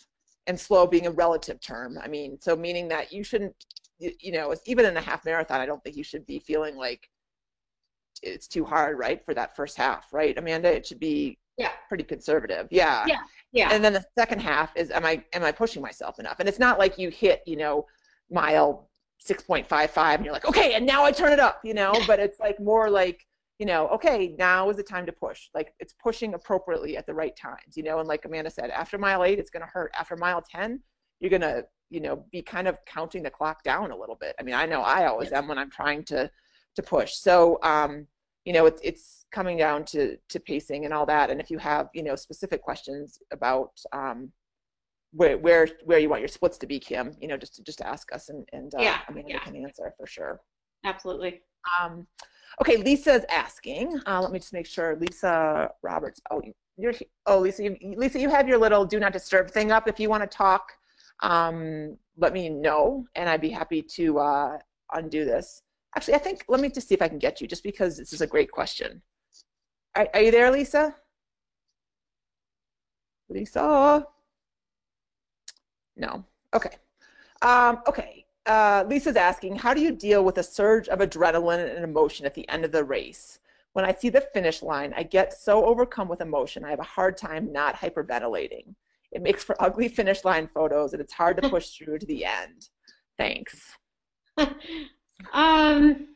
And 0.47 0.59
slow 0.59 0.87
being 0.87 1.05
a 1.05 1.11
relative 1.11 1.61
term. 1.61 1.99
I 2.01 2.07
mean, 2.07 2.39
so 2.41 2.55
meaning 2.55 2.87
that 2.87 3.11
you 3.13 3.23
shouldn't, 3.23 3.53
you 3.99 4.11
you 4.19 4.31
know, 4.31 4.55
even 4.65 4.85
in 4.85 4.97
a 4.97 5.01
half 5.01 5.23
marathon, 5.23 5.61
I 5.61 5.67
don't 5.67 5.83
think 5.83 5.95
you 5.95 6.03
should 6.03 6.25
be 6.25 6.39
feeling 6.39 6.75
like 6.75 7.07
it's 8.23 8.47
too 8.47 8.65
hard, 8.65 8.97
right, 8.97 9.23
for 9.23 9.35
that 9.35 9.55
first 9.55 9.77
half, 9.77 10.11
right, 10.11 10.35
Amanda? 10.39 10.73
It 10.75 10.87
should 10.87 10.99
be 10.99 11.37
Yeah. 11.57 11.71
pretty 11.87 12.03
conservative. 12.03 12.67
Yeah. 12.71 13.05
Yeah. 13.05 13.19
Yeah. 13.51 13.69
And 13.71 13.83
then 13.83 13.93
the 13.93 14.05
second 14.17 14.41
half 14.41 14.75
is 14.75 14.91
am 14.91 15.05
I 15.05 15.23
am 15.33 15.43
I 15.43 15.51
pushing 15.51 15.81
myself 15.81 16.19
enough? 16.19 16.39
And 16.39 16.47
it's 16.47 16.59
not 16.59 16.77
like 16.77 16.97
you 16.97 17.09
hit, 17.09 17.41
you 17.45 17.57
know, 17.57 17.85
mile 18.29 18.89
6.55 19.27 20.15
and 20.15 20.25
you're 20.25 20.33
like, 20.33 20.45
okay, 20.45 20.75
and 20.75 20.85
now 20.85 21.03
I 21.03 21.11
turn 21.11 21.33
it 21.33 21.39
up, 21.39 21.59
you 21.63 21.73
know, 21.73 21.93
but 22.07 22.19
it's 22.19 22.39
like 22.39 22.59
more 22.59 22.89
like, 22.89 23.25
you 23.57 23.65
know, 23.65 23.87
okay, 23.89 24.35
now 24.39 24.69
is 24.69 24.77
the 24.77 24.83
time 24.83 25.05
to 25.05 25.11
push. 25.11 25.49
Like 25.53 25.73
it's 25.79 25.93
pushing 26.01 26.33
appropriately 26.33 26.95
at 26.95 27.05
the 27.05 27.13
right 27.13 27.35
times, 27.35 27.75
you 27.75 27.83
know, 27.83 27.99
and 27.99 28.07
like 28.07 28.23
Amanda 28.25 28.49
said, 28.49 28.69
after 28.69 28.97
mile 28.97 29.23
eight, 29.23 29.39
it's 29.39 29.49
gonna 29.49 29.65
hurt. 29.65 29.91
After 29.99 30.15
mile 30.15 30.41
10, 30.41 30.79
you're 31.19 31.31
gonna, 31.31 31.63
you 31.89 31.99
know, 31.99 32.23
be 32.31 32.41
kind 32.41 32.67
of 32.67 32.77
counting 32.85 33.23
the 33.23 33.29
clock 33.29 33.63
down 33.63 33.91
a 33.91 33.97
little 33.97 34.15
bit. 34.15 34.35
I 34.39 34.43
mean, 34.43 34.55
I 34.55 34.65
know 34.65 34.81
I 34.81 35.07
always 35.07 35.31
am 35.33 35.47
when 35.47 35.57
I'm 35.57 35.71
trying 35.71 36.03
to 36.05 36.31
to 36.75 36.83
push. 36.83 37.15
So 37.15 37.59
um, 37.63 38.07
you 38.45 38.53
know, 38.53 38.65
it's 38.65 38.81
it's 38.83 39.18
coming 39.31 39.57
down 39.57 39.85
to 39.85 40.17
to 40.29 40.39
pacing 40.39 40.85
and 40.85 40.93
all 40.93 41.05
that. 41.05 41.29
And 41.29 41.39
if 41.39 41.49
you 41.51 41.57
have, 41.57 41.89
you 41.93 42.03
know, 42.03 42.15
specific 42.15 42.61
questions 42.61 43.19
about 43.31 43.71
um, 43.93 44.31
where 45.11 45.37
where 45.37 45.67
where 45.85 45.99
you 45.99 46.09
want 46.09 46.21
your 46.21 46.27
splits 46.27 46.57
to 46.59 46.67
be, 46.67 46.79
Kim, 46.79 47.15
you 47.19 47.27
know, 47.27 47.37
just 47.37 47.63
just 47.65 47.81
ask 47.81 48.13
us 48.13 48.29
and 48.29 48.47
and 48.53 48.73
uh, 48.75 48.81
Yeah, 48.81 48.99
Amanda 49.07 49.31
yeah. 49.31 49.39
can 49.39 49.55
answer 49.55 49.93
for 49.97 50.07
sure. 50.07 50.41
Absolutely. 50.85 51.41
Um, 51.81 52.07
Okay, 52.61 52.77
Lisa's 52.77 53.23
asking. 53.29 54.01
Uh, 54.05 54.21
let 54.21 54.31
me 54.31 54.39
just 54.39 54.53
make 54.53 54.65
sure. 54.65 54.97
Lisa 54.97 55.69
Roberts. 55.81 56.19
Oh, 56.31 56.41
you're. 56.77 56.93
Oh, 57.25 57.39
Lisa. 57.39 57.63
You, 57.63 57.77
Lisa, 57.95 58.19
you 58.19 58.29
have 58.29 58.47
your 58.47 58.57
little 58.57 58.85
do 58.85 58.99
not 58.99 59.13
disturb 59.13 59.49
thing 59.49 59.71
up. 59.71 59.87
If 59.87 59.99
you 59.99 60.09
want 60.09 60.23
to 60.23 60.37
talk, 60.37 60.71
um, 61.21 61.97
let 62.17 62.33
me 62.33 62.49
know, 62.49 63.05
and 63.15 63.29
I'd 63.29 63.39
be 63.41 63.49
happy 63.49 63.81
to 63.81 64.19
uh, 64.19 64.57
undo 64.93 65.23
this. 65.25 65.61
Actually, 65.95 66.15
I 66.15 66.19
think 66.19 66.43
let 66.49 66.59
me 66.59 66.69
just 66.69 66.87
see 66.87 66.95
if 66.95 67.01
I 67.01 67.07
can 67.07 67.19
get 67.19 67.39
you, 67.39 67.47
just 67.47 67.63
because 67.63 67.97
this 67.97 68.13
is 68.13 68.21
a 68.21 68.27
great 68.27 68.51
question. 68.51 69.01
Are, 69.95 70.07
are 70.13 70.21
you 70.21 70.31
there, 70.31 70.51
Lisa? 70.51 70.95
Lisa? 73.29 74.05
No. 75.95 76.23
Okay. 76.53 76.77
Um, 77.41 77.81
okay. 77.87 78.25
Uh, 78.45 78.83
Lisa's 78.87 79.15
asking, 79.15 79.55
how 79.55 79.73
do 79.73 79.81
you 79.81 79.91
deal 79.91 80.23
with 80.23 80.37
a 80.37 80.43
surge 80.43 80.87
of 80.87 80.99
adrenaline 80.99 81.75
and 81.75 81.83
emotion 81.83 82.25
at 82.25 82.33
the 82.33 82.47
end 82.49 82.65
of 82.65 82.71
the 82.71 82.83
race? 82.83 83.39
When 83.73 83.85
I 83.85 83.93
see 83.93 84.09
the 84.09 84.21
finish 84.21 84.63
line, 84.63 84.93
I 84.97 85.03
get 85.03 85.33
so 85.33 85.65
overcome 85.65 86.07
with 86.07 86.21
emotion, 86.21 86.65
I 86.65 86.71
have 86.71 86.79
a 86.79 86.83
hard 86.83 87.17
time 87.17 87.51
not 87.51 87.75
hyperventilating. 87.75 88.73
It 89.11 89.21
makes 89.21 89.43
for 89.43 89.55
ugly 89.61 89.87
finish 89.87 90.23
line 90.23 90.49
photos, 90.53 90.93
and 90.93 91.01
it's 91.01 91.13
hard 91.13 91.41
to 91.41 91.49
push 91.49 91.69
through 91.69 91.99
to 91.99 92.05
the 92.05 92.25
end. 92.25 92.69
Thanks. 93.17 93.59
um, 95.33 96.07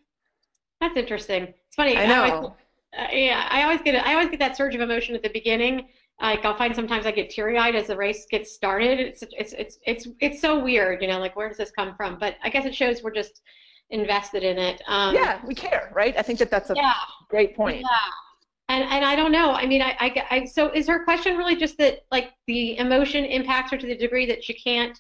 that's 0.79 0.97
interesting. 0.97 1.43
It's 1.43 1.75
funny. 1.75 1.97
I 1.97 2.05
know. 2.07 2.55
Uh, 2.97 3.08
yeah, 3.12 3.47
I 3.49 3.63
always 3.63 3.82
get 3.82 3.95
I 4.06 4.13
always 4.13 4.29
get 4.29 4.39
that 4.39 4.56
surge 4.56 4.75
of 4.75 4.82
emotion 4.82 5.15
at 5.15 5.23
the 5.23 5.29
beginning. 5.29 5.88
Like 6.21 6.45
I'll 6.45 6.58
find 6.58 6.75
sometimes 6.75 7.06
I 7.06 7.12
get 7.12 7.29
teary 7.29 7.58
eyed 7.58 7.75
as 7.75 7.88
the 7.88 7.97
race 7.97 8.25
gets 8.29 8.53
started. 8.53 8.99
It's 8.99 9.23
it's 9.38 9.53
it's 9.53 9.77
it's 9.86 10.08
it's 10.19 10.41
so 10.41 10.60
weird, 10.60 11.01
you 11.01 11.08
know. 11.08 11.19
Like 11.19 11.36
where 11.36 11.47
does 11.47 11.58
this 11.58 11.71
come 11.71 11.95
from? 11.95 12.17
But 12.19 12.36
I 12.43 12.49
guess 12.49 12.65
it 12.65 12.75
shows 12.75 13.01
we're 13.03 13.12
just 13.12 13.41
invested 13.89 14.43
in 14.43 14.58
it. 14.58 14.82
Um, 14.88 15.15
yeah, 15.15 15.39
we 15.45 15.56
care, 15.56 15.91
right? 15.93 16.15
I 16.17 16.21
think 16.21 16.39
that 16.39 16.51
that's 16.51 16.69
a 16.69 16.75
yeah, 16.75 16.93
great 17.29 17.56
point. 17.56 17.82
yeah. 17.82 17.88
And 18.69 18.84
and 18.84 19.03
I 19.03 19.15
don't 19.15 19.32
know. 19.32 19.51
I 19.51 19.65
mean, 19.65 19.82
I, 19.82 19.95
I 19.99 20.25
I 20.29 20.45
so 20.45 20.71
is 20.71 20.88
her 20.88 21.03
question 21.03 21.36
really 21.36 21.56
just 21.56 21.77
that 21.79 22.06
like 22.12 22.32
the 22.47 22.77
emotion 22.77 23.25
impacts 23.25 23.71
her 23.71 23.77
to 23.77 23.88
the 23.88 23.95
degree 23.97 24.25
that 24.27 24.43
she 24.43 24.53
can't 24.53 24.99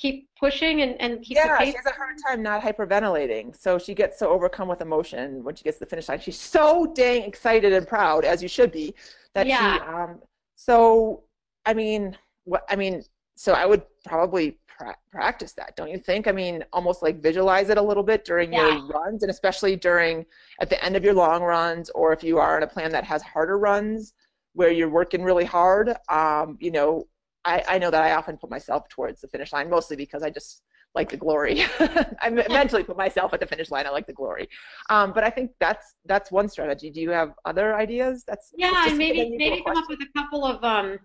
keep 0.00 0.28
pushing 0.38 0.82
and 0.82 1.00
and 1.00 1.22
keep 1.22 1.36
the 1.36 1.42
Yeah, 1.44 1.58
she 1.64 1.72
has 1.72 1.86
a 1.86 1.92
hard 1.92 2.16
time 2.26 2.42
not 2.42 2.62
hyperventilating. 2.62 3.56
So 3.56 3.78
she 3.78 3.94
gets 3.94 4.18
so 4.18 4.28
overcome 4.30 4.68
with 4.68 4.80
emotion 4.80 5.42
when 5.44 5.54
she 5.56 5.64
gets 5.64 5.78
to 5.78 5.84
the 5.84 5.90
finish 5.90 6.08
line. 6.08 6.20
She's 6.20 6.38
so 6.40 6.92
dang 6.94 7.22
excited 7.24 7.72
and 7.72 7.86
proud, 7.86 8.24
as 8.24 8.42
you 8.42 8.48
should 8.48 8.70
be, 8.72 8.94
that 9.34 9.46
she 9.46 9.50
Yeah. 9.50 9.78
um 10.04 10.20
so 10.56 11.24
I 11.66 11.74
mean 11.74 12.16
what 12.44 12.62
I 12.68 12.76
mean 12.76 13.02
so 13.36 13.52
I 13.52 13.66
would 13.66 13.82
probably 14.04 14.58
pra- 14.66 14.96
practice 15.12 15.52
that, 15.52 15.76
don't 15.76 15.90
you 15.90 15.98
think? 15.98 16.26
I 16.26 16.32
mean, 16.32 16.64
almost 16.72 17.02
like 17.02 17.20
visualize 17.22 17.68
it 17.68 17.78
a 17.78 17.82
little 17.82 18.02
bit 18.02 18.24
during 18.24 18.52
Yeah. 18.52 18.68
your 18.78 18.86
runs 18.86 19.22
and 19.22 19.30
especially 19.30 19.76
during 19.76 20.26
at 20.60 20.68
the 20.70 20.82
end 20.84 20.96
of 20.96 21.04
your 21.04 21.14
long 21.14 21.42
runs 21.42 21.88
or 21.90 22.12
if 22.12 22.22
you 22.24 22.38
are 22.38 22.56
on 22.56 22.62
a 22.62 22.66
plan 22.66 22.90
that 22.92 23.04
has 23.04 23.22
harder 23.22 23.58
runs 23.58 24.14
where 24.54 24.70
you're 24.72 24.88
working 24.88 25.22
really 25.22 25.44
hard, 25.44 25.94
um, 26.08 26.56
you 26.60 26.70
know, 26.72 27.06
I, 27.44 27.62
I 27.68 27.78
know 27.78 27.90
that 27.90 28.02
I 28.02 28.12
often 28.12 28.36
put 28.36 28.50
myself 28.50 28.88
towards 28.88 29.20
the 29.20 29.28
finish 29.28 29.52
line, 29.52 29.70
mostly 29.70 29.96
because 29.96 30.22
I 30.22 30.30
just 30.30 30.62
like 30.94 31.10
the 31.10 31.16
glory. 31.16 31.62
I 32.20 32.30
mentally 32.30 32.82
put 32.82 32.96
myself 32.96 33.32
at 33.34 33.40
the 33.40 33.46
finish 33.46 33.70
line. 33.70 33.86
I 33.86 33.90
like 33.90 34.06
the 34.06 34.12
glory. 34.12 34.48
Um, 34.90 35.12
but 35.12 35.24
I 35.24 35.30
think 35.30 35.52
that's 35.60 35.94
that's 36.06 36.30
one 36.30 36.48
strategy. 36.48 36.90
Do 36.90 37.00
you 37.00 37.10
have 37.10 37.34
other 37.44 37.74
ideas? 37.74 38.24
That's 38.26 38.52
Yeah, 38.56 38.88
and 38.88 38.98
maybe 38.98 39.36
maybe 39.36 39.62
come 39.62 39.76
up 39.76 39.88
with 39.88 40.00
a 40.00 40.18
couple 40.18 40.44
of 40.44 40.62
um, 40.64 40.98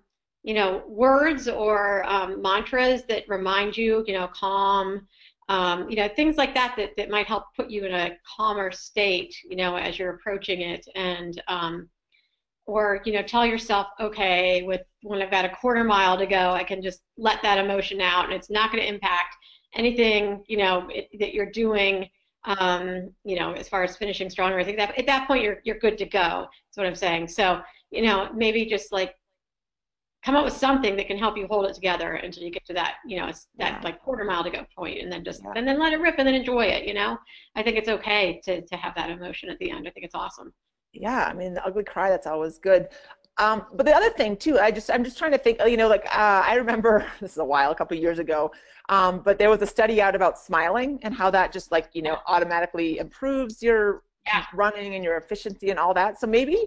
you 0.44 0.54
know, 0.54 0.84
words 0.88 1.48
or 1.48 2.04
um, 2.06 2.42
mantras 2.42 3.04
that 3.08 3.24
remind 3.28 3.76
you, 3.78 4.04
you 4.06 4.14
know, 4.14 4.28
calm, 4.28 5.08
um, 5.50 5.90
you 5.90 5.96
know, 5.96 6.08
things 6.10 6.36
like 6.38 6.54
that, 6.54 6.76
that 6.78 6.92
that 6.98 7.10
might 7.10 7.28
help 7.28 7.46
put 7.56 7.70
you 7.70 7.86
in 7.86 7.94
a 7.94 8.12
calmer 8.36 8.72
state, 8.72 9.34
you 9.50 9.56
know, 9.56 9.76
as 9.76 9.98
you're 9.98 10.16
approaching 10.16 10.62
it, 10.62 10.86
and 10.96 11.42
um, 11.48 11.90
or 12.66 13.02
you 13.06 13.14
know, 13.14 13.22
tell 13.22 13.46
yourself, 13.46 13.88
okay, 14.00 14.64
with 14.64 14.82
when 15.02 15.22
I've 15.22 15.32
got 15.32 15.46
a 15.46 15.50
quarter 15.50 15.84
mile 15.84 16.18
to 16.18 16.26
go, 16.26 16.52
I 16.52 16.64
can 16.64 16.82
just 16.82 17.02
let 17.18 17.42
that 17.44 17.58
emotion 17.58 18.00
out, 18.02 18.26
and 18.26 18.34
it's 18.34 18.50
not 18.50 18.72
going 18.72 18.82
to 18.84 18.90
impact 18.90 19.36
anything, 19.76 20.44
you 20.48 20.58
know, 20.58 20.88
it, 20.90 21.10
that 21.20 21.34
you're 21.34 21.52
doing. 21.52 22.10
Um, 22.46 23.12
you 23.24 23.40
know, 23.40 23.54
as 23.54 23.70
far 23.70 23.84
as 23.86 23.96
finishing 23.96 24.30
strong 24.30 24.52
or 24.52 24.56
anything, 24.56 24.76
that 24.76 24.98
at 25.00 25.06
that 25.06 25.28
point 25.28 25.44
you're 25.44 25.60
you're 25.64 25.80
good 25.80 25.98
to 26.00 26.06
go. 26.06 26.46
That's 26.68 26.76
what 26.78 26.86
I'm 26.86 26.94
saying. 26.96 27.30
So, 27.30 27.62
you 27.90 28.02
know, 28.02 28.30
maybe 28.36 28.66
just 28.66 28.92
like 28.92 29.16
come 30.26 30.36
up 30.36 30.46
with 30.46 30.54
something 30.54 30.96
that 30.96 31.08
can 31.08 31.18
help 31.18 31.38
you 31.38 31.48
hold 31.48 31.66
it 31.66 31.74
together 31.74 32.14
until 32.14 32.44
you 32.44 32.52
get 32.52 32.66
to 32.66 32.74
that, 32.74 32.96
you 33.06 33.18
know, 33.18 33.28
that 33.28 33.74
Yeah. 33.74 33.82
like 33.84 34.02
quarter 34.02 34.24
mile 34.24 34.44
to 34.44 34.50
go 34.50 34.66
point, 34.76 35.00
and 35.02 35.12
then 35.12 35.24
just 35.24 35.42
Yeah. 35.44 35.54
and 35.56 35.68
then 35.68 35.80
let 35.80 35.94
it 35.94 36.00
rip 36.00 36.16
and 36.18 36.28
then 36.28 36.36
enjoy 36.36 36.66
it. 36.66 36.86
You 36.86 36.94
know, 36.94 37.18
I 37.56 37.64
think 37.64 37.78
it's 37.78 37.90
okay 37.90 38.42
to 38.46 38.62
to 38.62 38.76
have 38.78 38.96
that 38.96 39.10
emotion 39.10 39.50
at 39.50 39.58
the 39.60 39.70
end. 39.72 39.88
I 39.88 39.92
think 39.92 40.06
it's 40.06 40.16
awesome. 40.16 40.54
Yeah, 40.94 41.26
I 41.26 41.34
mean, 41.34 41.54
the 41.54 41.66
ugly 41.66 41.84
cry, 41.84 42.10
that's 42.10 42.28
always 42.28 42.58
good. 42.60 42.90
Um, 43.40 43.66
but 43.74 43.86
the 43.88 43.96
other 43.96 44.12
thing 44.12 44.38
too, 44.38 44.60
I 44.60 44.70
just, 44.70 44.92
I'm 44.92 45.04
just 45.04 45.18
trying 45.18 45.32
to 45.32 45.40
think, 45.40 45.60
you 45.66 45.76
know, 45.76 45.88
like, 45.88 46.06
uh, 46.06 46.44
I 46.46 46.56
remember, 46.56 47.06
this 47.20 47.32
is 47.32 47.38
a 47.40 47.46
while, 47.46 47.72
a 47.72 47.76
couple 47.76 47.98
of 47.98 48.02
years 48.04 48.20
ago, 48.20 48.52
um, 48.90 49.22
but 49.24 49.40
there 49.40 49.50
was 49.50 49.62
a 49.64 49.68
study 49.68 50.02
out 50.02 50.16
about 50.16 50.38
smiling 50.38 51.00
and 51.02 51.14
how 51.16 51.32
that 51.32 51.52
just 51.52 51.72
like, 51.72 51.90
you 51.94 52.04
know, 52.04 52.18
automatically 52.28 53.00
improves 53.00 53.62
your 53.64 54.04
Yeah. 54.28 54.46
running 54.54 54.94
and 54.96 55.04
your 55.04 55.18
efficiency 55.18 55.72
and 55.72 55.80
all 55.80 55.94
that. 55.96 56.20
So 56.20 56.28
maybe 56.28 56.58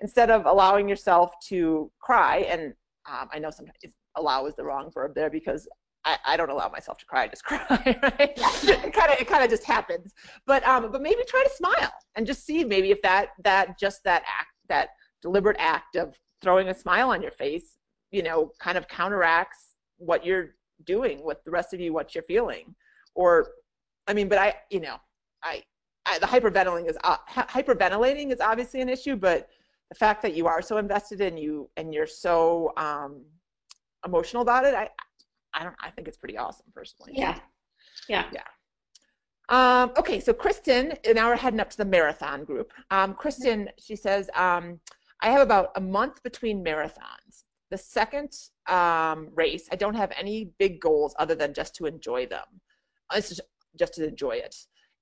instead 0.00 0.30
of 0.30 0.46
allowing 0.46 0.88
yourself 0.88 1.32
to 1.48 1.90
cry, 2.00 2.38
and 2.50 2.74
um, 3.08 3.28
I 3.32 3.38
know 3.38 3.50
sometimes 3.50 3.78
allow 4.16 4.46
is 4.46 4.56
the 4.56 4.64
wrong 4.64 4.90
verb 4.90 5.14
there 5.14 5.30
because 5.30 5.68
I, 6.06 6.18
I 6.24 6.36
don't 6.36 6.50
allow 6.50 6.68
myself 6.68 6.98
to 6.98 7.04
cry, 7.04 7.24
I 7.24 7.28
just 7.28 7.44
cry, 7.50 7.58
right? 7.84 8.32
it 8.36 8.92
kind 8.92 9.12
of, 9.12 9.20
it 9.20 9.26
kind 9.26 9.44
of 9.44 9.50
just 9.50 9.64
happens. 9.64 10.14
But 10.46 10.66
um, 10.66 10.90
but 10.90 11.02
maybe 11.02 11.22
try 11.26 11.42
to 11.42 11.50
smile 11.50 11.92
and 12.14 12.26
just 12.26 12.46
see 12.46 12.64
maybe 12.64 12.90
if 12.90 13.02
that 13.02 13.30
that 13.42 13.78
just 13.78 14.04
that 14.04 14.22
act 14.22 14.48
that 14.68 14.90
deliberate 15.20 15.56
act 15.58 15.96
of 15.96 16.14
throwing 16.40 16.68
a 16.68 16.74
smile 16.74 17.10
on 17.10 17.20
your 17.20 17.32
face 17.32 17.78
you 18.12 18.22
know 18.22 18.52
kind 18.58 18.78
of 18.78 18.88
counteracts 18.88 19.74
what 19.98 20.24
you're 20.24 20.54
doing 20.84 21.24
with 21.24 21.42
the 21.44 21.50
rest 21.50 21.74
of 21.74 21.80
you 21.80 21.92
what 21.92 22.14
you're 22.14 22.24
feeling. 22.24 22.74
Or 23.14 23.48
i 24.06 24.12
mean 24.14 24.28
but 24.28 24.38
i 24.38 24.54
you 24.70 24.80
know 24.80 24.96
i, 25.42 25.62
I 26.06 26.18
the 26.18 26.26
hyperventilating 26.26 26.88
is 26.88 26.96
uh, 27.02 27.16
hyperventilating 27.28 28.32
is 28.32 28.40
obviously 28.40 28.80
an 28.80 28.88
issue 28.88 29.16
but 29.16 29.48
the 29.88 29.94
fact 29.94 30.22
that 30.22 30.34
you 30.34 30.46
are 30.46 30.62
so 30.62 30.76
invested 30.78 31.20
in 31.20 31.36
you 31.36 31.68
and 31.76 31.94
you're 31.94 32.06
so 32.06 32.72
um, 32.76 33.24
emotional 34.04 34.42
about 34.42 34.64
it 34.64 34.74
i 34.74 34.88
i 35.56 35.62
don't 35.64 35.74
i 35.80 35.90
think 35.90 36.06
it's 36.08 36.16
pretty 36.16 36.36
awesome 36.38 36.66
personally 36.74 37.12
Yeah. 38.08 38.24
Yeah. 38.32 38.42
um, 39.48 39.92
okay, 39.96 40.18
so 40.20 40.32
Kristen, 40.32 40.94
now 41.14 41.28
we're 41.28 41.36
heading 41.36 41.60
up 41.60 41.70
to 41.70 41.76
the 41.76 41.84
marathon 41.84 42.44
group. 42.44 42.72
Um, 42.90 43.14
Kristen, 43.14 43.70
she 43.78 43.94
says, 43.96 44.28
um, 44.34 44.80
I 45.22 45.30
have 45.30 45.40
about 45.40 45.70
a 45.76 45.80
month 45.80 46.22
between 46.22 46.64
marathons. 46.64 47.44
The 47.70 47.78
second 47.78 48.32
um, 48.68 49.28
race, 49.34 49.68
I 49.72 49.76
don't 49.76 49.94
have 49.94 50.12
any 50.18 50.50
big 50.58 50.80
goals 50.80 51.14
other 51.18 51.34
than 51.34 51.54
just 51.54 51.74
to 51.76 51.86
enjoy 51.86 52.26
them. 52.26 52.44
It's 53.14 53.28
just, 53.30 53.40
just 53.78 53.94
to 53.94 54.06
enjoy 54.06 54.32
it. 54.32 54.54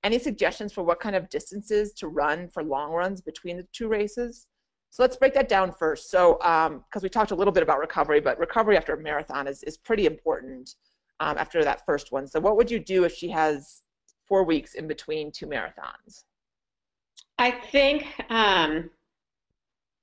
Any 0.02 0.18
suggestions 0.18 0.72
for 0.72 0.82
what 0.84 1.00
kind 1.00 1.16
of 1.16 1.30
distances 1.30 1.92
to 1.94 2.08
run 2.08 2.48
for 2.48 2.62
long 2.62 2.92
runs 2.92 3.22
between 3.22 3.56
the 3.56 3.66
two 3.72 3.88
races? 3.88 4.46
So 4.94 5.02
let's 5.02 5.16
break 5.16 5.34
that 5.34 5.48
down 5.48 5.72
first. 5.72 6.08
So, 6.08 6.34
because 6.88 7.02
we 7.02 7.08
talked 7.08 7.32
a 7.32 7.34
little 7.34 7.52
bit 7.52 7.64
about 7.64 7.80
recovery, 7.80 8.20
but 8.20 8.38
recovery 8.38 8.76
after 8.76 8.94
a 8.94 9.00
marathon 9.00 9.48
is, 9.48 9.64
is 9.64 9.76
pretty 9.76 10.06
important 10.06 10.76
um, 11.18 11.36
after 11.36 11.64
that 11.64 11.84
first 11.84 12.12
one. 12.12 12.28
So, 12.28 12.38
what 12.38 12.56
would 12.56 12.70
you 12.70 12.78
do 12.78 13.02
if 13.02 13.12
she 13.12 13.28
has 13.30 13.82
four 14.26 14.44
weeks 14.44 14.74
in 14.74 14.86
between 14.86 15.30
two 15.30 15.46
marathons. 15.46 16.24
I 17.38 17.50
think 17.50 18.06
um, 18.30 18.90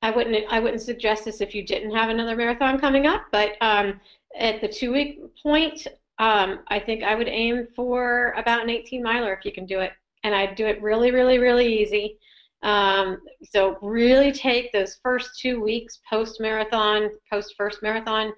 I 0.01 0.11
wouldn't 0.11 0.45
I 0.49 0.59
wouldn't 0.59 0.81
suggest 0.81 1.25
this 1.25 1.41
if 1.41 1.55
you 1.55 1.65
didn't 1.65 1.95
have 1.95 2.09
another 2.09 2.35
marathon 2.35 2.79
coming 2.79 3.07
up, 3.07 3.23
but 3.31 3.51
um, 3.61 3.99
at 4.37 4.61
the 4.61 4.67
two 4.67 4.91
week 4.91 5.19
point, 5.41 5.87
um, 6.19 6.59
I 6.67 6.79
think 6.79 7.03
I 7.03 7.15
would 7.15 7.27
aim 7.27 7.67
for 7.75 8.33
about 8.37 8.63
an 8.63 8.69
18 8.69 9.01
miler 9.01 9.33
if 9.33 9.45
you 9.45 9.51
can 9.51 9.65
do 9.65 9.79
it, 9.79 9.91
and 10.23 10.35
I'd 10.35 10.55
do 10.55 10.65
it 10.65 10.81
really, 10.81 11.11
really, 11.11 11.39
really 11.39 11.81
easy. 11.81 12.19
Um, 12.63 13.17
so 13.43 13.77
really 13.81 14.31
take 14.31 14.71
those 14.71 14.99
first 15.01 15.39
two 15.39 15.61
weeks 15.61 15.99
post 16.09 16.39
marathon, 16.39 17.09
post 17.31 17.55
first 17.57 17.81
marathon, 17.81 18.33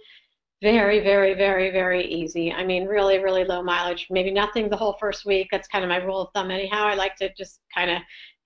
very, 0.61 1.01
very, 1.01 1.33
very, 1.33 1.71
very 1.71 2.05
easy. 2.05 2.51
I 2.53 2.63
mean, 2.63 2.85
really, 2.85 3.19
really 3.19 3.43
low 3.43 3.61
mileage. 3.61 4.07
Maybe 4.09 4.31
nothing 4.31 4.69
the 4.69 4.77
whole 4.77 4.95
first 4.97 5.25
week. 5.25 5.49
That's 5.51 5.67
kind 5.67 5.83
of 5.83 5.89
my 5.89 5.97
rule 5.97 6.21
of 6.21 6.29
thumb, 6.33 6.51
anyhow. 6.51 6.85
I 6.85 6.95
like 6.95 7.17
to 7.17 7.33
just 7.33 7.59
kind 7.75 7.91
of 7.91 7.97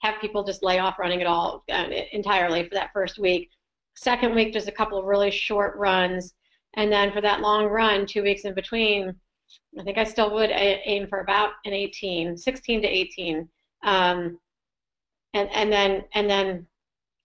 have 0.01 0.19
people 0.19 0.43
just 0.43 0.63
lay 0.63 0.79
off 0.79 0.97
running 0.97 1.21
it 1.21 1.27
all 1.27 1.63
uh, 1.71 1.85
entirely 2.11 2.63
for 2.63 2.73
that 2.73 2.89
first 2.91 3.19
week. 3.19 3.51
Second 3.95 4.33
week, 4.33 4.51
just 4.51 4.67
a 4.67 4.71
couple 4.71 4.97
of 4.97 5.05
really 5.05 5.29
short 5.29 5.75
runs. 5.77 6.33
And 6.73 6.91
then 6.91 7.11
for 7.11 7.21
that 7.21 7.41
long 7.41 7.67
run, 7.67 8.07
two 8.07 8.23
weeks 8.23 8.45
in 8.45 8.55
between, 8.55 9.13
I 9.79 9.83
think 9.83 9.99
I 9.99 10.03
still 10.03 10.33
would 10.33 10.49
aim 10.51 11.07
for 11.07 11.19
about 11.19 11.51
an 11.65 11.73
18, 11.73 12.35
16 12.35 12.81
to 12.81 12.87
18. 12.87 13.47
Um, 13.83 14.39
and, 15.33 15.49
and 15.53 15.71
then 15.71 16.03
and 16.13 16.29
then 16.29 16.67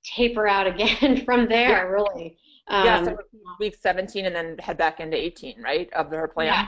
taper 0.05 0.47
out 0.47 0.67
again 0.67 1.23
from 1.25 1.49
there, 1.49 1.91
really. 1.91 2.39
Um, 2.69 2.85
yeah, 2.85 3.05
so 3.05 3.17
week 3.59 3.77
17 3.81 4.27
and 4.27 4.35
then 4.35 4.59
head 4.59 4.79
back 4.79 5.01
into 5.01 5.17
18, 5.17 5.61
right? 5.63 5.93
Of 5.93 6.11
her 6.11 6.29
plan. 6.29 6.47
Yeah. 6.47 6.67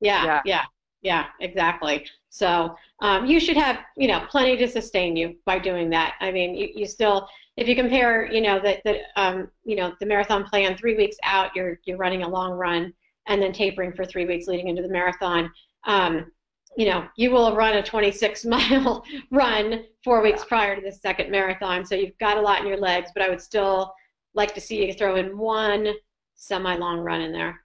Yeah, 0.00 0.24
Yeah. 0.24 0.42
yeah, 0.44 0.64
Yeah, 1.02 1.26
exactly. 1.40 2.06
So 2.28 2.76
um, 3.00 3.26
you 3.26 3.40
should 3.40 3.56
have, 3.56 3.78
you 3.96 4.08
know, 4.08 4.20
plenty 4.28 4.56
to 4.58 4.68
sustain 4.68 5.16
you 5.16 5.36
by 5.46 5.58
doing 5.58 5.90
that. 5.90 6.16
I 6.20 6.30
mean, 6.32 6.54
you, 6.54 6.68
you 6.74 6.86
still, 6.86 7.28
if 7.56 7.66
you 7.68 7.74
compare, 7.74 8.30
you 8.30 8.40
know, 8.42 8.60
the, 8.60 8.80
the 8.84 9.00
um, 9.16 9.48
you 9.64 9.76
know, 9.76 9.94
the 10.00 10.06
marathon 10.06 10.44
plan 10.44 10.76
three 10.76 10.96
weeks 10.96 11.16
out, 11.22 11.54
you're 11.56 11.80
you're 11.84 11.96
running 11.96 12.22
a 12.22 12.28
long 12.28 12.52
run 12.52 12.92
and 13.26 13.40
then 13.42 13.52
tapering 13.52 13.92
for 13.92 14.04
three 14.04 14.26
weeks 14.26 14.46
leading 14.46 14.68
into 14.68 14.82
the 14.82 14.88
marathon. 14.88 15.50
Um, 15.86 16.30
you 16.76 16.86
know, 16.86 17.06
you 17.16 17.30
will 17.30 17.54
run 17.56 17.76
a 17.76 17.82
26 17.82 18.44
mile 18.46 19.04
run 19.30 19.84
four 20.04 20.22
weeks 20.22 20.44
prior 20.44 20.76
to 20.76 20.82
the 20.82 20.92
second 20.92 21.30
marathon, 21.30 21.84
so 21.84 21.94
you've 21.94 22.18
got 22.18 22.36
a 22.36 22.40
lot 22.40 22.60
in 22.60 22.66
your 22.66 22.78
legs. 22.78 23.10
But 23.14 23.22
I 23.22 23.30
would 23.30 23.40
still 23.40 23.92
like 24.34 24.54
to 24.54 24.60
see 24.60 24.86
you 24.86 24.92
throw 24.92 25.16
in 25.16 25.36
one 25.36 25.94
semi-long 26.34 27.00
run 27.00 27.22
in 27.22 27.32
there. 27.32 27.60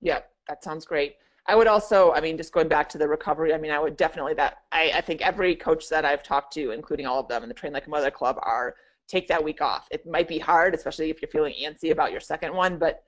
Yep, 0.00 0.30
that 0.48 0.64
sounds 0.64 0.84
great. 0.86 1.16
I 1.48 1.54
would 1.54 1.68
also, 1.68 2.12
I 2.12 2.20
mean, 2.20 2.36
just 2.36 2.52
going 2.52 2.68
back 2.68 2.88
to 2.88 2.98
the 2.98 3.06
recovery, 3.06 3.54
I 3.54 3.58
mean, 3.58 3.70
I 3.70 3.78
would 3.78 3.96
definitely 3.96 4.34
that 4.34 4.58
I, 4.72 4.90
I 4.96 5.00
think 5.00 5.20
every 5.20 5.54
coach 5.54 5.88
that 5.90 6.04
I've 6.04 6.22
talked 6.22 6.52
to, 6.54 6.72
including 6.72 7.06
all 7.06 7.20
of 7.20 7.28
them 7.28 7.42
in 7.42 7.48
the 7.48 7.54
Train 7.54 7.72
Like 7.72 7.86
a 7.86 7.90
Mother 7.90 8.10
Club, 8.10 8.38
are 8.42 8.74
take 9.06 9.28
that 9.28 9.44
week 9.44 9.60
off. 9.60 9.86
It 9.92 10.04
might 10.06 10.26
be 10.26 10.38
hard, 10.38 10.74
especially 10.74 11.10
if 11.10 11.22
you're 11.22 11.30
feeling 11.30 11.54
antsy 11.62 11.92
about 11.92 12.10
your 12.10 12.20
second 12.20 12.52
one, 12.52 12.78
but 12.78 13.04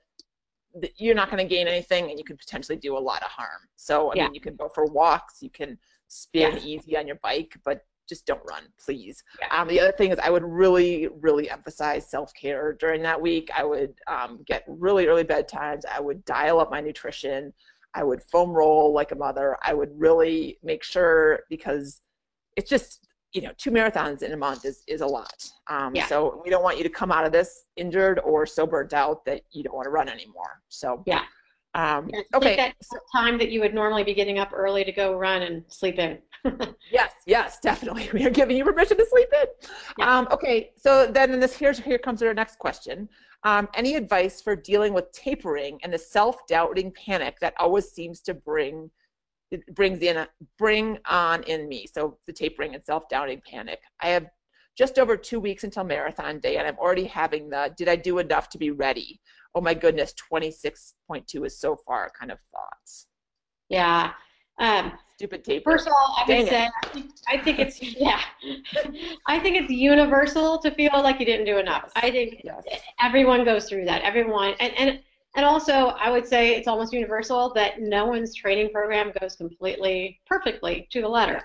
you're 0.97 1.15
not 1.15 1.29
going 1.31 1.45
to 1.45 1.49
gain 1.55 1.67
anything 1.67 2.09
and 2.09 2.17
you 2.17 2.23
could 2.23 2.37
potentially 2.37 2.77
do 2.77 2.97
a 2.97 2.99
lot 2.99 3.23
of 3.23 3.29
harm. 3.29 3.61
So, 3.75 4.11
I 4.11 4.15
yeah. 4.15 4.23
mean, 4.25 4.35
you 4.35 4.41
can 4.41 4.55
go 4.55 4.69
for 4.69 4.85
walks, 4.85 5.41
you 5.41 5.49
can 5.49 5.77
spin 6.07 6.53
yeah. 6.53 6.63
easy 6.63 6.97
on 6.97 7.07
your 7.07 7.17
bike, 7.17 7.57
but 7.63 7.85
just 8.07 8.25
don't 8.25 8.41
run, 8.49 8.63
please. 8.83 9.23
Yeah. 9.39 9.61
Um, 9.61 9.67
the 9.67 9.79
other 9.79 9.91
thing 9.91 10.11
is, 10.11 10.19
I 10.19 10.31
would 10.31 10.43
really, 10.43 11.07
really 11.21 11.49
emphasize 11.49 12.09
self 12.09 12.33
care 12.33 12.73
during 12.73 13.03
that 13.03 13.21
week. 13.21 13.49
I 13.55 13.63
would 13.63 13.93
um, 14.07 14.39
get 14.45 14.63
really 14.67 15.05
early 15.05 15.23
bedtimes. 15.23 15.83
I 15.89 15.99
would 15.99 16.25
dial 16.25 16.59
up 16.59 16.71
my 16.71 16.81
nutrition. 16.81 17.53
I 17.93 18.03
would 18.03 18.21
foam 18.23 18.49
roll 18.49 18.93
like 18.93 19.11
a 19.11 19.15
mother. 19.15 19.57
I 19.63 19.73
would 19.73 19.91
really 19.95 20.57
make 20.63 20.83
sure 20.83 21.41
because 21.49 22.01
it's 22.55 22.69
just 22.69 23.07
you 23.33 23.41
know 23.41 23.51
two 23.57 23.71
marathons 23.71 24.23
in 24.23 24.31
a 24.31 24.37
month 24.37 24.65
is 24.65 24.83
is 24.87 25.01
a 25.01 25.05
lot. 25.05 25.43
Um, 25.67 25.95
yeah. 25.95 26.07
So 26.07 26.41
we 26.43 26.49
don't 26.49 26.63
want 26.63 26.77
you 26.77 26.83
to 26.83 26.89
come 26.89 27.11
out 27.11 27.25
of 27.25 27.31
this 27.31 27.65
injured 27.75 28.19
or 28.19 28.45
so 28.45 28.65
burnt 28.65 28.93
out 28.93 29.25
that 29.25 29.41
you 29.51 29.63
don't 29.63 29.75
want 29.75 29.85
to 29.85 29.91
run 29.91 30.09
anymore. 30.09 30.61
So 30.69 31.03
yeah. 31.05 31.23
Um, 31.75 32.09
yeah, 32.11 32.21
okay. 32.33 32.55
That 32.55 32.75
time 33.15 33.37
that 33.37 33.51
you 33.51 33.59
would 33.59 33.75
normally 33.75 34.03
be 34.03 34.15
getting 34.15 34.39
up 34.39 34.49
early 34.53 34.83
to 34.83 34.91
go 34.91 35.13
run 35.13 35.43
and 35.43 35.63
sleep 35.67 35.99
in. 35.99 36.17
yes, 36.91 37.13
yes, 37.27 37.59
definitely. 37.59 38.09
We 38.13 38.25
are 38.25 38.31
giving 38.31 38.57
you 38.57 38.63
permission 38.63 38.97
to 38.97 39.05
sleep 39.05 39.29
in. 39.33 39.45
Yeah. 39.99 40.17
Um, 40.17 40.27
okay, 40.31 40.71
so 40.75 41.05
then 41.05 41.39
this 41.39 41.55
here's 41.55 41.79
here 41.79 41.99
comes 41.99 42.23
our 42.23 42.33
next 42.33 42.57
question. 42.57 43.07
Um, 43.43 43.69
any 43.75 43.95
advice 43.95 44.41
for 44.41 44.55
dealing 44.55 44.93
with 44.93 45.11
tapering 45.11 45.79
and 45.83 45.93
the 45.93 45.97
self-doubting 45.97 46.91
panic 46.91 47.39
that 47.39 47.53
always 47.59 47.89
seems 47.89 48.19
to 48.21 48.33
bring 48.33 48.89
it 49.51 49.73
brings 49.73 49.99
in 49.99 50.17
a, 50.17 50.27
bring 50.57 50.97
on 51.05 51.43
in 51.43 51.67
me? 51.67 51.87
So 51.93 52.17
the 52.27 52.33
tapering 52.33 52.75
and 52.75 52.85
self-doubting 52.85 53.41
panic. 53.49 53.79
I 54.01 54.09
have 54.09 54.27
just 54.77 54.97
over 54.97 55.17
two 55.17 55.39
weeks 55.39 55.63
until 55.63 55.83
marathon 55.83 56.39
day, 56.39 56.57
and 56.57 56.67
I'm 56.67 56.77
already 56.77 57.05
having 57.05 57.49
the 57.49 57.73
did 57.75 57.89
I 57.89 57.95
do 57.95 58.19
enough 58.19 58.49
to 58.49 58.57
be 58.57 58.71
ready? 58.71 59.19
Oh 59.55 59.61
my 59.61 59.73
goodness, 59.73 60.13
26.2 60.31 61.45
is 61.45 61.59
so 61.59 61.75
far 61.75 62.11
kind 62.17 62.31
of 62.31 62.37
thoughts. 62.51 63.07
Yeah. 63.67 64.11
Um, 64.59 64.93
Stupid 65.15 65.43
taper. 65.43 65.71
First 65.71 65.87
of 65.87 65.93
all, 65.93 66.15
I 66.17 66.23
Dang 66.27 66.39
would 66.43 66.49
say 66.49 66.69
I 67.27 67.37
think 67.37 67.59
it's 67.59 67.81
yeah, 67.81 68.21
I 69.25 69.37
think 69.39 69.57
it's 69.57 69.69
universal 69.69 70.59
to 70.59 70.71
feel 70.71 70.91
like 70.93 71.19
you 71.19 71.25
didn't 71.25 71.45
do 71.45 71.57
enough. 71.57 71.91
I 71.95 72.09
think 72.09 72.41
yes. 72.43 72.63
everyone 73.01 73.43
goes 73.43 73.67
through 73.67 73.83
that. 73.85 74.01
Everyone, 74.03 74.53
and 74.61 74.73
and 74.77 74.99
and 75.35 75.45
also 75.45 75.89
I 75.99 76.09
would 76.09 76.27
say 76.27 76.55
it's 76.55 76.67
almost 76.67 76.93
universal 76.93 77.53
that 77.53 77.81
no 77.81 78.05
one's 78.05 78.35
training 78.35 78.71
program 78.71 79.11
goes 79.19 79.35
completely 79.35 80.19
perfectly 80.25 80.87
to 80.91 81.01
the 81.01 81.09
letter, 81.09 81.43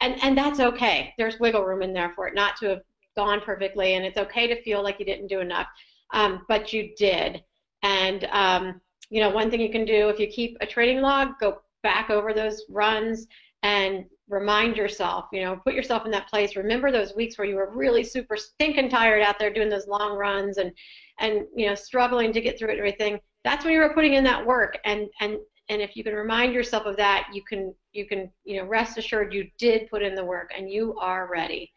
and 0.00 0.22
and 0.22 0.36
that's 0.36 0.60
okay. 0.60 1.14
There's 1.18 1.40
wiggle 1.40 1.64
room 1.64 1.82
in 1.82 1.92
there 1.92 2.12
for 2.14 2.28
it 2.28 2.34
not 2.34 2.56
to 2.58 2.68
have 2.68 2.82
gone 3.16 3.40
perfectly, 3.40 3.94
and 3.94 4.04
it's 4.04 4.18
okay 4.18 4.46
to 4.46 4.62
feel 4.62 4.82
like 4.82 4.98
you 4.98 5.06
didn't 5.06 5.28
do 5.28 5.40
enough, 5.40 5.66
um, 6.12 6.44
but 6.48 6.72
you 6.72 6.90
did. 6.96 7.42
And 7.82 8.24
um, 8.32 8.80
you 9.10 9.20
know, 9.20 9.30
one 9.30 9.50
thing 9.50 9.60
you 9.60 9.70
can 9.70 9.84
do 9.84 10.08
if 10.08 10.18
you 10.18 10.26
keep 10.26 10.56
a 10.60 10.66
training 10.66 11.00
log, 11.00 11.38
go 11.40 11.60
back 11.82 12.10
over 12.10 12.32
those 12.32 12.64
runs 12.68 13.26
and 13.62 14.04
remind 14.28 14.76
yourself, 14.76 15.26
you 15.32 15.40
know, 15.40 15.56
put 15.56 15.74
yourself 15.74 16.04
in 16.04 16.10
that 16.10 16.28
place. 16.28 16.56
Remember 16.56 16.90
those 16.90 17.14
weeks 17.14 17.38
where 17.38 17.46
you 17.46 17.54
were 17.56 17.70
really 17.72 18.02
super 18.02 18.36
stinking 18.36 18.88
tired 18.88 19.22
out 19.22 19.38
there 19.38 19.52
doing 19.52 19.68
those 19.68 19.86
long 19.86 20.16
runs 20.16 20.58
and 20.58 20.72
and 21.18 21.46
you 21.54 21.66
know 21.66 21.74
struggling 21.74 22.32
to 22.32 22.40
get 22.40 22.58
through 22.58 22.68
it 22.68 22.72
and 22.72 22.80
everything. 22.80 23.20
That's 23.44 23.64
when 23.64 23.74
you 23.74 23.80
were 23.80 23.94
putting 23.94 24.14
in 24.14 24.24
that 24.24 24.44
work 24.44 24.78
and 24.84 25.08
and 25.20 25.38
and 25.68 25.82
if 25.82 25.96
you 25.96 26.04
can 26.04 26.14
remind 26.14 26.52
yourself 26.52 26.86
of 26.86 26.96
that, 26.96 27.28
you 27.32 27.42
can 27.42 27.74
you 27.92 28.06
can 28.06 28.30
you 28.44 28.58
know 28.58 28.66
rest 28.66 28.98
assured 28.98 29.34
you 29.34 29.48
did 29.58 29.90
put 29.90 30.02
in 30.02 30.14
the 30.14 30.24
work 30.24 30.52
and 30.56 30.70
you 30.70 30.96
are 31.00 31.28
ready. 31.30 31.72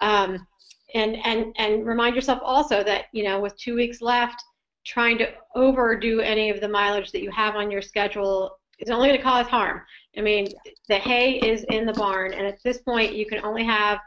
Um, 0.00 0.46
and 0.94 1.16
and 1.24 1.54
and 1.58 1.86
remind 1.86 2.14
yourself 2.14 2.40
also 2.42 2.82
that 2.84 3.06
you 3.12 3.24
know 3.24 3.40
with 3.40 3.56
two 3.56 3.74
weeks 3.74 4.00
left, 4.00 4.42
trying 4.84 5.18
to 5.18 5.32
overdo 5.54 6.20
any 6.20 6.50
of 6.50 6.60
the 6.60 6.68
mileage 6.68 7.12
that 7.12 7.22
you 7.22 7.30
have 7.30 7.56
on 7.56 7.70
your 7.70 7.82
schedule 7.82 8.58
is 8.78 8.90
only 8.90 9.08
going 9.08 9.18
to 9.18 9.24
cause 9.24 9.46
harm. 9.46 9.82
I 10.16 10.20
mean, 10.20 10.48
the 10.88 10.96
hay 10.96 11.38
is 11.38 11.64
in 11.70 11.86
the 11.86 11.92
barn, 11.92 12.34
and 12.34 12.46
at 12.46 12.62
this 12.62 12.78
point, 12.78 13.14
you 13.14 13.26
can 13.26 13.44
only 13.44 13.64
have 13.64 14.00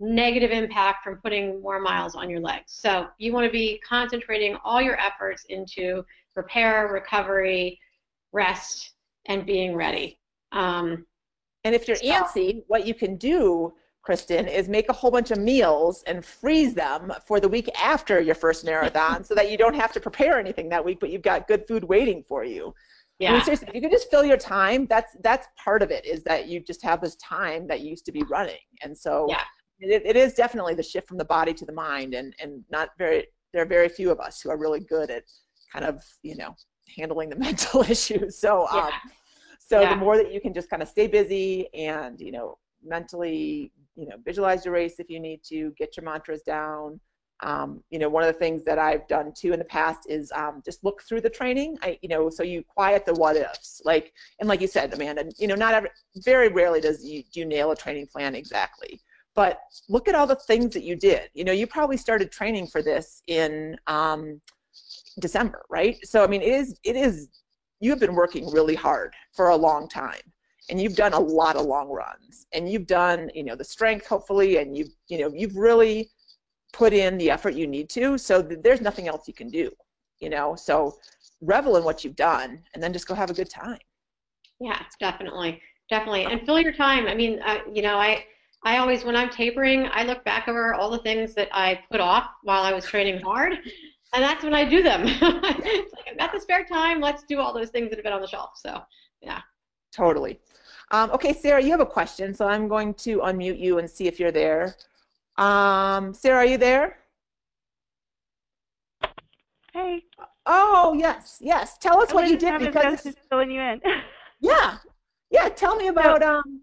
negative 0.00 0.50
impact 0.50 1.04
from 1.04 1.16
putting 1.16 1.62
more 1.62 1.80
miles 1.80 2.14
on 2.14 2.28
your 2.28 2.40
legs. 2.40 2.64
So 2.66 3.08
you 3.18 3.32
want 3.32 3.46
to 3.46 3.52
be 3.52 3.80
concentrating 3.86 4.56
all 4.64 4.82
your 4.82 4.98
efforts 4.98 5.44
into 5.48 6.04
repair, 6.34 6.88
recovery, 6.88 7.78
rest, 8.32 8.94
and 9.26 9.46
being 9.46 9.74
ready. 9.74 10.18
Um, 10.52 11.06
and 11.64 11.74
if 11.74 11.86
you're 11.86 11.96
so, 11.96 12.06
antsy, 12.06 12.64
what 12.66 12.86
you 12.86 12.94
can 12.94 13.16
do, 13.16 13.72
Kristen, 14.02 14.48
is 14.48 14.68
make 14.68 14.88
a 14.88 14.92
whole 14.92 15.10
bunch 15.10 15.30
of 15.30 15.38
meals 15.38 16.02
and 16.06 16.24
freeze 16.24 16.74
them 16.74 17.12
for 17.24 17.38
the 17.38 17.48
week 17.48 17.68
after 17.80 18.20
your 18.20 18.34
first 18.34 18.64
marathon 18.64 19.22
so 19.24 19.34
that 19.34 19.50
you 19.50 19.56
don't 19.56 19.74
have 19.74 19.92
to 19.92 20.00
prepare 20.00 20.38
anything 20.38 20.68
that 20.70 20.84
week, 20.84 20.98
but 21.00 21.10
you've 21.10 21.22
got 21.22 21.46
good 21.46 21.66
food 21.68 21.84
waiting 21.84 22.24
for 22.26 22.44
you. 22.44 22.74
Yeah. 23.18 23.30
I 23.30 23.32
mean, 23.34 23.42
seriously, 23.42 23.68
if 23.68 23.74
you 23.74 23.80
can 23.80 23.90
just 23.90 24.10
fill 24.10 24.24
your 24.24 24.36
time, 24.36 24.86
that's 24.86 25.16
that's 25.22 25.46
part 25.62 25.82
of 25.82 25.92
it. 25.92 26.04
Is 26.04 26.24
that 26.24 26.48
you 26.48 26.58
just 26.58 26.82
have 26.82 27.00
this 27.00 27.14
time 27.16 27.68
that 27.68 27.80
used 27.80 28.04
to 28.06 28.12
be 28.12 28.24
running, 28.24 28.58
and 28.82 28.98
so 28.98 29.26
yeah. 29.28 29.42
It, 29.82 30.02
it 30.04 30.16
is 30.16 30.34
definitely 30.34 30.74
the 30.74 30.82
shift 30.82 31.08
from 31.08 31.18
the 31.18 31.24
body 31.24 31.52
to 31.54 31.64
the 31.64 31.72
mind, 31.72 32.14
and 32.14 32.34
and 32.40 32.64
not 32.70 32.90
very. 32.98 33.26
There 33.52 33.62
are 33.62 33.66
very 33.66 33.90
few 33.90 34.10
of 34.10 34.18
us 34.18 34.40
who 34.40 34.48
are 34.48 34.56
really 34.56 34.80
good 34.80 35.10
at 35.10 35.24
kind 35.72 35.84
of 35.84 36.02
you 36.22 36.36
know 36.36 36.54
handling 36.96 37.30
the 37.30 37.36
mental 37.48 37.82
issues. 37.82 38.38
So 38.38 38.66
um, 38.68 38.90
so 39.58 39.80
yeah. 39.80 39.94
the 39.94 40.00
more 40.00 40.16
that 40.16 40.32
you 40.32 40.40
can 40.40 40.52
just 40.52 40.70
kind 40.70 40.82
of 40.82 40.88
stay 40.88 41.06
busy 41.06 41.72
and 41.74 42.20
you 42.20 42.32
know 42.32 42.58
mentally 42.84 43.72
you 43.96 44.08
know 44.08 44.16
visualize 44.24 44.64
your 44.64 44.74
race 44.74 44.98
if 44.98 45.08
you 45.10 45.20
need 45.20 45.42
to, 45.44 45.72
get 45.78 45.96
your 45.96 46.04
mantras 46.04 46.42
down. 46.42 47.00
Um, 47.44 47.82
you 47.90 47.98
know, 47.98 48.08
one 48.08 48.22
of 48.22 48.32
the 48.32 48.38
things 48.38 48.62
that 48.64 48.78
I've 48.78 49.08
done 49.08 49.32
too 49.36 49.52
in 49.52 49.58
the 49.58 49.64
past 49.64 50.08
is 50.08 50.30
um, 50.32 50.62
just 50.64 50.84
look 50.84 51.02
through 51.02 51.22
the 51.22 51.30
training. 51.30 51.76
I, 51.82 51.98
you 52.00 52.08
know, 52.08 52.30
so 52.30 52.44
you 52.44 52.62
quiet 52.62 53.04
the 53.04 53.14
what 53.14 53.34
ifs. 53.34 53.82
Like, 53.84 54.12
and 54.38 54.48
like 54.48 54.60
you 54.60 54.68
said, 54.68 54.94
Amanda, 54.94 55.24
you 55.38 55.48
know, 55.48 55.56
not 55.56 55.74
every, 55.74 55.90
very 56.18 56.50
rarely 56.50 56.80
does 56.80 57.04
you 57.04 57.24
do 57.32 57.40
you 57.40 57.46
nail 57.46 57.72
a 57.72 57.76
training 57.76 58.06
plan 58.06 58.36
exactly. 58.36 59.00
But 59.34 59.58
look 59.88 60.08
at 60.08 60.14
all 60.14 60.26
the 60.26 60.36
things 60.36 60.74
that 60.74 60.82
you 60.82 60.94
did. 60.94 61.30
You 61.34 61.44
know, 61.44 61.52
you 61.52 61.66
probably 61.66 61.96
started 61.96 62.30
training 62.30 62.66
for 62.66 62.82
this 62.82 63.22
in 63.26 63.76
um, 63.86 64.40
December, 65.20 65.62
right? 65.70 65.96
So 66.04 66.22
I 66.22 66.26
mean, 66.26 66.42
it 66.42 66.52
is 66.52 66.78
it 66.84 66.96
is 66.96 67.28
you 67.80 67.90
have 67.90 68.00
been 68.00 68.14
working 68.14 68.50
really 68.50 68.74
hard 68.76 69.14
for 69.34 69.48
a 69.48 69.56
long 69.56 69.88
time 69.88 70.20
and 70.70 70.80
you've 70.80 70.94
done 70.94 71.12
a 71.12 71.18
lot 71.18 71.56
of 71.56 71.66
long 71.66 71.88
runs 71.88 72.46
and 72.54 72.70
you've 72.70 72.86
done 72.86 73.30
you 73.34 73.44
know 73.44 73.56
the 73.56 73.64
strength 73.64 74.06
hopefully 74.06 74.58
and 74.58 74.76
you've 74.76 74.90
you 75.08 75.18
know 75.18 75.30
you've 75.34 75.56
really 75.56 76.10
put 76.72 76.92
in 76.92 77.18
the 77.18 77.30
effort 77.30 77.54
you 77.54 77.66
need 77.66 77.90
to 77.90 78.16
so 78.16 78.40
there's 78.40 78.80
nothing 78.80 79.08
else 79.08 79.26
you 79.26 79.34
can 79.34 79.48
do 79.48 79.70
you 80.20 80.30
know 80.30 80.54
so 80.54 80.96
revel 81.40 81.76
in 81.76 81.84
what 81.84 82.04
you've 82.04 82.16
done 82.16 82.60
and 82.74 82.82
then 82.82 82.92
just 82.92 83.06
go 83.06 83.14
have 83.14 83.30
a 83.30 83.34
good 83.34 83.50
time 83.50 83.78
yeah 84.60 84.80
definitely 85.00 85.60
definitely 85.90 86.24
and 86.24 86.40
fill 86.46 86.60
your 86.60 86.72
time 86.72 87.06
i 87.06 87.14
mean 87.14 87.40
uh, 87.44 87.58
you 87.72 87.82
know 87.82 87.96
i 87.96 88.24
i 88.64 88.78
always 88.78 89.04
when 89.04 89.16
i'm 89.16 89.30
tapering 89.30 89.88
i 89.92 90.02
look 90.04 90.24
back 90.24 90.48
over 90.48 90.74
all 90.74 90.90
the 90.90 90.98
things 90.98 91.34
that 91.34 91.48
i 91.52 91.78
put 91.90 92.00
off 92.00 92.30
while 92.42 92.62
i 92.62 92.72
was 92.72 92.84
training 92.84 93.20
hard 93.20 93.52
and 94.14 94.22
that's 94.22 94.44
when 94.44 94.54
i 94.54 94.64
do 94.64 94.82
them 94.82 95.02
it's 95.06 95.92
like 95.94 96.04
i've 96.10 96.18
got 96.18 96.32
the 96.32 96.40
spare 96.40 96.64
time 96.64 97.00
let's 97.00 97.22
do 97.24 97.38
all 97.38 97.52
those 97.52 97.70
things 97.70 97.90
that 97.90 97.96
have 97.96 98.04
been 98.04 98.12
on 98.12 98.20
the 98.20 98.28
shelf 98.28 98.50
so 98.54 98.82
yeah 99.20 99.40
totally 99.92 100.40
um, 100.90 101.10
okay 101.10 101.32
sarah 101.32 101.62
you 101.62 101.70
have 101.70 101.80
a 101.80 101.86
question 101.86 102.34
so 102.34 102.46
i'm 102.46 102.68
going 102.68 102.92
to 102.94 103.18
unmute 103.18 103.58
you 103.58 103.78
and 103.78 103.88
see 103.88 104.06
if 104.06 104.20
you're 104.20 104.32
there 104.32 104.76
um, 105.38 106.12
Sarah, 106.14 106.38
are 106.38 106.46
you 106.46 106.58
there? 106.58 106.98
Hey. 109.72 110.04
Oh, 110.44 110.94
yes, 110.96 111.38
yes. 111.40 111.78
Tell 111.78 112.00
us 112.00 112.10
I 112.10 112.14
what 112.14 112.28
you 112.28 112.36
did 112.36 112.58
because 112.58 113.02
just 113.02 113.18
filling 113.30 113.50
you 113.50 113.60
in. 113.60 113.80
yeah, 114.40 114.78
yeah. 115.30 115.48
Tell 115.48 115.76
me 115.76 115.88
about 115.88 116.22
so, 116.22 116.28
um. 116.28 116.60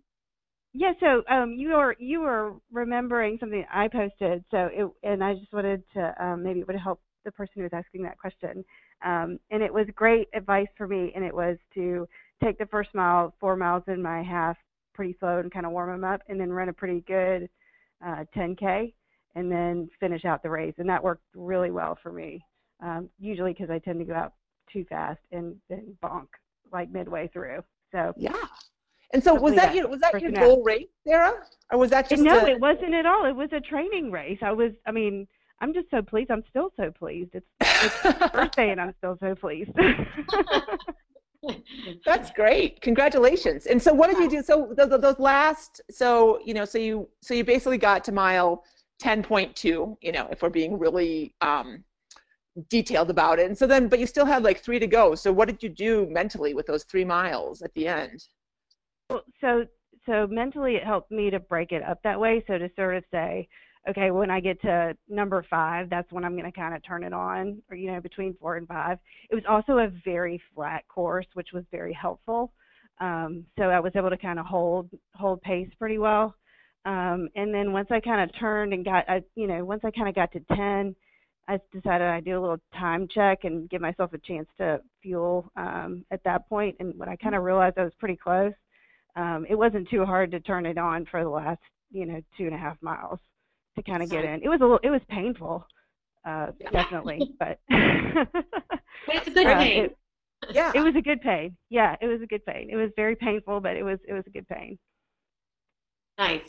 Yeah, 0.74 0.94
so 1.00 1.24
um, 1.30 1.54
you 1.54 1.70
were 1.70 1.96
you 2.00 2.22
were 2.22 2.54
remembering 2.72 3.38
something 3.40 3.66
I 3.74 3.88
posted, 3.88 4.44
so 4.52 4.70
it 4.72 4.88
and 5.04 5.24
I 5.24 5.34
just 5.34 5.52
wanted 5.52 5.84
to 5.94 6.14
um, 6.24 6.44
maybe 6.44 6.60
it 6.60 6.68
would 6.68 6.76
help 6.76 7.02
the 7.26 7.32
person 7.32 7.54
who 7.56 7.64
was 7.64 7.72
asking 7.74 8.04
that 8.04 8.18
question. 8.20 8.64
Um, 9.04 9.40
and 9.50 9.64
it 9.64 9.74
was 9.74 9.88
great 9.96 10.28
advice 10.34 10.68
for 10.78 10.88
me, 10.88 11.12
and 11.16 11.26
it 11.26 11.34
was 11.34 11.58
to 11.74 12.08
take 12.44 12.58
the 12.60 12.68
first 12.68 12.90
mile, 12.94 13.34
four 13.40 13.56
miles 13.56 13.84
in 13.88 14.02
my 14.02 14.22
half, 14.22 14.58
pretty 14.94 15.16
slow 15.20 15.40
and 15.40 15.52
kind 15.52 15.66
of 15.66 15.72
warm 15.72 15.90
them 15.90 16.04
up, 16.10 16.22
and 16.30 16.40
then 16.40 16.52
run 16.52 16.70
a 16.70 16.74
pretty 16.74 17.02
good 17.08 17.50
uh, 18.06 18.24
10k, 18.36 18.94
and 19.36 19.52
then 19.52 19.90
finish 20.00 20.24
out 20.24 20.44
the 20.44 20.50
race. 20.50 20.76
And 20.78 20.88
that 20.90 21.04
worked 21.04 21.24
really 21.36 21.72
well 21.72 21.98
for 22.04 22.12
me. 22.12 22.46
Um, 22.82 23.10
usually 23.20 23.54
because 23.54 23.70
I 23.72 23.80
tend 23.80 24.00
to 24.00 24.06
go 24.06 24.14
out 24.14 24.34
too 24.72 24.86
fast 24.88 25.20
and 25.32 25.56
then 25.68 25.98
bonk 26.04 26.28
like 26.72 26.92
midway 26.92 27.28
through. 27.34 27.64
So 27.92 28.14
Yeah. 28.16 28.32
And 29.14 29.24
so 29.24 29.34
was 29.34 29.56
that 29.56 29.74
your 29.74 29.88
was 29.88 30.02
that 30.02 30.22
your 30.22 30.32
goal 30.32 30.64
race, 30.64 30.88
Sarah? 31.08 31.34
Or 31.72 31.80
was 31.80 31.90
that 31.90 32.10
just 32.10 32.22
no, 32.22 32.46
a- 32.46 32.50
it 32.50 32.60
wasn't 32.60 32.94
at 32.94 33.06
all. 33.06 33.26
It 33.26 33.36
was 33.36 33.50
a 33.52 33.60
training 33.60 34.12
race. 34.12 34.40
I 34.42 34.52
was. 34.52 34.72
I 34.86 34.92
mean, 34.92 35.28
I'm 35.62 35.74
just 35.74 35.90
so 35.90 36.02
pleased. 36.02 36.32
I'm 36.32 36.44
still 36.50 36.72
so 36.78 36.92
pleased. 36.92 37.32
It's 37.34 37.48
birthday, 38.34 38.70
and 38.70 38.80
I'm 38.80 38.94
still 38.98 39.18
so 39.20 39.36
pleased. 39.36 39.72
That's 42.06 42.32
great. 42.32 42.82
Congratulations. 42.82 43.66
And 43.66 43.82
so 43.82 43.94
what 43.94 44.10
did 44.10 44.20
you 44.20 44.30
do? 44.30 44.44
So 44.44 44.74
those, 44.76 45.02
those 45.02 45.20
last, 45.20 45.82
so, 45.90 46.40
you 46.44 46.54
know, 46.54 46.66
so 46.66 46.78
you, 46.78 47.08
so 47.22 47.34
you 47.34 47.44
basically 47.44 47.78
got 47.78 48.04
to 48.06 48.12
mile 48.12 48.64
10.2, 49.02 49.98
you 50.02 50.12
know, 50.12 50.28
if 50.32 50.42
we're 50.42 50.50
being 50.50 50.78
really 50.78 51.34
um, 51.42 51.84
detailed 52.70 53.10
about 53.10 53.40
it. 53.40 53.48
And 53.48 53.58
so 53.58 53.68
then, 53.68 53.88
but 53.88 54.00
you 54.00 54.06
still 54.06 54.26
had 54.26 54.44
like 54.44 54.62
three 54.62 54.80
to 54.80 54.88
go. 54.88 55.16
So 55.16 55.32
what 55.32 55.48
did 55.48 55.64
you 55.64 55.70
do 55.70 56.08
mentally 56.10 56.54
with 56.54 56.66
those 56.66 56.84
three 56.84 57.06
miles 57.06 57.62
at 57.62 57.74
the 57.74 57.88
end? 57.88 58.24
Well, 59.10 59.24
so 59.42 59.66
so 60.06 60.28
mentally 60.28 60.76
it 60.76 60.84
helped 60.84 61.12
me 61.12 61.30
to 61.30 61.40
break 61.40 61.72
it 61.72 61.84
up 61.84 62.00
that 62.04 62.20
way. 62.20 62.44
So 62.48 62.58
to 62.58 62.70
sort 62.76 62.96
of 62.96 63.04
say 63.12 63.48
okay 63.88 64.12
when 64.12 64.30
i 64.30 64.42
get 64.42 64.62
to 64.62 64.94
number 65.08 65.46
five 65.50 65.90
that's 65.90 66.12
when 66.12 66.26
i'm 66.26 66.34
going 66.38 66.52
to 66.52 66.52
kind 66.52 66.76
of 66.76 66.84
turn 66.84 67.02
it 67.04 67.14
on 67.14 67.62
or 67.70 67.78
you 67.78 67.90
know 67.92 68.02
between 68.02 68.36
four 68.40 68.58
and 68.58 68.68
five. 68.68 68.98
It 69.30 69.36
was 69.36 69.44
also 69.50 69.78
a 69.80 69.92
very 70.04 70.42
flat 70.54 70.84
course 70.88 71.26
which 71.34 71.50
was 71.54 71.64
very 71.72 71.94
helpful. 71.94 72.52
Um, 73.00 73.46
so 73.58 73.66
i 73.66 73.80
was 73.80 73.94
able 73.96 74.10
to 74.10 74.18
kind 74.18 74.40
of 74.40 74.46
hold 74.46 74.90
hold 75.16 75.42
pace 75.42 75.70
pretty 75.80 75.98
well. 75.98 76.36
Um, 76.86 77.30
and 77.36 77.54
then 77.54 77.72
once 77.74 77.88
i 77.92 78.00
kind 78.00 78.22
of 78.22 78.38
turned 78.40 78.74
and 78.74 78.84
got 78.84 79.10
I, 79.10 79.24
you 79.36 79.48
know 79.48 79.64
once 79.64 79.82
i 79.86 79.92
kind 79.92 80.10
of 80.10 80.16
got 80.16 80.32
to 80.34 80.42
10 80.56 80.96
i 81.48 81.60
decided 81.72 82.08
i'd 82.08 82.26
do 82.26 82.38
a 82.38 82.42
little 82.42 82.60
time 82.78 83.08
check 83.14 83.40
and 83.44 83.70
give 83.70 83.82
myself 83.82 84.14
a 84.14 84.18
chance 84.18 84.48
to 84.58 84.82
fuel 85.02 85.52
um, 85.56 86.06
at 86.12 86.24
that 86.26 86.48
point. 86.50 86.78
point 86.78 86.90
and 86.90 87.00
when 87.00 87.10
i 87.10 87.16
kind 87.16 87.36
of 87.36 87.44
realized 87.44 87.78
i 87.78 87.84
was 87.84 87.94
pretty 88.00 88.18
close 88.18 88.54
um, 89.16 89.46
it 89.50 89.56
wasn't 89.56 89.90
too 89.90 90.06
hard 90.06 90.32
to 90.32 90.40
turn 90.40 90.66
it 90.66 90.78
on 90.78 91.06
for 91.10 91.24
the 91.24 91.30
last 91.30 91.60
you 91.92 92.06
know 92.06 92.22
two 92.38 92.46
and 92.46 92.54
a 92.56 92.58
half 92.58 92.78
miles 92.82 93.20
to 93.76 93.84
kind 93.84 94.02
of 94.04 94.10
get 94.10 94.24
in. 94.26 94.42
It 94.44 94.50
was 94.50 94.60
a 94.62 94.64
little, 94.64 94.80
it 94.84 94.90
was 94.90 95.02
painful, 95.10 95.66
uh, 96.26 96.48
Yeah. 96.60 96.70
definitely, 96.72 97.34
but 97.40 97.60
But 97.70 98.28
it's 99.08 99.28
a 99.28 99.32
good 99.32 99.48
uh, 99.48 99.58
pain. 99.58 99.84
it, 99.86 99.98
Yeah. 100.52 100.72
it 100.76 100.82
was 100.82 100.96
a 100.96 101.02
good 101.02 101.22
pain. 101.22 101.56
Yeah, 101.70 101.96
it 102.02 102.08
was 102.08 102.22
a 102.22 102.26
good 102.28 102.46
pain. 102.46 102.70
It 102.72 102.76
was 102.76 102.92
very 102.96 103.16
painful, 103.16 103.60
but 103.62 103.76
it 103.78 103.84
was 103.84 104.00
it 104.08 104.14
was 104.14 104.24
a 104.28 104.30
good 104.32 104.48
pain. 104.48 104.78
nice. 106.18 106.42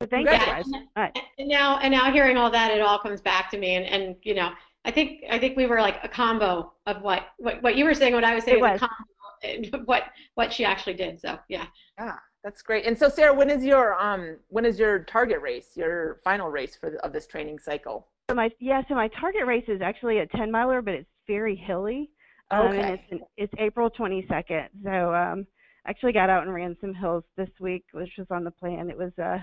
But 0.00 0.10
thank 0.10 0.28
you 0.28 0.36
guys. 0.36 0.64
and- 0.66 0.74
All 0.96 1.02
right. 1.04 1.18
And 1.38 1.48
now, 1.48 1.78
and 1.78 1.92
now 1.92 2.10
hearing 2.12 2.36
all 2.36 2.50
that, 2.50 2.72
it 2.72 2.80
all 2.80 2.98
comes 2.98 3.20
back 3.20 3.50
to 3.52 3.58
me. 3.58 3.76
And, 3.76 3.84
and 3.86 4.16
you 4.24 4.34
know, 4.34 4.50
I 4.84 4.90
think 4.90 5.22
I 5.30 5.38
think 5.38 5.56
we 5.56 5.66
were 5.66 5.80
like 5.80 5.98
a 6.02 6.08
combo 6.08 6.72
of 6.86 7.02
what 7.02 7.28
what, 7.38 7.62
what 7.62 7.76
you 7.76 7.84
were 7.84 7.94
saying, 7.94 8.12
what 8.14 8.24
I 8.24 8.34
was 8.34 8.42
saying, 8.44 8.58
It 8.58 8.60
was 8.60 8.72
was. 8.72 8.76
a 8.82 8.86
combo 8.88 8.96
and 8.98 9.08
what 9.84 10.04
what 10.34 10.52
she 10.52 10.64
actually 10.64 10.94
did. 10.94 11.20
So 11.20 11.38
yeah. 11.48 11.66
Yeah, 11.98 12.16
that's 12.44 12.62
great. 12.62 12.86
And 12.86 12.98
so 12.98 13.08
Sarah, 13.08 13.34
when 13.34 13.50
is 13.50 13.64
your, 13.64 14.00
um, 14.00 14.36
when 14.48 14.64
is 14.64 14.78
your 14.78 15.00
target 15.04 15.40
race, 15.40 15.76
your 15.76 16.20
final 16.24 16.48
race 16.48 16.76
for, 16.76 16.90
the, 16.90 17.04
of 17.04 17.12
this 17.12 17.26
training 17.26 17.58
cycle? 17.58 18.08
So 18.30 18.36
my 18.36 18.50
yeah, 18.60 18.82
so 18.88 18.94
my 18.94 19.08
target 19.08 19.46
race 19.46 19.64
is 19.68 19.80
actually 19.82 20.18
a 20.18 20.26
10 20.26 20.50
miler, 20.50 20.82
but 20.82 20.94
it's 20.94 21.10
very 21.26 21.56
hilly. 21.56 22.10
Um, 22.50 22.66
Okay. 22.68 22.80
And 22.80 22.90
it's 22.90 23.02
in, 23.10 23.20
it's 23.36 23.52
April 23.58 23.90
22nd. 23.90 24.68
So 24.84 25.14
um, 25.14 25.46
actually 25.86 26.12
got 26.12 26.30
out 26.30 26.44
and 26.44 26.52
ran 26.52 26.76
some 26.80 26.94
hills 26.94 27.24
this 27.36 27.50
week, 27.60 27.84
which 27.92 28.10
was 28.18 28.26
on 28.30 28.44
the 28.44 28.50
plan. 28.50 28.90
It 28.90 28.96
was 28.96 29.12
uh, 29.18 29.38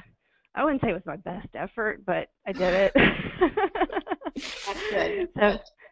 I 0.56 0.64
wouldn't 0.64 0.82
say 0.82 0.90
it 0.90 0.94
was 0.94 1.06
my 1.06 1.18
best 1.18 1.48
effort, 1.54 2.04
but 2.06 2.28
I 2.48 2.52
did 2.52 2.74
it. 2.74 2.94
That's 4.66 4.90
good. 4.90 5.30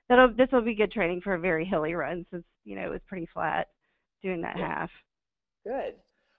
So 0.09 0.15
that'll 0.15 0.33
this 0.33 0.47
will 0.53 0.61
be 0.61 0.73
good 0.73 0.91
training 0.91 1.19
for 1.21 1.33
a 1.33 1.39
very 1.39 1.65
hilly 1.65 1.93
run 1.93 2.25
since 2.31 2.45
you 2.63 2.77
know 2.77 2.85
it 2.85 2.89
was 2.89 3.01
pretty 3.07 3.27
flat 3.33 3.67
doing 4.21 4.41
that 4.41 4.57
Yeah. 4.57 4.67
half. 4.67 4.91
Good. 5.65 5.95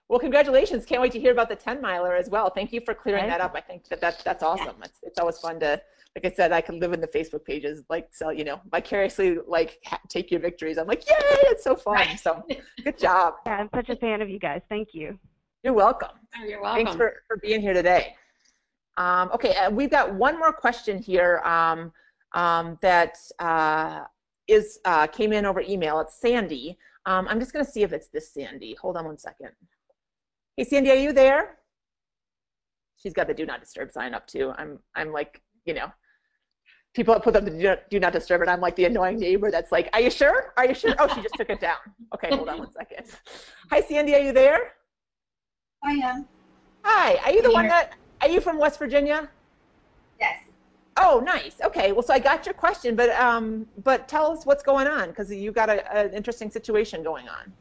Well, 0.07 0.19
congratulations. 0.19 0.85
Can't 0.85 1.01
wait 1.01 1.11
to 1.11 1.19
hear 1.19 1.31
about 1.31 1.49
the 1.49 1.55
10 1.55 1.81
miler 1.81 2.15
as 2.15 2.29
well. 2.29 2.49
Thank 2.49 2.73
you 2.73 2.81
for 2.81 2.93
clearing 2.95 3.23
Right. 3.25 3.29
that 3.29 3.41
up. 3.41 3.53
I 3.55 3.61
think 3.61 3.87
that 3.89 4.01
that's, 4.01 4.23
that's 4.23 4.41
awesome. 4.41 4.75
It's, 4.83 4.99
it's 5.03 5.19
always 5.19 5.37
fun 5.37 5.59
to, 5.59 5.79
like 6.15 6.25
I 6.25 6.35
said, 6.35 6.51
I 6.51 6.61
can 6.61 6.79
live 6.79 6.93
in 6.93 6.99
the 7.01 7.07
Facebook 7.07 7.45
pages, 7.45 7.83
like, 7.89 8.09
so, 8.11 8.31
you 8.31 8.43
know, 8.43 8.59
vicariously, 8.71 9.37
like, 9.47 9.77
ha- 9.85 9.99
take 10.09 10.31
your 10.31 10.39
victories. 10.39 10.79
I'm 10.79 10.87
like, 10.87 11.07
yay, 11.07 11.15
it's 11.19 11.63
so 11.63 11.75
fun. 11.75 11.93
Right. 11.93 12.19
So 12.19 12.43
good 12.83 12.97
job. 12.97 13.35
Yeah, 13.45 13.57
I'm 13.57 13.69
such 13.73 13.89
a 13.89 13.95
fan 13.97 14.21
of 14.23 14.29
you 14.29 14.39
guys. 14.39 14.61
Thank 14.67 14.89
you. 14.93 15.19
You're 15.63 15.73
welcome. 15.73 16.09
Oh, 16.41 16.43
you're 16.45 16.61
welcome. 16.61 16.85
Thanks 16.85 16.97
for, 16.97 17.17
for 17.27 17.37
being 17.37 17.61
here 17.61 17.73
today. 17.73 18.15
Um, 18.97 19.29
okay, 19.33 19.55
uh, 19.55 19.69
we've 19.69 19.91
got 19.91 20.13
one 20.15 20.39
more 20.39 20.51
question 20.51 20.97
here 21.01 21.39
um, 21.45 21.91
um, 22.33 22.77
that 22.81 23.17
uh, 23.37 24.05
is 24.47 24.79
uh, 24.85 25.05
came 25.07 25.31
in 25.33 25.45
over 25.45 25.61
email. 25.61 25.99
It's 25.99 26.19
Sandy. 26.19 26.77
Um, 27.09 27.27
I'm 27.27 27.39
just 27.39 27.53
going 27.53 27.65
to 27.65 27.71
see 27.71 27.81
if 27.81 27.91
it's 27.91 28.09
this 28.09 28.31
Sandy. 28.31 28.75
Hold 28.81 28.95
on 28.95 29.05
one 29.05 29.17
second. 29.17 29.49
Hey, 30.55 30.63
Sandy, 30.63 30.91
are 30.91 31.01
you 31.05 31.11
there? 31.11 31.57
She's 32.97 33.13
got 33.13 33.27
the 33.27 33.33
do 33.33 33.45
not 33.45 33.59
disturb 33.61 33.91
sign 33.91 34.13
up 34.13 34.27
too. 34.27 34.53
I'm 34.57 34.77
I'm 34.93 35.11
like 35.11 35.41
you 35.65 35.73
know, 35.73 35.91
people 36.93 37.19
put 37.19 37.35
up 37.35 37.45
the 37.45 37.51
do 37.51 37.63
not, 37.69 37.89
do 37.89 37.99
not 37.99 38.13
disturb, 38.13 38.41
and 38.41 38.49
I'm 38.49 38.59
like 38.59 38.75
the 38.75 38.85
annoying 38.85 39.19
neighbor 39.19 39.49
that's 39.51 39.71
like, 39.71 39.89
are 39.93 40.01
you 40.01 40.11
sure? 40.11 40.53
Are 40.57 40.65
you 40.67 40.73
sure? 40.73 40.95
Oh, 40.99 41.07
she 41.07 41.21
just 41.21 41.35
took 41.35 41.49
it 41.49 41.59
down. 41.59 41.77
Okay, 42.13 42.29
hold 42.35 42.49
on 42.49 42.59
one 42.59 42.71
second. 42.71 43.05
Hi, 43.71 43.81
Sandy, 43.81 44.15
are 44.15 44.19
you 44.19 44.33
there? 44.33 44.73
I 45.83 45.93
am. 45.93 46.27
Hi, 46.83 47.15
are 47.25 47.31
you 47.31 47.41
the 47.41 47.51
one 47.51 47.67
that, 47.67 47.93
are 48.21 48.29
you 48.29 48.41
from 48.41 48.57
West 48.57 48.79
Virginia? 48.79 49.29
Yes. 50.19 50.43
Oh, 51.01 51.21
nice. 51.25 51.55
Okay, 51.63 51.93
well, 51.93 52.01
so 52.01 52.13
I 52.13 52.19
got 52.19 52.45
your 52.45 52.53
question, 52.53 52.95
but, 52.95 53.09
um, 53.11 53.65
but 53.83 54.09
tell 54.09 54.31
us 54.31 54.45
what's 54.45 54.61
going 54.61 54.85
on, 54.85 55.09
because 55.09 55.31
you 55.33 55.51
got 55.53 55.69
a, 55.69 55.95
an 55.95 56.13
interesting 56.13 56.51
situation 56.51 57.03
going 57.03 57.27
on. 57.29 57.53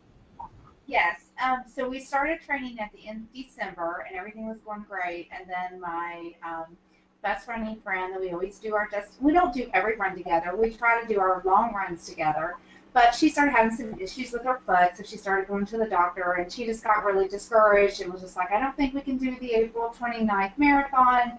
Yes. 0.87 1.27
Um, 1.41 1.63
so 1.73 1.89
we 1.89 2.01
started 2.01 2.41
training 2.41 2.81
at 2.81 2.91
the 2.93 3.07
end 3.07 3.29
of 3.29 3.33
December, 3.33 4.05
and 4.09 4.19
everything 4.19 4.49
was 4.49 4.59
going 4.67 4.85
great. 4.89 5.29
And 5.39 5.49
then 5.49 5.81
my 5.81 6.33
um, 6.45 6.77
best 7.23 7.47
running 7.47 7.77
friend, 7.81 8.13
that 8.13 8.21
we 8.21 8.31
always 8.31 8.59
do 8.59 8.75
our 8.75 8.89
just 8.91 9.21
we 9.21 9.33
don't 9.33 9.55
do 9.55 9.71
every 9.73 9.97
run 9.97 10.17
together. 10.17 10.57
We 10.57 10.71
try 10.71 11.01
to 11.01 11.07
do 11.07 11.21
our 11.21 11.43
long 11.45 11.73
runs 11.75 12.07
together. 12.07 12.57
But 12.95 13.15
she 13.15 13.29
started 13.29 13.53
having 13.53 13.71
some 13.71 14.01
issues 14.01 14.33
with 14.33 14.43
her 14.45 14.61
foot, 14.67 14.97
so 14.97 15.03
she 15.05 15.19
started 15.19 15.47
going 15.47 15.67
to 15.67 15.77
the 15.77 15.87
doctor, 15.87 16.33
and 16.33 16.51
she 16.51 16.65
just 16.65 16.83
got 16.83 17.05
really 17.05 17.29
discouraged 17.29 18.01
and 18.01 18.11
was 18.11 18.23
just 18.23 18.37
like, 18.37 18.51
I 18.51 18.59
don't 18.59 18.75
think 18.77 18.95
we 18.95 19.03
can 19.03 19.19
do 19.19 19.39
the 19.39 19.53
April 19.53 19.95
29th 19.97 20.57
marathon. 20.57 21.39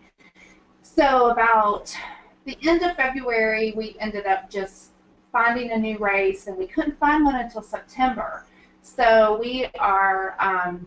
So 0.99 1.29
about 1.29 1.95
the 2.43 2.57
end 2.67 2.83
of 2.83 2.93
February, 2.97 3.71
we 3.71 3.95
ended 4.01 4.25
up 4.25 4.49
just 4.49 4.89
finding 5.31 5.71
a 5.71 5.77
new 5.77 5.97
race, 5.97 6.47
and 6.47 6.57
we 6.57 6.67
couldn't 6.67 6.99
find 6.99 7.23
one 7.23 7.35
until 7.35 7.61
September. 7.61 8.45
So 8.81 9.39
we 9.39 9.67
are 9.79 10.35
um, 10.41 10.85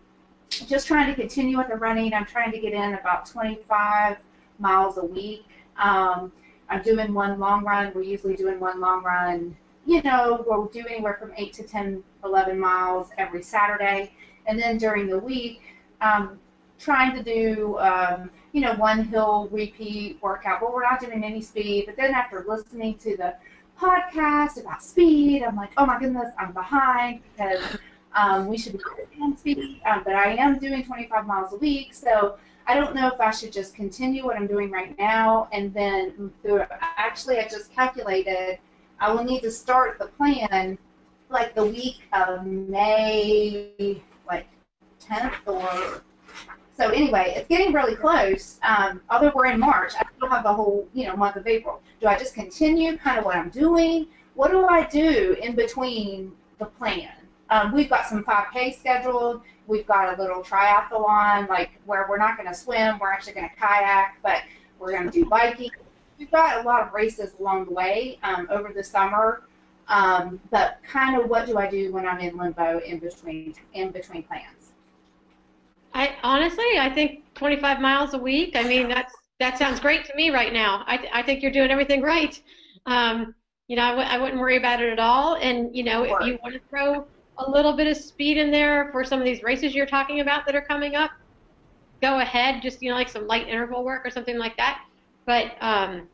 just 0.51 0.85
trying 0.85 1.07
to 1.07 1.19
continue 1.19 1.57
with 1.57 1.69
the 1.69 1.77
running. 1.77 2.13
I'm 2.13 2.27
trying 2.27 2.51
to 2.51 2.59
get 2.59 2.73
in 2.73 2.93
about 2.93 3.25
25 3.25 4.17
miles 4.59 4.99
a 4.99 5.03
week. 5.03 5.47
Um, 5.77 6.31
I'm 6.69 6.83
doing 6.83 7.11
one 7.11 7.39
long 7.39 7.63
run. 7.63 7.91
We're 7.95 8.03
usually 8.03 8.35
doing 8.35 8.59
one 8.59 8.79
long 8.79 9.01
run. 9.03 9.57
You 9.87 10.03
know, 10.03 10.45
we'll 10.47 10.65
do 10.65 10.85
anywhere 10.87 11.17
from 11.19 11.31
8 11.35 11.53
to 11.53 11.63
10, 11.63 12.03
11 12.23 12.59
miles 12.59 13.07
every 13.17 13.41
Saturday. 13.41 14.13
And 14.45 14.59
then 14.59 14.77
during 14.77 15.07
the 15.07 15.17
week, 15.17 15.63
um, 16.01 16.37
trying 16.77 17.15
to 17.15 17.23
do, 17.23 17.79
um, 17.79 18.29
you 18.53 18.61
know, 18.61 18.73
one 18.75 19.03
hill 19.03 19.49
repeat 19.51 20.19
workout, 20.21 20.61
but 20.61 20.73
we're 20.73 20.83
not 20.83 21.01
doing 21.01 21.23
any 21.23 21.41
speed. 21.41 21.85
But 21.87 21.97
then 21.97 22.13
after 22.13 22.45
listening 22.47 22.97
to 22.99 23.17
the 23.17 23.35
podcast 23.77 24.61
about 24.61 24.81
speed, 24.81 25.43
I'm 25.43 25.55
like, 25.55 25.71
oh 25.75 25.85
my 25.85 25.99
goodness, 25.99 26.31
I'm 26.39 26.53
behind 26.53 27.21
because 27.35 27.77
um, 28.15 28.47
we 28.47 28.57
should 28.57 28.73
be 28.73 28.79
doing 29.17 29.35
speed. 29.35 29.81
Um, 29.85 30.03
but 30.05 30.13
I 30.15 30.35
am 30.35 30.59
doing 30.59 30.85
25 30.85 31.27
miles 31.27 31.51
a 31.51 31.57
week, 31.57 31.93
so 31.93 32.37
I 32.65 32.75
don't 32.75 32.95
know 32.95 33.07
if 33.07 33.19
I 33.19 33.31
should 33.31 33.51
just 33.51 33.75
continue 33.75 34.23
what 34.23 34.37
I'm 34.37 34.47
doing 34.47 34.71
right 34.71 34.97
now 34.97 35.49
and 35.51 35.73
then 35.73 36.31
through, 36.41 36.63
actually 36.79 37.39
I 37.39 37.43
just 37.43 37.73
calculated 37.73 38.59
I 38.99 39.11
will 39.11 39.23
need 39.23 39.41
to 39.41 39.51
start 39.51 39.99
the 39.99 40.05
plan 40.05 40.77
like 41.29 41.55
the 41.55 41.65
week 41.65 42.03
of 42.13 42.45
May 42.45 44.01
like 44.27 44.47
10th 45.01 45.33
or 45.45 46.01
so 46.75 46.89
anyway, 46.89 47.33
it's 47.35 47.47
getting 47.47 47.71
really 47.73 47.95
close. 47.95 48.59
Um, 48.63 49.01
although 49.09 49.31
we're 49.35 49.47
in 49.47 49.59
March, 49.59 49.93
I 49.99 50.05
still 50.17 50.29
have 50.29 50.43
the 50.43 50.53
whole 50.53 50.87
you 50.93 51.05
know 51.05 51.15
month 51.15 51.35
of 51.35 51.47
April. 51.47 51.81
Do 52.01 52.07
I 52.07 52.17
just 52.17 52.33
continue 52.33 52.97
kind 52.97 53.19
of 53.19 53.25
what 53.25 53.35
I'm 53.35 53.49
doing? 53.49 54.07
What 54.33 54.51
do 54.51 54.65
I 54.65 54.85
do 54.87 55.35
in 55.41 55.55
between 55.55 56.31
the 56.57 56.65
plan? 56.65 57.11
Um, 57.49 57.71
we've 57.71 57.89
got 57.89 58.07
some 58.07 58.23
5K 58.23 58.79
scheduled. 58.79 59.41
We've 59.67 59.85
got 59.85 60.17
a 60.17 60.21
little 60.21 60.41
triathlon, 60.41 61.47
like 61.47 61.79
where 61.85 62.07
we're 62.09 62.17
not 62.17 62.35
going 62.35 62.49
to 62.49 62.55
swim, 62.55 62.97
we're 62.99 63.11
actually 63.11 63.33
going 63.33 63.49
to 63.49 63.55
kayak, 63.55 64.17
but 64.23 64.41
we're 64.79 64.91
going 64.91 65.05
to 65.05 65.11
do 65.11 65.25
biking. 65.25 65.69
We've 66.17 66.31
got 66.31 66.63
a 66.63 66.67
lot 66.67 66.81
of 66.81 66.93
races 66.93 67.33
along 67.39 67.65
the 67.65 67.71
way 67.71 68.17
um, 68.23 68.47
over 68.49 68.73
the 68.73 68.83
summer. 68.83 69.43
Um, 69.87 70.39
but 70.49 70.79
kind 70.87 71.19
of 71.19 71.29
what 71.29 71.45
do 71.45 71.57
I 71.57 71.69
do 71.69 71.91
when 71.91 72.07
I'm 72.07 72.19
in 72.19 72.37
limbo 72.37 72.79
in 72.79 72.99
between 72.99 73.53
in 73.73 73.91
between 73.91 74.23
plans? 74.23 74.62
I 75.93 76.15
honestly, 76.23 76.65
I 76.79 76.89
think 76.89 77.23
25 77.35 77.79
miles 77.79 78.13
a 78.13 78.17
week. 78.17 78.55
I 78.55 78.63
mean, 78.63 78.87
that's 78.87 79.13
that 79.39 79.57
sounds 79.57 79.79
great 79.79 80.05
to 80.05 80.15
me 80.15 80.29
right 80.29 80.53
now. 80.53 80.83
I, 80.87 81.09
I 81.13 81.21
think 81.21 81.41
you're 81.41 81.51
doing 81.51 81.71
everything 81.71 82.01
right. 82.01 82.39
Um, 82.85 83.35
you 83.67 83.75
know, 83.75 83.83
I 83.83 83.89
w- 83.89 84.07
I 84.07 84.17
wouldn't 84.17 84.39
worry 84.39 84.57
about 84.57 84.81
it 84.81 84.91
at 84.91 84.99
all. 84.99 85.35
And 85.35 85.75
you 85.75 85.83
know, 85.83 86.03
if 86.03 86.11
you 86.25 86.39
want 86.43 86.53
to 86.55 86.61
throw 86.69 87.05
a 87.37 87.49
little 87.49 87.73
bit 87.73 87.87
of 87.87 87.97
speed 87.97 88.37
in 88.37 88.51
there 88.51 88.89
for 88.91 89.03
some 89.03 89.19
of 89.19 89.25
these 89.25 89.43
races 89.43 89.73
you're 89.73 89.85
talking 89.85 90.19
about 90.19 90.45
that 90.45 90.55
are 90.55 90.61
coming 90.61 90.95
up, 90.95 91.11
go 92.01 92.19
ahead. 92.19 92.61
Just 92.61 92.81
you 92.81 92.89
know, 92.89 92.95
like 92.95 93.09
some 93.09 93.27
light 93.27 93.47
interval 93.47 93.83
work 93.83 94.05
or 94.05 94.09
something 94.09 94.37
like 94.37 94.57
that. 94.57 94.83
But 95.25 95.55
um, 95.61 96.07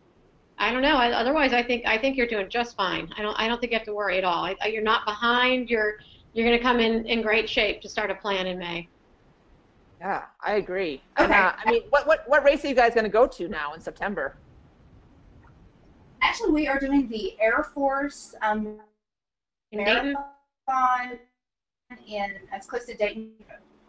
I 0.58 0.72
don't 0.72 0.82
know. 0.82 0.98
I, 0.98 1.12
otherwise, 1.12 1.54
I 1.54 1.64
think 1.64 1.86
I 1.86 1.98
think 1.98 2.18
you're 2.18 2.28
doing 2.28 2.50
just 2.50 2.76
fine. 2.76 3.12
I 3.18 3.22
don't 3.22 3.40
I 3.40 3.48
don't 3.48 3.60
think 3.60 3.72
you 3.72 3.78
have 3.78 3.88
to 3.88 3.94
worry 3.94 4.18
at 4.18 4.24
all. 4.24 4.46
I, 4.46 4.68
you're 4.68 4.84
not 4.84 5.06
behind. 5.06 5.70
You're 5.70 5.96
you're 6.34 6.46
going 6.46 6.58
to 6.58 6.64
come 6.64 6.80
in 6.80 7.06
in 7.06 7.22
great 7.22 7.50
shape 7.50 7.82
to 7.82 7.90
start 7.90 8.12
a 8.12 8.16
plan 8.16 8.46
in 8.48 8.60
May. 8.60 8.88
Yeah, 10.00 10.24
I 10.41 10.54
agree. 10.54 11.02
Okay. 11.20 11.34
Uh, 11.34 11.52
I 11.58 11.70
mean, 11.70 11.84
what, 11.89 12.08
what, 12.08 12.24
what 12.28 12.43
race 12.43 12.64
are 12.64 12.70
you 12.70 12.76
guys 12.76 12.93
going 12.93 13.04
to 13.04 13.10
go 13.10 13.28
to 13.28 13.47
now 13.50 13.74
in 13.74 13.82
September? 13.82 14.38
Actually, 16.22 16.52
we 16.52 16.68
are 16.68 16.80
doing 16.80 17.08
the 17.10 17.36
Air 17.39 17.64
Force 17.74 18.36
um, 18.41 18.80
in 19.72 20.16
in 22.08 22.32
as 22.52 22.66
close 22.68 22.86
to 22.86 22.93
Dayton 22.95 23.32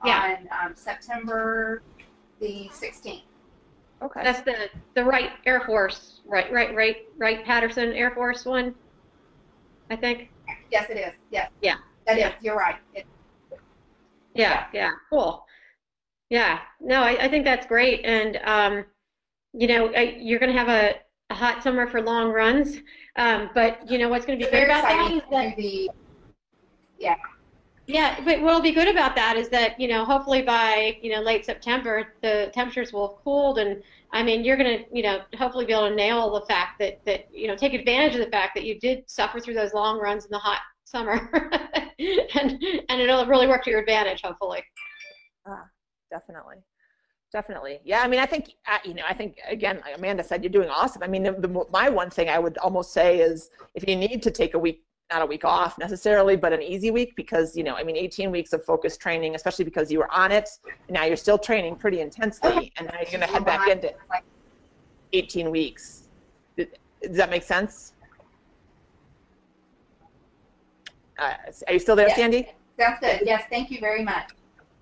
yeah. 0.04 0.36
on 0.52 0.66
um, 0.66 0.74
September 0.74 1.82
the 2.40 2.70
16th. 2.72 3.22
Okay. 4.02 4.20
That's 4.24 4.40
the 4.42 4.70
the 4.94 5.04
Wright 5.04 5.32
Air 5.44 5.60
Force, 5.60 6.20
right, 6.24 6.50
right, 6.50 6.74
right, 6.74 7.06
Wright 7.18 7.44
Patterson 7.44 7.92
Air 7.92 8.12
Force 8.12 8.46
one. 8.46 8.74
I 9.90 9.96
think. 9.96 10.30
Yes, 10.70 10.88
it 10.88 10.96
is. 10.96 11.12
Yes. 11.30 11.50
Yeah. 11.60 11.76
That 12.06 12.18
yeah. 12.18 12.28
is. 12.28 12.34
You're 12.40 12.56
right. 12.56 12.76
It, 12.94 13.06
yeah, 14.34 14.66
yeah, 14.72 14.92
cool. 15.10 15.44
Yeah, 16.30 16.60
no, 16.80 17.02
I, 17.02 17.24
I 17.24 17.28
think 17.28 17.44
that's 17.44 17.66
great, 17.66 18.04
and 18.04 18.38
um, 18.44 18.84
you 19.52 19.66
know, 19.66 19.92
I, 19.92 20.16
you're 20.20 20.38
going 20.38 20.52
to 20.52 20.58
have 20.58 20.68
a, 20.68 20.94
a, 21.28 21.34
hot 21.34 21.60
summer 21.60 21.88
for 21.88 22.00
long 22.00 22.30
runs, 22.30 22.78
um, 23.16 23.50
but 23.52 23.90
you 23.90 23.98
know 23.98 24.08
what's 24.08 24.24
going 24.24 24.38
to 24.38 24.44
be 24.44 24.50
good 24.50 24.62
about 24.62 24.84
that 24.84 25.10
is 25.10 25.22
that 25.32 25.56
the, 25.56 25.90
yeah, 26.98 27.16
yeah, 27.88 28.20
but 28.24 28.40
what'll 28.40 28.60
be 28.60 28.70
good 28.70 28.86
about 28.86 29.16
that 29.16 29.36
is 29.36 29.48
that 29.48 29.78
you 29.80 29.88
know 29.88 30.04
hopefully 30.04 30.42
by 30.42 30.98
you 31.02 31.10
know 31.10 31.20
late 31.20 31.44
September 31.44 32.14
the 32.22 32.52
temperatures 32.54 32.92
will 32.92 33.08
have 33.08 33.24
cooled, 33.24 33.58
and 33.58 33.82
I 34.12 34.22
mean 34.22 34.44
you're 34.44 34.56
going 34.56 34.78
to 34.78 34.84
you 34.96 35.02
know 35.02 35.22
hopefully 35.36 35.64
be 35.64 35.72
able 35.72 35.88
to 35.88 35.96
nail 35.96 36.32
the 36.32 36.46
fact 36.46 36.78
that 36.78 37.04
that 37.06 37.26
you 37.32 37.48
know 37.48 37.56
take 37.56 37.74
advantage 37.74 38.14
of 38.14 38.24
the 38.24 38.30
fact 38.30 38.54
that 38.54 38.64
you 38.64 38.78
did 38.78 39.02
suffer 39.10 39.40
through 39.40 39.54
those 39.54 39.74
long 39.74 39.98
runs 39.98 40.26
in 40.26 40.30
the 40.30 40.38
hot 40.38 40.60
summer, 40.84 41.28
and 41.98 42.62
and 42.88 43.00
it'll 43.00 43.26
really 43.26 43.48
work 43.48 43.64
to 43.64 43.70
your 43.70 43.80
advantage 43.80 44.22
hopefully. 44.22 44.62
Ah 45.44 45.64
definitely. 46.10 46.56
Definitely. 47.32 47.78
Yeah 47.84 48.02
i 48.02 48.08
mean 48.08 48.18
i 48.18 48.26
think 48.26 48.54
uh, 48.66 48.78
you 48.84 48.92
know 48.92 49.04
i 49.08 49.14
think 49.14 49.38
again 49.48 49.80
like 49.84 49.96
amanda 49.96 50.24
said 50.24 50.42
you're 50.42 50.50
doing 50.50 50.68
awesome. 50.68 51.02
I 51.02 51.06
mean 51.06 51.22
the, 51.22 51.32
the, 51.32 51.64
my 51.70 51.88
one 51.88 52.10
thing 52.10 52.28
i 52.28 52.38
would 52.38 52.58
almost 52.58 52.92
say 52.92 53.20
is 53.20 53.50
if 53.74 53.88
you 53.88 53.94
need 53.94 54.20
to 54.22 54.32
take 54.32 54.54
a 54.54 54.58
week 54.58 54.84
not 55.12 55.22
a 55.22 55.26
week 55.26 55.44
off 55.44 55.78
necessarily 55.78 56.36
but 56.36 56.52
an 56.52 56.60
easy 56.62 56.90
week 56.90 57.14
because 57.14 57.56
you 57.56 57.62
know 57.62 57.74
i 57.74 57.84
mean 57.84 57.96
18 57.96 58.32
weeks 58.32 58.52
of 58.52 58.64
focused 58.64 59.00
training 59.00 59.36
especially 59.36 59.64
because 59.64 59.92
you 59.92 59.98
were 59.98 60.12
on 60.12 60.32
it 60.32 60.48
now 60.88 61.04
you're 61.04 61.16
still 61.16 61.38
training 61.38 61.76
pretty 61.76 62.00
intensely 62.00 62.72
and 62.76 62.88
now 62.88 62.94
you're 63.00 63.10
going 63.10 63.20
to 63.20 63.32
head 63.32 63.44
back 63.44 63.68
into 63.68 63.92
18 65.12 65.50
weeks. 65.50 66.08
Does 66.56 66.68
that 67.16 67.30
make 67.30 67.42
sense? 67.42 67.94
Uh, 71.18 71.34
are 71.66 71.72
you 71.72 71.78
still 71.78 71.96
there 71.96 72.08
yes. 72.08 72.16
sandy? 72.16 72.48
That's 72.76 73.00
good. 73.00 73.20
Yes 73.24 73.44
thank 73.50 73.70
you 73.70 73.78
very 73.78 74.02
much 74.02 74.30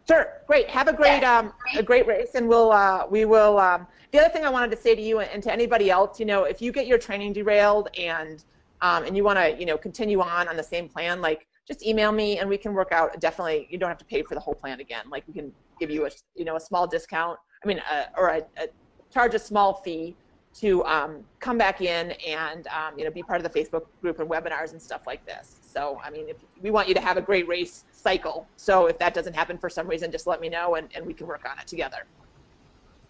Sure. 0.09 0.27
Great. 0.47 0.71
Have 0.71 0.89
a 0.89 0.93
great 0.93 1.23
um, 1.23 1.53
a 1.77 1.83
great 1.83 2.07
race, 2.07 2.31
and 2.35 2.49
we'll 2.49 2.73
uh, 2.73 3.07
we 3.11 3.27
will. 3.27 3.59
Um, 3.59 3.87
the 4.11 4.19
other 4.19 4.31
thing 4.31 4.43
I 4.43 4.49
wanted 4.49 4.71
to 4.71 4.77
say 4.81 4.95
to 4.95 5.03
you 5.03 5.21
and 5.21 5.43
to 5.43 5.53
anybody 5.53 5.91
else, 5.91 6.19
you 6.19 6.25
know, 6.25 6.45
if 6.45 6.63
you 6.63 6.73
get 6.73 6.87
your 6.87 6.97
training 6.97 7.35
derailed 7.35 7.89
and 7.99 8.43
um, 8.81 9.05
and 9.05 9.15
you 9.15 9.23
want 9.23 9.39
to, 9.39 9.55
you 9.59 9.67
know, 9.67 9.77
continue 9.77 10.23
on 10.23 10.49
on 10.49 10.57
the 10.57 10.63
same 10.63 10.89
plan, 10.89 11.21
like 11.21 11.47
just 11.67 11.85
email 11.85 12.11
me 12.11 12.39
and 12.39 12.49
we 12.49 12.57
can 12.57 12.73
work 12.73 12.91
out. 12.91 13.21
Definitely, 13.21 13.69
you 13.69 13.77
don't 13.77 13.91
have 13.91 13.99
to 13.99 14.05
pay 14.07 14.23
for 14.23 14.35
the 14.35 14.41
whole 14.41 14.55
plan 14.55 14.81
again. 14.81 15.05
Like 15.11 15.25
we 15.29 15.35
can 15.35 15.53
give 15.79 15.91
you 15.91 16.07
a 16.07 16.11
you 16.35 16.47
know 16.47 16.57
a 16.57 16.61
small 16.61 16.87
discount. 16.87 17.39
I 17.63 17.69
mean, 17.69 17.83
uh, 17.93 18.05
or 18.17 18.29
a, 18.29 18.39
a 18.57 18.69
charge 19.13 19.35
a 19.35 19.39
small 19.39 19.75
fee 19.75 20.17
to 20.55 20.83
um, 20.87 21.23
come 21.39 21.59
back 21.59 21.83
in 21.83 22.13
and 22.27 22.67
um, 22.69 22.99
you 22.99 23.05
know 23.05 23.11
be 23.11 23.23
part 23.23 23.45
of 23.45 23.53
the 23.53 23.61
Facebook 23.61 23.85
group 24.01 24.21
and 24.21 24.31
webinars 24.31 24.73
and 24.73 24.81
stuff 24.81 25.03
like 25.07 25.27
this. 25.27 25.57
So 25.61 26.01
I 26.03 26.09
mean, 26.09 26.31
if 26.31 26.37
we 26.63 26.71
want 26.71 26.89
you 26.89 26.95
to 26.95 27.01
have 27.03 27.19
a 27.19 27.23
great 27.23 27.47
race 27.47 27.85
cycle. 28.09 28.47
So 28.57 28.87
if 28.87 28.99
that 28.99 29.13
doesn't 29.13 29.35
happen 29.35 29.59
for 29.59 29.69
some 29.69 29.87
reason, 29.87 30.11
just 30.11 30.27
let 30.27 30.41
me 30.41 30.49
know 30.49 30.77
and, 30.77 30.89
and 30.95 31.05
we 31.05 31.13
can 31.13 31.27
work 31.27 31.45
on 31.51 31.59
it 31.59 31.67
together. 31.67 32.03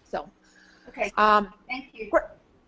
So. 0.03 0.29
Okay. 0.89 1.11
Um, 1.17 1.53
Thank 1.67 1.85
you. 1.93 2.09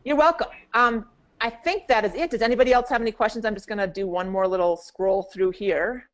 You're 0.06 0.16
welcome. 0.16 0.48
Um, 0.74 1.06
I 1.42 1.50
think 1.50 1.88
that 1.88 2.06
is 2.06 2.14
it. 2.14 2.30
Does 2.30 2.42
anybody 2.42 2.72
else 2.72 2.88
have 2.90 3.02
any 3.02 3.12
questions? 3.12 3.46
I'm 3.46 3.56
just 3.56 3.68
going 3.68 3.80
to 3.80 3.88
do 3.88 4.08
one 4.08 4.30
more 4.30 4.48
little 4.48 4.78
scroll 4.78 5.24
through 5.34 5.52
here. 5.52 6.10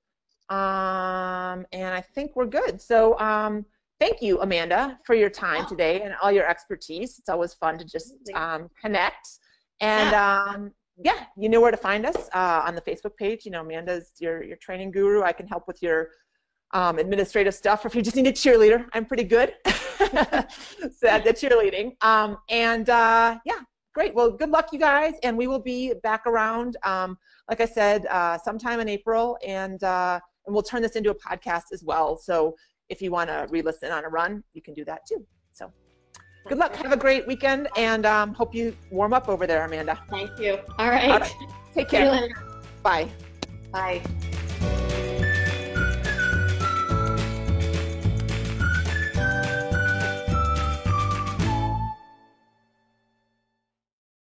Um, 0.49 1.65
and 1.71 1.93
I 1.93 2.03
think 2.15 2.35
we're 2.35 2.45
good. 2.61 2.81
So 2.81 3.19
um, 3.19 3.65
thank 3.99 4.21
you, 4.21 4.39
Amanda, 4.41 4.97
for 5.05 5.15
your 5.15 5.29
time 5.29 5.67
today 5.67 6.01
and 6.01 6.15
all 6.21 6.31
your 6.31 6.49
expertise. 6.49 7.19
It's 7.19 7.29
always 7.29 7.53
fun 7.53 7.77
to 7.77 7.85
just 7.85 8.15
um, 8.33 8.69
connect. 8.81 9.27
And 9.81 10.15
um, 10.15 10.71
yeah, 11.03 11.25
you 11.37 11.49
know 11.49 11.61
where 11.61 11.71
to 11.71 11.77
find 11.77 12.05
us 12.05 12.29
uh, 12.33 12.63
on 12.65 12.75
the 12.75 12.81
Facebook 12.81 13.15
page. 13.17 13.45
You 13.45 13.51
know, 13.51 13.61
Amanda's 13.61 14.13
your, 14.19 14.43
your 14.43 14.57
training 14.57 14.91
guru. 14.91 15.21
I 15.21 15.31
can 15.31 15.47
help 15.47 15.67
with 15.67 15.81
your 15.81 16.09
um, 16.73 16.97
administrative 16.97 17.53
stuff. 17.53 17.85
or 17.85 17.87
If 17.87 17.95
you 17.95 18.01
just 18.01 18.15
need 18.15 18.27
a 18.27 18.31
cheerleader, 18.31 18.85
I'm 18.93 19.05
pretty 19.05 19.23
good 19.23 19.53
at 19.65 20.49
the 21.23 21.33
cheerleading. 21.33 22.01
Um, 22.03 22.37
and 22.49 22.89
uh, 22.89 23.37
yeah, 23.45 23.59
great. 23.93 24.15
Well, 24.15 24.31
good 24.31 24.49
luck, 24.49 24.69
you 24.73 24.79
guys. 24.79 25.13
And 25.23 25.37
we 25.37 25.47
will 25.47 25.59
be 25.59 25.93
back 26.03 26.25
around, 26.25 26.77
um, 26.83 27.17
like 27.49 27.61
I 27.61 27.65
said, 27.65 28.05
uh, 28.07 28.37
sometime 28.39 28.79
in 28.79 28.89
April. 28.89 29.37
And, 29.45 29.83
uh, 29.83 30.19
and 30.45 30.53
we'll 30.53 30.63
turn 30.63 30.81
this 30.81 30.95
into 30.95 31.11
a 31.11 31.15
podcast 31.15 31.73
as 31.73 31.83
well. 31.83 32.17
So 32.17 32.55
if 32.89 33.01
you 33.01 33.11
want 33.11 33.29
to 33.29 33.47
re-listen 33.49 33.91
on 33.91 34.05
a 34.05 34.09
run, 34.09 34.43
you 34.53 34.61
can 34.61 34.73
do 34.73 34.83
that 34.85 35.01
too. 35.07 35.25
Good 36.47 36.57
luck. 36.57 36.75
Have 36.75 36.91
a 36.91 36.97
great 36.97 37.27
weekend, 37.27 37.67
and 37.77 38.05
um, 38.05 38.33
hope 38.33 38.55
you 38.55 38.75
warm 38.89 39.13
up 39.13 39.27
over 39.27 39.45
there, 39.45 39.65
Amanda. 39.65 39.99
Thank 40.09 40.37
you. 40.39 40.59
All 40.77 40.89
right. 40.89 41.11
All 41.11 41.19
right. 41.19 41.35
Take 41.73 41.89
care. 41.89 42.29
Bye. 42.83 43.09
Bye. 43.71 44.01